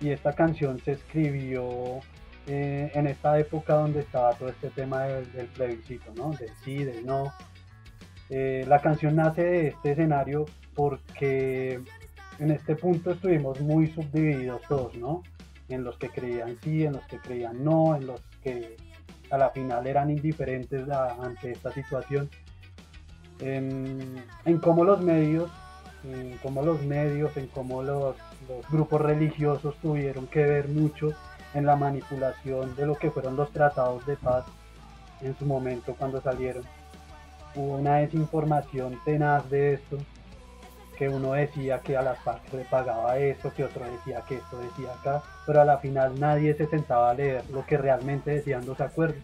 y 0.00 0.10
esta 0.10 0.32
canción 0.32 0.78
se 0.80 0.92
escribió 0.92 2.00
eh, 2.46 2.90
en 2.94 3.06
esta 3.06 3.38
época 3.38 3.74
donde 3.74 4.00
estaba 4.00 4.32
todo 4.34 4.48
este 4.48 4.70
tema 4.70 5.02
del, 5.02 5.46
plebiscito, 5.54 6.12
¿no? 6.16 6.30
Del 6.32 6.50
sí, 6.64 6.82
del 6.82 7.06
no. 7.06 7.32
Eh, 8.28 8.64
la 8.66 8.80
canción 8.80 9.14
nace 9.14 9.44
de 9.44 9.68
este 9.68 9.92
escenario 9.92 10.46
porque 10.74 11.80
en 12.38 12.50
este 12.50 12.74
punto 12.74 13.12
estuvimos 13.12 13.60
muy 13.60 13.88
subdivididos 13.88 14.62
todos, 14.68 14.96
¿no? 14.96 15.22
en 15.74 15.84
los 15.84 15.96
que 15.96 16.08
creían 16.08 16.58
sí, 16.62 16.84
en 16.84 16.92
los 16.92 17.02
que 17.06 17.18
creían 17.18 17.64
no, 17.64 17.96
en 17.96 18.06
los 18.06 18.20
que 18.42 18.76
a 19.30 19.38
la 19.38 19.50
final 19.50 19.86
eran 19.86 20.10
indiferentes 20.10 20.88
ante 20.90 21.52
esta 21.52 21.72
situación, 21.72 22.28
en, 23.42 24.58
cómo 24.60 24.84
los 24.84 25.00
medios, 25.00 25.50
en 26.04 26.38
cómo 26.42 26.62
los 26.62 26.80
medios, 26.82 27.36
en 27.36 27.46
cómo 27.48 27.82
los, 27.82 28.16
grupos 28.70 29.00
religiosos 29.00 29.74
tuvieron 29.76 30.26
que 30.26 30.44
ver 30.44 30.68
mucho 30.68 31.10
en 31.54 31.64
la 31.64 31.76
manipulación 31.76 32.74
de 32.76 32.86
lo 32.86 32.96
que 32.96 33.10
fueron 33.10 33.36
los 33.36 33.50
tratados 33.52 34.04
de 34.06 34.16
paz 34.16 34.44
en 35.20 35.36
su 35.38 35.44
momento 35.46 35.94
cuando 35.98 36.20
salieron. 36.20 36.64
Hubo 37.54 37.76
una 37.76 37.96
desinformación 37.96 38.98
tenaz 39.04 39.48
de 39.50 39.74
esto, 39.74 39.98
que 40.98 41.08
uno 41.08 41.32
decía 41.32 41.78
que 41.80 41.96
a 41.96 42.02
las 42.02 42.18
partes 42.20 42.52
le 42.52 42.64
pagaba 42.64 43.18
esto, 43.18 43.52
que 43.54 43.64
otro 43.64 43.84
decía 43.84 44.22
que 44.28 44.36
esto 44.36 44.58
decía 44.58 44.92
acá, 44.92 45.22
pero 45.46 45.60
a 45.60 45.64
la 45.64 45.78
final 45.78 46.18
nadie 46.18 46.54
se 46.54 46.66
sentaba 46.66 47.10
a 47.10 47.14
leer 47.14 47.44
lo 47.50 47.64
que 47.66 47.76
realmente 47.76 48.30
decían 48.30 48.66
los 48.66 48.80
acuerdos. 48.80 49.22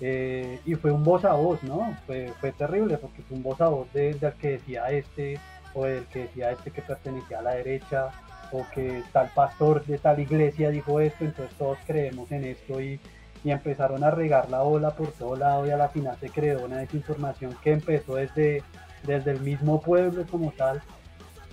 Eh, 0.00 0.60
y 0.64 0.74
fue 0.76 0.92
un 0.92 1.02
voz 1.02 1.24
a 1.24 1.34
voz, 1.34 1.62
¿no? 1.62 1.96
Fue, 2.06 2.32
terrible 2.56 2.98
porque 2.98 3.22
fue 3.22 3.36
un 3.36 3.42
voz 3.42 3.60
a 3.60 3.68
voz 3.68 3.92
del 3.92 4.18
que 4.40 4.50
decía 4.50 4.90
este, 4.90 5.40
o 5.74 5.84
del 5.84 6.04
que 6.06 6.20
decía 6.20 6.52
este 6.52 6.70
que 6.70 6.82
pertenecía 6.82 7.40
a 7.40 7.42
la 7.42 7.54
derecha, 7.54 8.10
o 8.52 8.64
que 8.74 9.02
tal 9.12 9.30
pastor 9.34 9.84
de 9.84 9.98
tal 9.98 10.20
iglesia 10.20 10.70
dijo 10.70 11.00
esto, 11.00 11.24
entonces 11.24 11.54
todos 11.58 11.78
creemos 11.86 12.30
en 12.32 12.44
esto 12.44 12.80
y, 12.80 13.00
y 13.44 13.50
empezaron 13.50 14.04
a 14.04 14.10
regar 14.10 14.48
la 14.48 14.62
ola 14.62 14.92
por 14.92 15.08
todo 15.12 15.36
lado 15.36 15.66
y 15.66 15.70
a 15.70 15.76
la 15.76 15.88
final 15.88 16.16
se 16.18 16.30
creó 16.30 16.64
una 16.64 16.78
desinformación 16.78 17.56
que 17.62 17.72
empezó 17.72 18.14
desde 18.14 18.62
desde 19.04 19.32
el 19.32 19.40
mismo 19.40 19.80
pueblo 19.80 20.24
como 20.30 20.52
tal. 20.52 20.82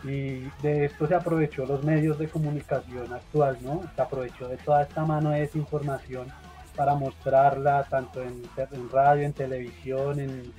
Y 0.04 0.42
de 0.62 0.86
esto 0.86 1.08
se 1.08 1.16
aprovechó 1.16 1.66
los 1.66 1.84
medios 1.84 2.20
de 2.20 2.28
comunicación 2.28 3.12
actual, 3.12 3.58
¿no? 3.62 3.82
Se 3.96 4.02
aprovechó 4.02 4.48
de 4.48 4.58
toda 4.58 4.84
esta 4.84 5.04
mano 5.04 5.32
de 5.32 5.42
desinformación 5.42 6.28
para 6.76 6.96
mostrarla 6.96 7.84
tanto 7.90 8.22
en, 8.22 8.44
radio, 8.92 9.26
en 9.26 9.34
televisión, 9.34 10.20
en, 10.20 10.54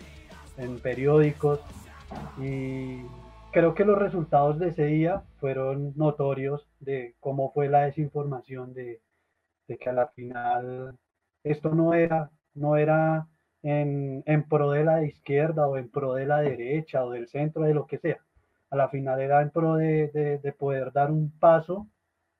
en 0.56 0.80
periódicos. 0.80 1.60
Y 2.38 3.02
creo 3.52 3.74
que 3.74 3.84
los 3.84 3.98
resultados 3.98 4.58
de 4.58 4.68
ese 4.68 4.86
día 4.86 5.22
fueron 5.38 5.92
notorios 5.96 6.68
de 6.80 7.14
cómo 7.20 7.52
fue 7.52 7.68
la 7.68 7.82
desinformación, 7.82 8.74
de, 8.74 9.00
de 9.68 9.78
que 9.78 9.90
a 9.90 9.92
la 9.92 10.08
final 10.08 10.98
esto 11.42 11.70
no 11.74 11.94
era, 11.94 12.30
no 12.54 12.76
era 12.76 13.28
en, 13.62 14.22
pro 14.48 14.70
de 14.70 14.84
la 14.84 15.04
izquierda 15.04 15.66
o 15.68 15.76
en 15.76 15.90
pro 15.90 16.14
de 16.14 16.26
la 16.26 16.40
derecha 16.40 17.04
o 17.04 17.10
del 17.10 17.28
centro, 17.28 17.62
de 17.62 17.74
lo 17.74 17.86
que 17.86 17.98
sea. 17.98 18.18
A 18.70 18.76
la 18.76 18.88
final 18.88 19.20
era 19.20 19.42
en 19.42 19.50
pro 19.50 19.76
de, 19.76 20.54
poder 20.58 20.92
dar 20.92 21.10
un 21.10 21.30
paso 21.38 21.88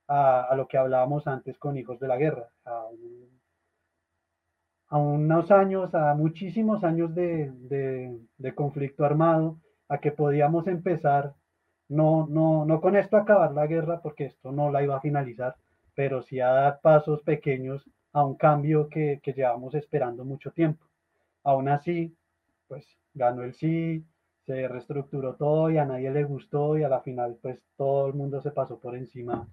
a, 0.09 0.55
lo 0.57 0.69
que 0.69 0.79
hablábamos 0.79 1.27
antes 1.27 1.59
con 1.59 1.77
Hijos 1.77 1.99
de 2.01 2.09
la 2.09 2.17
Guerra, 2.17 2.49
a, 2.65 2.87
unos 4.97 5.51
años, 5.51 5.95
a 5.95 6.15
muchísimos 6.15 6.85
años 6.85 7.15
de, 7.15 8.53
conflicto 8.55 9.05
armado, 9.05 9.59
a 9.89 9.99
que 9.99 10.13
podíamos 10.13 10.67
empezar, 10.67 11.35
no, 11.89 12.27
no, 12.29 12.65
no 12.65 12.81
con 12.81 12.97
esto 12.97 13.17
acabar 13.17 13.53
la 13.53 13.67
guerra, 13.67 14.01
porque 14.03 14.27
esto 14.27 14.53
no 14.53 14.71
la 14.71 14.83
iba 14.83 14.97
a 14.97 15.01
finalizar, 15.01 15.57
pero 15.95 16.23
sí 16.23 16.41
a 16.41 16.49
dar 16.49 16.81
pasos 16.81 17.23
pequeños 17.23 17.89
a 18.13 18.25
un 18.25 18.37
cambio 18.37 18.89
que, 18.89 19.21
que 19.23 19.33
llevamos 19.33 19.75
esperando 19.75 20.25
mucho 20.25 20.51
tiempo. 20.51 20.85
Aún 21.45 21.69
así, 21.69 22.17
pues 22.69 22.87
ganó 23.15 23.43
el 23.43 23.55
sí, 23.55 24.05
se 24.47 24.69
reestructuró 24.69 25.35
todo 25.35 25.71
y 25.71 25.79
a 25.79 25.85
nadie 25.85 26.11
le 26.11 26.25
gustó 26.25 26.79
y 26.79 26.85
a 26.85 26.89
la 26.89 27.01
final 27.01 27.37
pues 27.43 27.61
todo 27.77 28.07
el 28.07 28.15
mundo 28.15 28.41
se 28.41 28.53
pasó 28.53 28.79
por 28.79 28.97
encima 28.97 29.49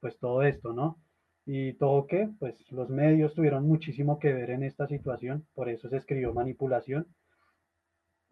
pues 0.00 0.18
todo 0.18 0.42
esto, 0.42 0.72
¿no? 0.72 0.98
Y 1.44 1.72
todo 1.74 2.06
que, 2.06 2.28
pues 2.38 2.70
los 2.70 2.88
medios 2.88 3.34
tuvieron 3.34 3.66
muchísimo 3.66 4.18
que 4.18 4.32
ver 4.32 4.50
en 4.50 4.62
esta 4.62 4.86
situación, 4.86 5.46
por 5.54 5.68
eso 5.68 5.88
se 5.88 5.96
escribió 5.96 6.32
manipulación, 6.32 7.06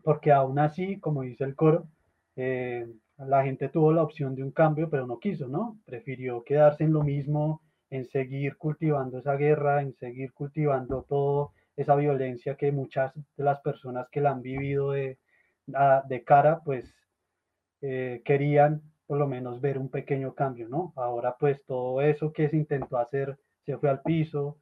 porque 0.03 0.33
aún 0.33 0.59
así, 0.59 0.99
como 1.01 1.23
dice 1.23 1.45
el 1.45 1.55
coro, 1.55 1.89
eh, 2.37 2.87
la 3.19 3.45
gente 3.45 3.69
tuvo 3.69 3.93
la 3.93 4.03
opción 4.03 4.35
de 4.35 4.43
un 4.43 4.53
cambio, 4.53 4.89
pero 4.89 5.07
no 5.07 5.19
quiso, 5.19 5.49
¿no? 5.49 5.79
Prefirió 5.85 6.43
quedarse 6.43 6.85
en 6.85 6.93
lo 6.93 7.03
mismo, 7.03 7.61
en 7.91 8.07
seguir 8.07 8.57
cultivando 8.57 9.19
esa 9.19 9.35
guerra, 9.35 9.83
en 9.83 9.93
seguir 9.95 10.33
cultivando 10.33 11.05
toda 11.09 11.49
esa 11.77 11.97
violencia 11.97 12.57
que 12.57 12.73
muchas 12.73 13.13
de 13.37 13.45
las 13.45 13.61
personas 13.61 14.09
que 14.11 14.21
la 14.21 14.31
han 14.31 14.43
vivido 14.43 14.93
de, 14.93 15.19
de 15.67 16.25
cara, 16.25 16.61
pues 16.65 16.95
eh, 17.83 18.23
querían 18.25 18.83
por 19.11 19.19
lo 19.19 19.27
menos 19.27 19.61
ver 19.61 19.77
un 19.77 19.89
pequeño 19.89 20.37
cambio, 20.37 20.69
¿no? 20.69 20.93
Ahora 20.95 21.35
pues 21.37 21.61
todo 21.67 22.01
eso 22.01 22.33
que 22.33 22.49
se 22.49 22.57
intentó 22.57 22.97
hacer 22.97 23.37
se 23.67 23.77
fue 23.77 23.91
al 23.91 24.03
piso, 24.03 24.59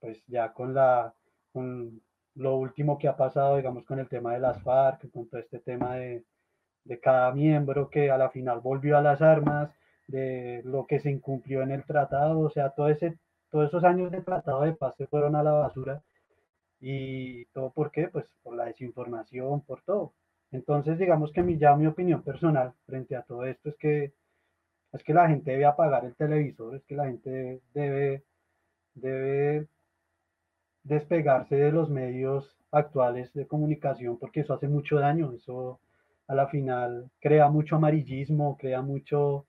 pues 0.00 0.24
ya 0.28 0.54
con 0.54 0.72
la, 0.72 1.12
lo 1.52 2.56
último 2.56 2.96
que 2.96 3.06
ha 3.06 3.18
pasado, 3.18 3.58
digamos, 3.58 3.84
con 3.84 3.98
el 3.98 4.08
tema 4.08 4.32
de 4.32 4.40
las 4.40 4.62
FARC, 4.62 5.10
con 5.10 5.28
todo 5.28 5.42
este 5.42 5.58
tema 5.58 5.96
de, 5.96 6.24
cada 7.02 7.30
miembro 7.32 7.90
que 7.90 8.10
a 8.10 8.16
la 8.16 8.30
final 8.30 8.60
volvió 8.60 8.96
a 8.96 9.02
las 9.02 9.20
armas, 9.20 9.70
de 10.06 10.62
lo 10.64 10.86
que 10.86 10.98
se 11.00 11.10
incumplió 11.10 11.60
en 11.60 11.72
el 11.72 11.84
tratado, 11.84 12.40
o 12.40 12.48
sea, 12.48 12.70
todo 12.70 12.88
todos 13.50 13.68
esos 13.68 13.84
años 13.84 14.10
de 14.10 14.22
tratado 14.22 14.62
de 14.62 14.72
paz 14.72 14.94
se 14.96 15.06
fueron 15.06 15.36
a 15.36 15.42
la 15.42 15.52
basura 15.52 16.02
y 16.80 17.44
todo 17.52 17.72
por 17.72 17.90
qué, 17.90 18.08
pues 18.08 18.24
por 18.42 18.56
la 18.56 18.64
desinformación, 18.64 19.60
por 19.60 19.82
todo. 19.82 20.14
Entonces, 20.52 20.98
digamos 20.98 21.32
que 21.32 21.42
mi, 21.42 21.58
ya 21.58 21.76
mi 21.76 21.86
opinión 21.86 22.22
personal 22.22 22.72
frente 22.86 23.16
a 23.16 23.22
todo 23.22 23.44
esto 23.44 23.70
es 23.70 23.76
que 23.76 24.12
es 24.92 25.02
que 25.04 25.14
la 25.14 25.28
gente 25.28 25.50
debe 25.50 25.66
apagar 25.66 26.04
el 26.04 26.16
televisor, 26.16 26.74
es 26.76 26.84
que 26.84 26.96
la 26.96 27.06
gente 27.06 27.60
debe, 27.74 28.24
debe 28.94 29.68
despegarse 30.84 31.56
de 31.56 31.72
los 31.72 31.90
medios 31.90 32.56
actuales 32.70 33.32
de 33.34 33.46
comunicación 33.46 34.18
porque 34.18 34.40
eso 34.40 34.54
hace 34.54 34.68
mucho 34.68 34.96
daño, 34.98 35.32
eso 35.32 35.80
a 36.28 36.34
la 36.34 36.48
final 36.48 37.10
crea 37.20 37.48
mucho 37.48 37.76
amarillismo, 37.76 38.56
crea 38.56 38.82
mucho, 38.82 39.46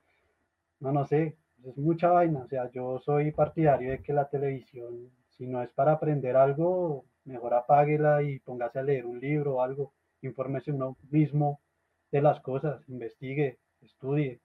no, 0.79 0.91
no 0.91 1.05
sé, 1.05 1.37
es 1.65 1.77
mucha 1.77 2.09
vaina. 2.09 2.41
O 2.41 2.47
sea, 2.47 2.69
yo 2.71 2.99
soy 2.99 3.31
partidario 3.31 3.91
de 3.91 4.01
que 4.01 4.13
la 4.13 4.29
televisión, 4.29 5.11
si 5.29 5.47
no 5.47 5.61
es 5.61 5.69
para 5.71 5.93
aprender 5.93 6.35
algo, 6.37 7.05
mejor 7.25 7.53
apáguela 7.53 8.21
y 8.23 8.39
póngase 8.39 8.79
a 8.79 8.83
leer 8.83 9.05
un 9.05 9.19
libro 9.19 9.55
o 9.55 9.61
algo, 9.61 9.93
infórmese 10.21 10.71
uno 10.71 10.97
mismo 11.09 11.61
de 12.11 12.21
las 12.21 12.39
cosas, 12.41 12.81
investigue, 12.87 13.59
estudie. 13.81 14.39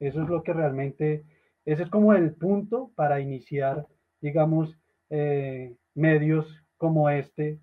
Eso 0.00 0.22
es 0.22 0.28
lo 0.28 0.42
que 0.42 0.52
realmente, 0.52 1.24
ese 1.64 1.84
es 1.84 1.90
como 1.90 2.12
el 2.14 2.34
punto 2.34 2.90
para 2.94 3.20
iniciar, 3.20 3.86
digamos, 4.20 4.76
eh, 5.10 5.74
medios 5.94 6.46
como 6.76 7.08
este 7.08 7.58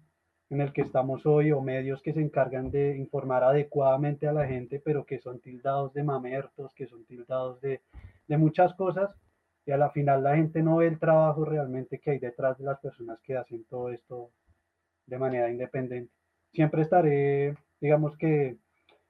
en 0.49 0.59
el 0.61 0.73
que 0.73 0.82
estamos 0.82 1.25
hoy 1.25 1.51
o 1.51 1.61
medios 1.61 2.01
que 2.01 2.13
se 2.13 2.21
encargan 2.21 2.71
de 2.71 2.97
informar 2.97 3.43
adecuadamente 3.43 4.27
a 4.27 4.34
la 4.34 4.45
gente, 4.45 4.82
pero 4.84 5.05
que 5.05 5.19
son 5.19 5.39
tildados 5.39 5.93
de 5.93 6.03
mamertos, 6.03 6.73
que 6.75 6.88
son 6.88 7.05
tildados 7.05 7.61
de, 7.61 7.82
de 8.27 8.38
muchas 8.38 8.73
cosas 8.73 9.15
y 9.65 9.71
a 9.71 9.77
la 9.77 9.91
final 9.91 10.23
la 10.23 10.36
gente 10.36 10.61
no 10.61 10.77
ve 10.77 10.88
el 10.88 10.99
trabajo 10.99 11.45
realmente 11.45 11.99
que 11.99 12.11
hay 12.11 12.19
detrás 12.19 12.57
de 12.57 12.65
las 12.65 12.79
personas 12.79 13.19
que 13.21 13.38
hacen 13.38 13.63
todo 13.65 13.91
esto 13.91 14.32
de 15.05 15.17
manera 15.17 15.49
independiente. 15.49 16.20
Siempre 16.54 16.82
estaré, 16.82 17.56
digamos 17.80 18.18
que, 18.18 18.58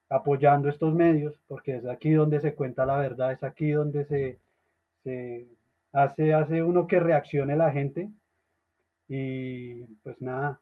apoyando 0.10 0.70
estos 0.70 0.94
medios, 0.94 1.34
porque 1.48 1.78
es 1.78 1.86
aquí 1.86 2.12
donde 2.12 2.42
se 2.42 2.54
cuenta 2.54 2.86
la 2.86 2.98
verdad, 2.98 3.32
es 3.32 3.44
aquí 3.44 3.72
donde 3.72 4.06
se, 4.06 4.40
se 5.04 5.48
hace, 5.94 6.34
hace 6.34 6.62
uno 6.64 6.86
que 6.86 7.00
reaccione 7.00 7.56
la 7.56 7.72
gente. 7.72 8.10
Y 9.08 9.84
pues 10.04 10.22
nada, 10.22 10.60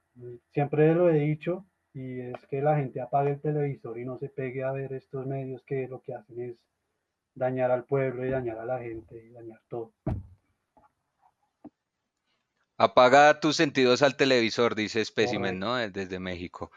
siempre 0.54 0.94
lo 0.94 1.10
he 1.10 1.20
dicho 1.20 1.66
y 1.94 2.20
es 2.20 2.46
que 2.48 2.62
la 2.62 2.78
gente 2.78 3.02
apague 3.02 3.32
el 3.32 3.42
televisor 3.42 3.98
y 4.00 4.06
no 4.06 4.18
se 4.18 4.30
pegue 4.30 4.64
a 4.64 4.72
ver 4.72 4.94
estos 4.94 5.26
medios 5.26 5.64
que 5.64 5.88
lo 5.88 6.02
que 6.02 6.14
hacen 6.14 6.42
es 6.42 6.56
dañar 7.36 7.72
al 7.72 7.86
pueblo 7.86 8.26
y 8.26 8.30
dañar 8.30 8.60
a 8.60 8.66
la 8.66 8.80
gente 8.80 9.24
y 9.24 9.32
dañar 9.32 9.62
todo. 9.68 9.94
Apaga 12.82 13.42
tus 13.42 13.58
sentidos 13.58 14.02
al 14.02 14.16
televisor, 14.16 14.74
dice 14.74 15.04
Specimen, 15.04 15.60
¿no? 15.60 15.76
Desde 15.76 16.18
México. 16.18 16.72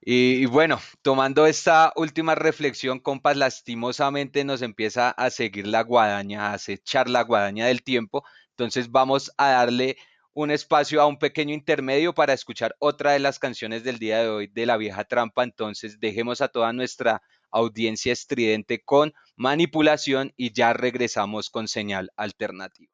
Y, 0.00 0.34
y, 0.34 0.46
bueno, 0.46 0.80
tomando 1.02 1.44
esta 1.44 1.92
última 1.96 2.36
reflexión, 2.36 3.00
compas, 3.00 3.36
lastimosamente 3.36 4.44
nos 4.44 4.62
empieza 4.62 5.10
a 5.10 5.30
seguir 5.30 5.66
la 5.66 5.82
guadaña, 5.82 6.46
a 6.46 6.52
acechar 6.52 7.10
la 7.10 7.22
guadaña 7.22 7.66
del 7.66 7.82
tiempo. 7.82 8.24
Entonces 8.50 8.92
vamos 8.92 9.32
a 9.38 9.50
darle 9.50 9.96
un 10.34 10.52
espacio 10.52 11.02
a 11.02 11.06
un 11.06 11.18
pequeño 11.18 11.52
intermedio 11.52 12.14
para 12.14 12.32
escuchar 12.32 12.76
otra 12.78 13.10
de 13.10 13.18
las 13.18 13.40
canciones 13.40 13.82
del 13.82 13.98
día 13.98 14.22
de 14.22 14.28
hoy 14.28 14.46
de 14.46 14.66
La 14.66 14.76
Vieja 14.76 15.02
Trampa. 15.02 15.42
Entonces 15.42 15.98
dejemos 15.98 16.40
a 16.42 16.46
toda 16.46 16.72
nuestra 16.72 17.22
audiencia 17.50 18.12
estridente 18.12 18.84
con 18.84 19.12
manipulación 19.34 20.32
y 20.36 20.52
ya 20.52 20.74
regresamos 20.74 21.50
con 21.50 21.66
señal 21.66 22.12
alternativa. 22.14 22.92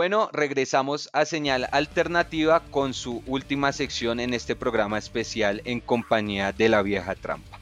Bueno, 0.00 0.30
regresamos 0.32 1.10
a 1.12 1.26
Señal 1.26 1.68
Alternativa 1.72 2.60
con 2.70 2.94
su 2.94 3.22
última 3.26 3.70
sección 3.70 4.18
en 4.18 4.32
este 4.32 4.56
programa 4.56 4.96
especial 4.96 5.60
en 5.66 5.80
compañía 5.80 6.52
de 6.52 6.70
la 6.70 6.80
vieja 6.80 7.14
trampa. 7.14 7.58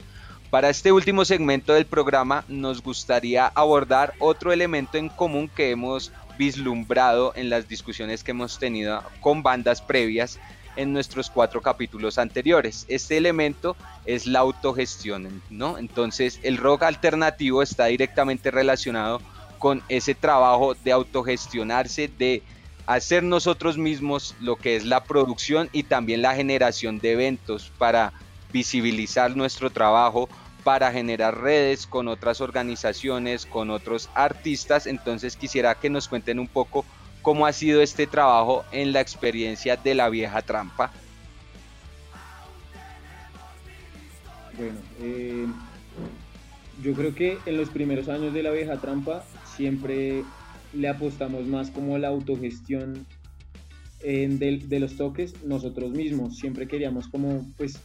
Para 0.49 0.69
este 0.69 0.93
último 0.93 1.25
segmento 1.25 1.73
del 1.73 1.85
programa 1.85 2.45
nos 2.47 2.81
gustaría 2.81 3.47
abordar 3.47 4.13
otro 4.19 4.53
elemento 4.53 4.97
en 4.97 5.09
común 5.09 5.49
que 5.53 5.71
hemos 5.71 6.13
vislumbrado 6.37 7.33
en 7.35 7.49
las 7.49 7.67
discusiones 7.67 8.23
que 8.23 8.31
hemos 8.31 8.57
tenido 8.57 9.03
con 9.19 9.43
bandas 9.43 9.81
previas 9.81 10.39
en 10.77 10.93
nuestros 10.93 11.29
cuatro 11.29 11.61
capítulos 11.61 12.17
anteriores. 12.17 12.85
Este 12.87 13.17
elemento 13.17 13.75
es 14.05 14.27
la 14.27 14.39
autogestión, 14.39 15.43
¿no? 15.49 15.77
Entonces 15.77 16.39
el 16.43 16.55
rock 16.55 16.83
alternativo 16.83 17.61
está 17.61 17.87
directamente 17.87 18.49
relacionado 18.49 19.19
con 19.19 19.38
ese 19.89 20.15
trabajo 20.15 20.75
de 20.75 20.91
autogestionarse, 20.91 22.07
de 22.07 22.43
hacer 22.85 23.23
nosotros 23.23 23.77
mismos 23.77 24.35
lo 24.39 24.55
que 24.55 24.75
es 24.75 24.85
la 24.85 25.03
producción 25.03 25.69
y 25.71 25.83
también 25.83 26.21
la 26.21 26.35
generación 26.35 26.99
de 26.99 27.11
eventos 27.11 27.71
para 27.77 28.13
visibilizar 28.51 29.35
nuestro 29.35 29.69
trabajo, 29.69 30.27
para 30.63 30.91
generar 30.91 31.39
redes 31.39 31.85
con 31.85 32.07
otras 32.07 32.41
organizaciones, 32.41 33.45
con 33.45 33.69
otros 33.69 34.09
artistas. 34.15 34.87
Entonces 34.87 35.35
quisiera 35.35 35.75
que 35.75 35.89
nos 35.89 36.07
cuenten 36.07 36.39
un 36.39 36.47
poco 36.47 36.83
cómo 37.21 37.45
ha 37.45 37.53
sido 37.53 37.81
este 37.81 38.07
trabajo 38.07 38.65
en 38.71 38.91
la 38.91 39.01
experiencia 39.01 39.75
de 39.75 39.93
la 39.93 40.09
vieja 40.09 40.41
trampa. 40.41 40.91
Bueno, 44.57 44.79
eh, 44.99 45.45
yo 46.83 46.93
creo 46.93 47.13
que 47.13 47.37
en 47.45 47.57
los 47.57 47.69
primeros 47.69 48.09
años 48.09 48.33
de 48.33 48.43
la 48.43 48.51
vieja 48.51 48.77
trampa 48.77 49.23
siempre 49.59 50.23
le 50.71 50.87
apostamos 50.87 51.45
más 51.45 51.69
como 51.69 51.97
a 51.97 51.99
la 51.99 52.07
autogestión 52.07 53.05
de, 54.01 54.79
los 54.79 54.95
toques 54.95 55.43
nosotros 55.43 55.91
mismos. 55.91 56.37
Siempre 56.37 56.65
queríamos 56.65 57.09
como, 57.09 57.45
pues, 57.57 57.77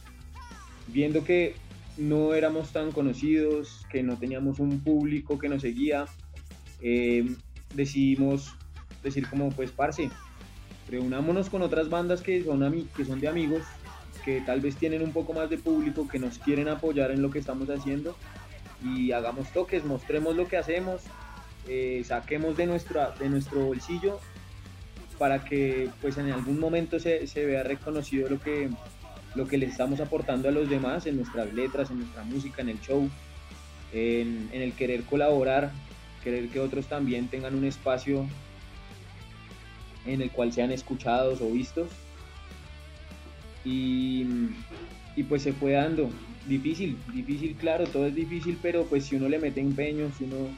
viendo 0.87 1.25
que 1.25 1.55
no 1.97 2.33
éramos 2.33 2.71
tan 2.71 2.93
conocidos, 2.93 3.85
que 3.91 4.03
no 4.03 4.17
teníamos 4.17 4.59
un 4.59 4.79
público 4.79 5.37
que 5.37 5.49
nos 5.49 5.63
seguía, 5.63 6.05
eh, 6.79 7.25
decidimos 7.73 8.55
decir 9.03 9.27
como, 9.27 9.49
pues, 9.49 9.71
parce, 9.71 10.09
reunámonos 10.89 11.49
con 11.49 11.61
otras 11.61 11.89
bandas 11.89 12.21
que 12.21 12.41
son, 12.41 12.87
que 12.95 13.03
son 13.03 13.19
de 13.19 13.27
amigos, 13.27 13.63
que 14.23 14.39
tal 14.39 14.61
vez 14.61 14.77
tienen 14.77 15.01
un 15.01 15.11
poco 15.11 15.33
más 15.33 15.49
de 15.49 15.57
público, 15.57 16.07
que 16.07 16.19
nos 16.19 16.39
quieren 16.39 16.69
apoyar 16.69 17.11
en 17.11 17.21
lo 17.21 17.31
que 17.31 17.39
estamos 17.39 17.69
haciendo 17.69 18.15
y 18.81 19.11
hagamos 19.11 19.51
toques, 19.51 19.83
mostremos 19.83 20.37
lo 20.37 20.47
que 20.47 20.55
hacemos, 20.55 21.01
eh, 21.67 22.03
saquemos 22.05 22.57
de, 22.57 22.67
nuestra, 22.67 23.11
de 23.11 23.29
nuestro 23.29 23.65
bolsillo 23.65 24.19
para 25.17 25.43
que 25.43 25.89
pues 26.01 26.17
en 26.17 26.31
algún 26.31 26.59
momento 26.59 26.99
se, 26.99 27.27
se, 27.27 27.45
vea 27.45 27.63
reconocido 27.63 28.29
lo 28.29 28.39
que, 28.39 28.69
lo 29.33 29.47
que 29.47 29.57
les 29.57 29.71
estamos 29.71 29.99
aportando 29.99 30.49
a 30.49 30.51
los 30.51 30.69
demás 30.69 31.05
en 31.05 31.17
nuestras 31.17 31.53
letras, 31.53 31.89
en 31.89 31.99
nuestra 31.99 32.23
música, 32.23 32.61
en 32.61 32.69
el 32.69 32.81
show, 32.81 33.09
en, 33.93 34.49
en 34.51 34.61
el 34.61 34.73
querer 34.73 35.03
colaborar, 35.03 35.71
querer 36.23 36.49
que 36.49 36.59
otros 36.59 36.87
también 36.87 37.27
tengan 37.27 37.55
un 37.55 37.65
espacio 37.65 38.27
en 40.05 40.21
el 40.21 40.31
cual 40.31 40.53
sean 40.53 40.71
escuchados 40.71 41.41
o 41.41 41.49
vistos. 41.49 41.89
Y, 43.63 44.25
y, 45.15 45.23
pues 45.23 45.41
se 45.41 45.53
fue 45.53 45.71
dando. 45.71 46.09
Difícil, 46.47 46.97
difícil, 47.11 47.55
claro, 47.55 47.85
todo 47.87 48.05
es 48.05 48.13
difícil, 48.13 48.59
pero 48.61 48.85
pues 48.85 49.05
si 49.05 49.15
uno 49.15 49.27
le 49.27 49.39
mete 49.39 49.61
empeño, 49.61 50.11
si 50.15 50.25
uno 50.25 50.49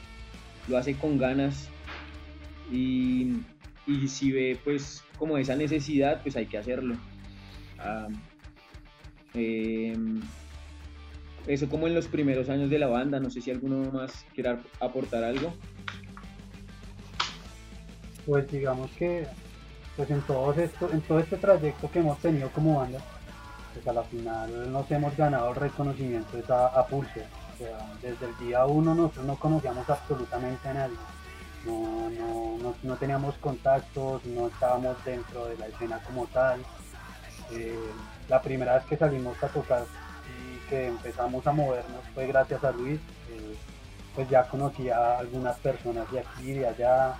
lo 0.68 0.76
hace 0.76 0.94
con 0.94 1.18
ganas 1.18 1.68
y, 2.70 3.36
si 4.06 4.32
ve 4.32 4.58
pues 4.62 5.02
como 5.18 5.38
esa 5.38 5.56
necesidad, 5.56 6.20
pues 6.22 6.36
hay 6.36 6.46
que 6.46 6.58
hacerlo. 6.58 6.94
Em, 9.34 10.20
eso 11.46 11.68
como 11.68 11.86
en 11.86 11.94
los 11.94 12.06
primeros 12.06 12.48
años 12.50 12.70
de 12.70 12.78
la 12.78 12.88
banda, 12.88 13.18
no 13.20 13.30
sé 13.30 13.40
si 13.40 13.50
alguno 13.50 13.90
más 13.90 14.26
quiera 14.34 14.60
aportar 14.80 15.24
algo. 15.24 15.54
Pues 18.26 18.50
digamos 18.50 18.90
que 18.92 19.26
pues 19.96 20.10
en 20.10 20.20
todo 20.22 20.52
esto, 20.52 20.90
en 20.92 21.00
todo 21.00 21.18
este 21.18 21.38
trayecto 21.38 21.90
que 21.90 22.00
hemos 22.00 22.18
tenido 22.18 22.50
como 22.50 22.78
banda, 22.78 23.00
pues 23.72 23.86
a 23.88 23.92
la 23.92 24.02
final 24.04 24.70
nos 24.70 24.90
hemos 24.90 25.16
ganado 25.16 25.50
el 25.50 25.56
reconocimiento 25.56 26.38
a, 26.54 26.66
a 26.66 26.86
desde 28.02 28.26
el 28.26 28.38
día 28.38 28.64
uno 28.66 28.94
nosotros 28.94 29.26
no 29.26 29.36
conocíamos 29.36 29.88
absolutamente 29.88 30.68
a 30.68 30.74
nadie. 30.74 30.96
No, 31.66 32.96
teníamos 32.96 33.34
contactos, 33.36 34.24
no 34.26 34.48
estábamos 34.48 34.96
dentro 35.04 35.46
de 35.46 35.56
la 35.58 35.66
escena 35.66 35.98
como 36.00 36.26
tal. 36.26 36.60
Eh, 37.52 37.78
la 38.28 38.40
primera 38.40 38.74
vez 38.74 38.84
que 38.84 38.96
salimos 38.96 39.42
a 39.42 39.48
tocar 39.48 39.84
y 40.26 40.68
que 40.68 40.86
empezamos 40.86 41.46
a 41.46 41.52
movernos 41.52 42.02
fue 42.14 42.26
gracias 42.26 42.62
a 42.64 42.72
Luis. 42.72 43.00
Pues 44.14 44.28
ya 44.30 44.48
conocía 44.48 44.96
a 44.96 45.18
algunas 45.18 45.56
personas 45.58 46.10
de 46.10 46.20
aquí, 46.20 46.52
de 46.52 46.66
allá, 46.66 47.14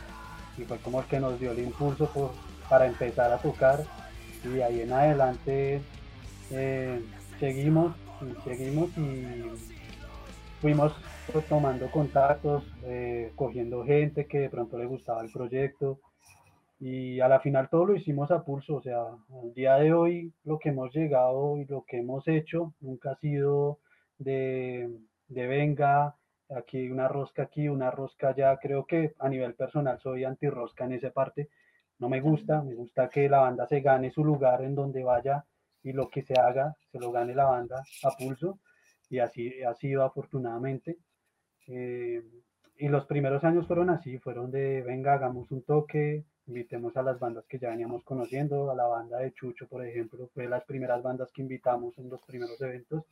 y 0.56 0.64
fue 0.64 0.78
como 0.78 1.00
el 1.00 1.06
que 1.06 1.20
nos 1.20 1.38
dio 1.38 1.52
el 1.52 1.60
impulso 1.60 2.32
para 2.68 2.86
empezar 2.86 3.32
a 3.32 3.38
tocar. 3.38 3.84
Y 4.44 4.48
de 4.48 4.64
ahí 4.64 4.80
en 4.80 4.92
adelante 4.92 5.82
eh, 6.50 7.04
seguimos 7.38 7.94
y 8.22 8.48
seguimos 8.48 8.90
y 8.96 9.77
fuimos 10.60 10.92
pues, 11.32 11.44
tomando 11.46 11.90
contactos, 11.90 12.64
eh, 12.84 13.32
cogiendo 13.36 13.84
gente 13.84 14.26
que 14.26 14.40
de 14.40 14.50
pronto 14.50 14.78
le 14.78 14.86
gustaba 14.86 15.22
el 15.22 15.30
proyecto 15.30 16.00
y 16.80 17.20
a 17.20 17.28
la 17.28 17.40
final 17.40 17.68
todo 17.68 17.86
lo 17.86 17.96
hicimos 17.96 18.30
a 18.30 18.44
pulso, 18.44 18.76
o 18.76 18.82
sea, 18.82 19.02
al 19.42 19.54
día 19.54 19.76
de 19.76 19.92
hoy 19.92 20.32
lo 20.44 20.58
que 20.58 20.70
hemos 20.70 20.94
llegado 20.94 21.58
y 21.58 21.64
lo 21.64 21.84
que 21.86 21.98
hemos 21.98 22.26
hecho 22.28 22.74
nunca 22.80 23.12
ha 23.12 23.16
sido 23.16 23.78
de, 24.18 24.88
de 25.28 25.46
venga, 25.46 26.16
aquí 26.50 26.88
una 26.88 27.08
rosca 27.08 27.44
aquí, 27.44 27.68
una 27.68 27.90
rosca 27.90 28.28
allá, 28.28 28.56
creo 28.58 28.84
que 28.86 29.14
a 29.18 29.28
nivel 29.28 29.54
personal 29.54 29.98
soy 30.00 30.24
anti-rosca 30.24 30.84
en 30.84 30.92
esa 30.92 31.10
parte, 31.10 31.48
no 31.98 32.08
me 32.08 32.20
gusta, 32.20 32.62
me 32.62 32.74
gusta 32.74 33.08
que 33.08 33.28
la 33.28 33.40
banda 33.40 33.66
se 33.66 33.80
gane 33.80 34.10
su 34.10 34.24
lugar 34.24 34.62
en 34.62 34.74
donde 34.74 35.02
vaya 35.02 35.44
y 35.82 35.92
lo 35.92 36.08
que 36.08 36.22
se 36.22 36.34
haga, 36.34 36.76
se 36.92 36.98
lo 36.98 37.10
gane 37.10 37.34
la 37.34 37.44
banda 37.44 37.82
a 38.04 38.10
pulso 38.16 38.58
y 39.10 39.18
así 39.20 39.62
ha 39.62 39.74
sido 39.74 40.04
afortunadamente. 40.04 40.98
Eh, 41.66 42.22
y 42.78 42.88
los 42.88 43.06
primeros 43.06 43.42
años 43.44 43.66
fueron 43.66 43.90
así, 43.90 44.18
fueron 44.18 44.50
de, 44.50 44.82
venga, 44.82 45.14
hagamos 45.14 45.50
un 45.50 45.62
toque, 45.62 46.24
invitemos 46.46 46.96
a 46.96 47.02
las 47.02 47.18
bandas 47.18 47.44
que 47.46 47.58
ya 47.58 47.70
veníamos 47.70 48.04
conociendo, 48.04 48.70
a 48.70 48.74
la 48.74 48.86
banda 48.86 49.18
de 49.18 49.32
Chucho, 49.32 49.66
por 49.66 49.84
ejemplo, 49.84 50.28
fue 50.32 50.48
las 50.48 50.64
primeras 50.64 51.02
bandas 51.02 51.30
que 51.32 51.42
invitamos 51.42 51.98
en 51.98 52.08
los 52.08 52.22
primeros 52.22 52.60
eventos 52.60 53.04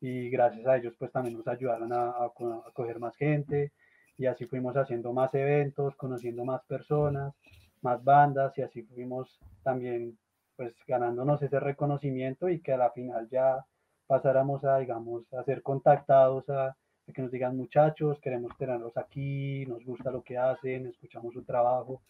y 0.00 0.28
gracias 0.28 0.66
a 0.66 0.76
ellos 0.76 0.94
pues 0.98 1.10
también 1.10 1.36
nos 1.36 1.48
ayudaron 1.48 1.92
a, 1.92 2.10
a, 2.10 2.32
coger 2.74 2.98
más 3.00 3.16
gente 3.16 3.72
y 4.18 4.26
así 4.26 4.46
fuimos 4.46 4.76
haciendo 4.76 5.12
más 5.12 5.34
eventos, 5.34 5.96
conociendo 5.96 6.44
más 6.44 6.62
personas, 6.64 7.34
más 7.80 8.04
bandas 8.04 8.56
y 8.58 8.62
así 8.62 8.82
fuimos 8.82 9.40
también 9.62 10.18
pues 10.56 10.74
ganándonos 10.86 11.42
ese 11.42 11.58
reconocimiento 11.60 12.48
y 12.48 12.60
que 12.60 12.72
a 12.72 12.78
la 12.78 12.90
final 12.90 13.28
ya 13.30 13.64
pasáramos 14.06 14.64
a, 14.64 14.78
digamos, 14.78 15.32
a 15.34 15.42
ser 15.44 15.62
contactados, 15.62 16.48
a, 16.48 16.76
que 17.12 17.22
nos 17.22 17.30
digan 17.30 17.56
muchachos, 17.56 18.18
queremos 18.20 18.56
tenerlos 18.58 18.96
aquí, 18.96 19.64
nos 19.66 19.84
gusta 19.84 20.10
lo 20.10 20.22
que 20.22 20.38
hacen, 20.38 20.86
escuchamos 20.86 21.34
su 21.34 21.44
trabajo. 21.44 22.02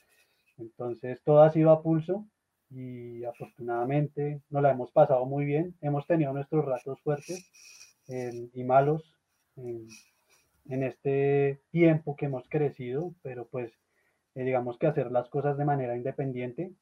Entonces 0.58 1.22
todo 1.22 1.42
ha 1.42 1.50
sido 1.50 1.70
a 1.70 1.82
pulso 1.82 2.26
y 2.70 3.24
afortunadamente 3.24 4.40
nos 4.50 4.62
la 4.62 4.70
hemos 4.70 4.90
pasado 4.90 5.26
muy 5.26 5.44
bien. 5.44 5.74
Hemos 5.80 6.06
tenido 6.06 6.32
nuestros 6.32 6.64
ratos 6.64 7.00
fuertes 7.02 7.50
eh, 8.08 8.48
y 8.54 8.64
malos 8.64 9.02
en, 9.56 9.86
en, 10.68 10.82
este 10.82 11.60
tiempo 11.70 12.16
que 12.16 12.26
hemos 12.26 12.48
crecido, 12.48 13.12
pero 13.22 13.46
pues 13.46 13.72
eh, 14.34 14.44
digamos 14.44 14.78
que 14.78 14.86
hacer 14.86 15.10
las 15.12 15.28
cosas 15.28 15.58
de 15.58 15.64
manera 15.64 15.96
independiente, 15.96 16.72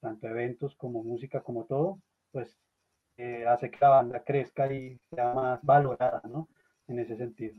tanto 0.00 0.28
eventos 0.28 0.76
como 0.76 1.02
música 1.02 1.42
como 1.42 1.64
todo, 1.64 1.98
pues 2.30 2.56
eh, 3.18 3.46
hace 3.48 3.70
que 3.70 3.78
la 3.80 3.88
banda 3.90 4.22
crezca 4.24 4.72
y 4.72 4.98
sea 5.10 5.32
más 5.32 5.60
valorada, 5.62 6.20
¿no? 6.28 6.48
En 6.88 6.98
ese 6.98 7.16
sentido. 7.16 7.56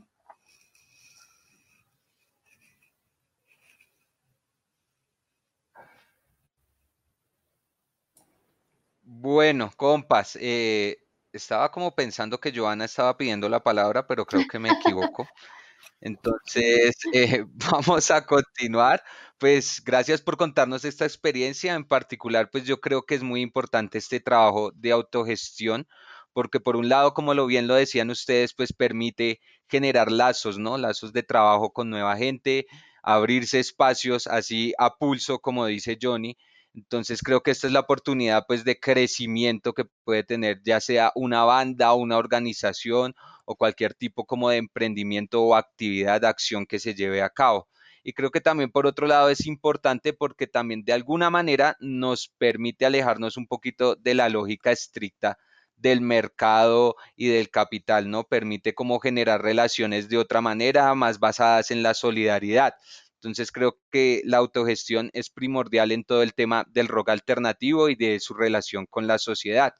Bueno, 9.02 9.72
compas, 9.76 10.36
eh, 10.40 10.98
estaba 11.32 11.70
como 11.70 11.94
pensando 11.94 12.38
que 12.38 12.52
Joana 12.54 12.84
estaba 12.84 13.16
pidiendo 13.16 13.48
la 13.48 13.60
palabra, 13.60 14.06
pero 14.06 14.24
creo 14.26 14.42
que 14.50 14.58
me 14.58 14.70
equivoco. 14.70 15.26
Entonces, 16.00 16.96
eh, 17.12 17.44
vamos 17.72 18.10
a 18.10 18.24
continuar. 18.26 19.02
Pues 19.38 19.82
gracias 19.84 20.20
por 20.22 20.36
contarnos 20.36 20.84
esta 20.84 21.04
experiencia. 21.04 21.74
En 21.74 21.84
particular, 21.84 22.50
pues 22.50 22.64
yo 22.64 22.80
creo 22.80 23.02
que 23.04 23.14
es 23.14 23.22
muy 23.22 23.40
importante 23.42 23.98
este 23.98 24.20
trabajo 24.20 24.72
de 24.74 24.92
autogestión, 24.92 25.86
porque 26.32 26.60
por 26.60 26.76
un 26.76 26.88
lado, 26.88 27.14
como 27.14 27.34
lo 27.34 27.46
bien 27.46 27.66
lo 27.68 27.74
decían 27.74 28.10
ustedes, 28.10 28.54
pues 28.54 28.72
permite 28.72 29.40
generar 29.68 30.10
lazos, 30.10 30.58
¿no? 30.58 30.78
Lazos 30.78 31.12
de 31.12 31.22
trabajo 31.22 31.72
con 31.72 31.90
nueva 31.90 32.16
gente, 32.16 32.66
abrirse 33.02 33.60
espacios 33.60 34.26
así 34.26 34.72
a 34.78 34.96
pulso, 34.96 35.38
como 35.40 35.66
dice 35.66 35.98
Johnny. 36.00 36.36
Entonces 36.74 37.22
creo 37.22 37.42
que 37.42 37.50
esta 37.50 37.66
es 37.66 37.72
la 37.72 37.80
oportunidad 37.80 38.44
pues 38.46 38.64
de 38.64 38.78
crecimiento 38.78 39.72
que 39.72 39.84
puede 40.04 40.22
tener 40.24 40.60
ya 40.62 40.80
sea 40.80 41.12
una 41.14 41.44
banda, 41.44 41.94
una 41.94 42.18
organización 42.18 43.14
o 43.44 43.56
cualquier 43.56 43.94
tipo 43.94 44.26
como 44.26 44.50
de 44.50 44.58
emprendimiento 44.58 45.42
o 45.42 45.54
actividad, 45.54 46.24
acción 46.24 46.66
que 46.66 46.78
se 46.78 46.94
lleve 46.94 47.22
a 47.22 47.30
cabo. 47.30 47.68
Y 48.04 48.12
creo 48.12 48.30
que 48.30 48.40
también 48.40 48.70
por 48.70 48.86
otro 48.86 49.06
lado 49.06 49.28
es 49.28 49.46
importante 49.46 50.12
porque 50.12 50.46
también 50.46 50.84
de 50.84 50.92
alguna 50.92 51.30
manera 51.30 51.76
nos 51.80 52.28
permite 52.38 52.86
alejarnos 52.86 53.36
un 53.36 53.46
poquito 53.46 53.96
de 53.96 54.14
la 54.14 54.28
lógica 54.28 54.70
estricta 54.70 55.38
del 55.76 56.00
mercado 56.00 56.96
y 57.16 57.28
del 57.28 57.50
capital, 57.50 58.10
¿no? 58.10 58.24
Permite 58.24 58.74
como 58.74 58.98
generar 58.98 59.42
relaciones 59.42 60.08
de 60.08 60.18
otra 60.18 60.40
manera, 60.40 60.94
más 60.94 61.18
basadas 61.18 61.70
en 61.70 61.82
la 61.82 61.94
solidaridad. 61.94 62.74
Entonces 63.18 63.50
creo 63.50 63.78
que 63.90 64.22
la 64.24 64.38
autogestión 64.38 65.10
es 65.12 65.30
primordial 65.30 65.90
en 65.92 66.04
todo 66.04 66.22
el 66.22 66.34
tema 66.34 66.64
del 66.70 66.88
rock 66.88 67.10
alternativo 67.10 67.88
y 67.88 67.96
de 67.96 68.20
su 68.20 68.34
relación 68.34 68.86
con 68.86 69.06
la 69.06 69.18
sociedad. 69.18 69.74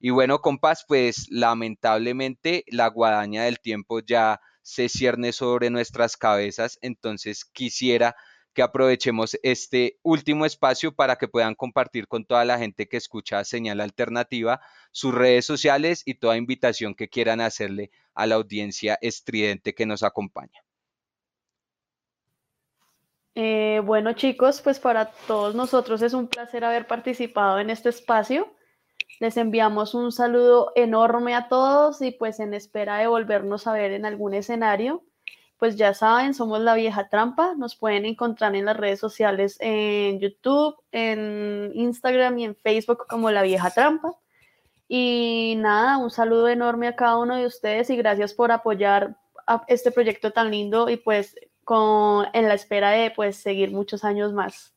Y 0.00 0.10
bueno, 0.10 0.40
compas, 0.40 0.84
pues 0.88 1.26
lamentablemente 1.28 2.64
la 2.68 2.88
guadaña 2.88 3.44
del 3.44 3.60
tiempo 3.60 4.00
ya 4.00 4.40
se 4.62 4.88
cierne 4.88 5.32
sobre 5.32 5.70
nuestras 5.70 6.16
cabezas, 6.16 6.78
entonces 6.82 7.44
quisiera 7.44 8.14
que 8.54 8.62
aprovechemos 8.62 9.38
este 9.42 9.98
último 10.02 10.46
espacio 10.46 10.94
para 10.94 11.16
que 11.16 11.28
puedan 11.28 11.54
compartir 11.54 12.08
con 12.08 12.24
toda 12.24 12.44
la 12.44 12.58
gente 12.58 12.88
que 12.88 12.96
escucha 12.96 13.44
Señal 13.44 13.80
Alternativa 13.80 14.60
sus 14.90 15.14
redes 15.14 15.46
sociales 15.46 16.02
y 16.04 16.14
toda 16.14 16.36
invitación 16.36 16.94
que 16.94 17.08
quieran 17.08 17.40
hacerle 17.40 17.90
a 18.14 18.26
la 18.26 18.34
audiencia 18.34 18.98
estridente 19.00 19.74
que 19.74 19.86
nos 19.86 20.02
acompaña. 20.02 20.67
Eh, 23.40 23.80
bueno 23.84 24.14
chicos, 24.14 24.60
pues 24.62 24.80
para 24.80 25.12
todos 25.28 25.54
nosotros 25.54 26.02
es 26.02 26.12
un 26.12 26.26
placer 26.26 26.64
haber 26.64 26.88
participado 26.88 27.60
en 27.60 27.70
este 27.70 27.88
espacio. 27.88 28.52
Les 29.20 29.36
enviamos 29.36 29.94
un 29.94 30.10
saludo 30.10 30.72
enorme 30.74 31.36
a 31.36 31.46
todos 31.48 32.02
y 32.02 32.10
pues 32.10 32.40
en 32.40 32.52
espera 32.52 32.98
de 32.98 33.06
volvernos 33.06 33.68
a 33.68 33.74
ver 33.74 33.92
en 33.92 34.06
algún 34.06 34.34
escenario, 34.34 35.04
pues 35.56 35.76
ya 35.76 35.94
saben, 35.94 36.34
somos 36.34 36.58
La 36.58 36.74
Vieja 36.74 37.08
Trampa, 37.08 37.54
nos 37.54 37.76
pueden 37.76 38.06
encontrar 38.06 38.56
en 38.56 38.64
las 38.64 38.76
redes 38.76 38.98
sociales 38.98 39.56
en 39.60 40.18
YouTube, 40.18 40.74
en 40.90 41.70
Instagram 41.74 42.40
y 42.40 42.44
en 42.44 42.56
Facebook 42.56 43.06
como 43.08 43.30
La 43.30 43.42
Vieja 43.42 43.70
Trampa. 43.70 44.16
Y 44.88 45.54
nada, 45.58 45.98
un 45.98 46.10
saludo 46.10 46.48
enorme 46.48 46.88
a 46.88 46.96
cada 46.96 47.18
uno 47.18 47.36
de 47.36 47.46
ustedes 47.46 47.88
y 47.90 47.96
gracias 47.96 48.34
por 48.34 48.50
apoyar 48.50 49.16
este 49.68 49.92
proyecto 49.92 50.32
tan 50.32 50.50
lindo 50.50 50.88
y 50.88 50.96
pues 50.96 51.36
con, 51.68 52.24
en 52.32 52.48
la 52.48 52.54
espera 52.54 52.92
de 52.92 53.10
pues 53.10 53.36
seguir 53.36 53.72
muchos 53.72 54.02
años 54.02 54.32
más. 54.32 54.74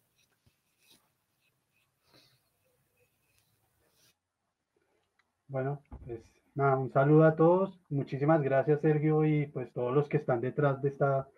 Bueno, 5.47 5.81
pues 6.05 6.19
nada, 6.53 6.75
un 6.75 6.91
saludo 6.91 7.23
a 7.23 7.37
todos. 7.37 7.79
Muchísimas 7.87 8.41
gracias, 8.41 8.81
Sergio, 8.81 9.23
y 9.23 9.45
pues 9.47 9.71
todos 9.71 9.95
los 9.95 10.09
que 10.09 10.17
están 10.17 10.41
detrás 10.41 10.81
de 10.81 10.89
esta, 10.89 11.29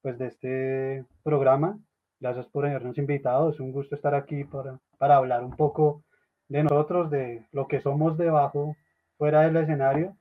pues 0.00 0.18
de 0.18 0.28
este 0.28 1.04
programa. 1.22 1.78
Gracias 2.18 2.46
por 2.46 2.64
habernos 2.64 2.96
invitado. 2.96 3.50
Es 3.50 3.60
un 3.60 3.72
gusto 3.72 3.96
estar 3.96 4.14
aquí 4.14 4.44
para, 4.44 4.80
para 4.96 5.16
hablar 5.16 5.44
un 5.44 5.54
poco 5.54 6.02
de 6.48 6.62
nosotros, 6.62 7.10
de 7.10 7.46
lo 7.52 7.68
que 7.68 7.82
somos 7.82 8.16
debajo, 8.16 8.74
fuera 9.18 9.42
del 9.42 9.58
escenario. 9.58 10.16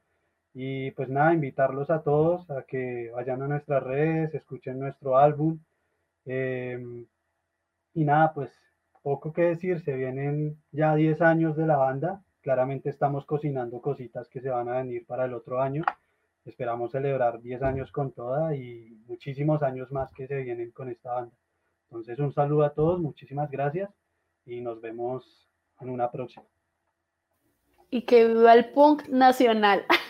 Y 0.53 0.91
pues 0.91 1.09
nada, 1.09 1.33
invitarlos 1.33 1.89
a 1.89 2.03
todos 2.03 2.49
a 2.51 2.63
que 2.63 3.11
vayan 3.13 3.41
a 3.41 3.47
nuestras 3.47 3.83
redes, 3.83 4.33
escuchen 4.35 4.79
nuestro 4.79 5.17
álbum. 5.17 5.59
Em, 6.25 7.05
y 7.93 8.03
nada, 8.05 8.33
pues 8.33 8.51
poco 9.01 9.33
que 9.33 9.43
decir, 9.43 9.81
se 9.83 9.95
vienen 9.95 10.57
ya 10.71 10.95
10 10.95 11.21
años 11.21 11.57
de 11.57 11.67
la 11.67 11.77
banda 11.77 12.21
Claramente 12.43 12.89
estamos 12.89 13.25
cocinando 13.25 13.81
cositas 13.81 14.27
que 14.27 14.41
se 14.41 14.49
van 14.49 14.67
a 14.67 14.79
venir 14.79 15.05
para 15.05 15.23
el 15.23 15.33
otro 15.33 15.61
año. 15.61 15.81
Esperamos 16.43 16.91
celebrar 16.91 17.41
10 17.41 17.63
años 17.63 17.89
con 17.89 18.11
toda 18.11 18.53
y 18.53 18.97
muchísimos 19.07 19.63
años 19.63 19.89
más 19.93 20.11
que 20.11 20.27
se 20.27 20.35
vienen 20.43 20.71
con 20.71 20.89
esta 20.89 21.13
banda. 21.13 21.33
Entonces 21.85 22.19
un 22.19 22.33
saludo 22.33 22.65
a 22.65 22.73
todos, 22.73 22.99
muchísimas 22.99 23.49
gracias 23.49 23.89
y 24.45 24.59
nos 24.59 24.81
vemos 24.81 25.47
en 25.79 25.89
una 25.89 26.11
próxima. 26.11 26.45
Y 27.89 28.01
que 28.01 28.27
viva 28.27 28.53
el 28.53 28.71
punk 28.71 29.07
nacional. 29.07 29.85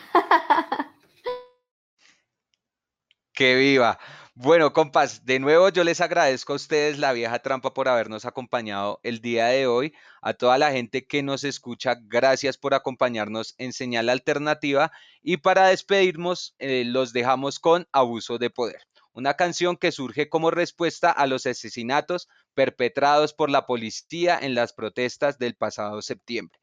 que 3.34 3.55
viva. 3.55 3.99
Bueno, 4.36 4.73
compas, 4.73 5.25
de 5.25 5.39
nuevo 5.39 5.69
yo 5.69 5.84
les 5.84 6.01
agradezco 6.01 6.53
a 6.53 6.55
ustedes 6.55 6.97
la 6.97 7.13
vieja 7.13 7.39
trampa 7.39 7.73
por 7.73 7.88
habernos 7.88 8.25
acompañado 8.25 8.99
el 9.03 9.21
día 9.21 9.47
de 9.47 9.67
hoy. 9.67 9.93
A 10.21 10.34
toda 10.34 10.57
la 10.57 10.71
gente 10.71 11.05
que 11.05 11.21
nos 11.21 11.43
escucha, 11.43 11.97
gracias 12.01 12.57
por 12.57 12.73
acompañarnos 12.73 13.53
en 13.57 13.73
Señal 13.73 14.09
Alternativa. 14.09 14.91
Y 15.21 15.38
para 15.38 15.67
despedirnos, 15.67 16.55
eh, 16.57 16.84
los 16.86 17.13
dejamos 17.13 17.59
con 17.59 17.88
Abuso 17.91 18.39
de 18.39 18.49
Poder, 18.49 18.81
una 19.13 19.36
canción 19.36 19.77
que 19.77 19.91
surge 19.91 20.29
como 20.29 20.49
respuesta 20.49 21.11
a 21.11 21.27
los 21.27 21.45
asesinatos 21.45 22.27
perpetrados 22.55 23.34
por 23.34 23.51
la 23.51 23.67
policía 23.67 24.39
en 24.41 24.55
las 24.55 24.73
protestas 24.73 25.38
del 25.38 25.55
pasado 25.55 26.01
septiembre. 26.01 26.59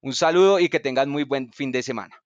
Un 0.00 0.14
saludo 0.14 0.60
y 0.60 0.68
que 0.68 0.78
tengan 0.78 1.10
muy 1.10 1.24
buen 1.24 1.52
fin 1.52 1.72
de 1.72 1.82
semana. 1.82 2.16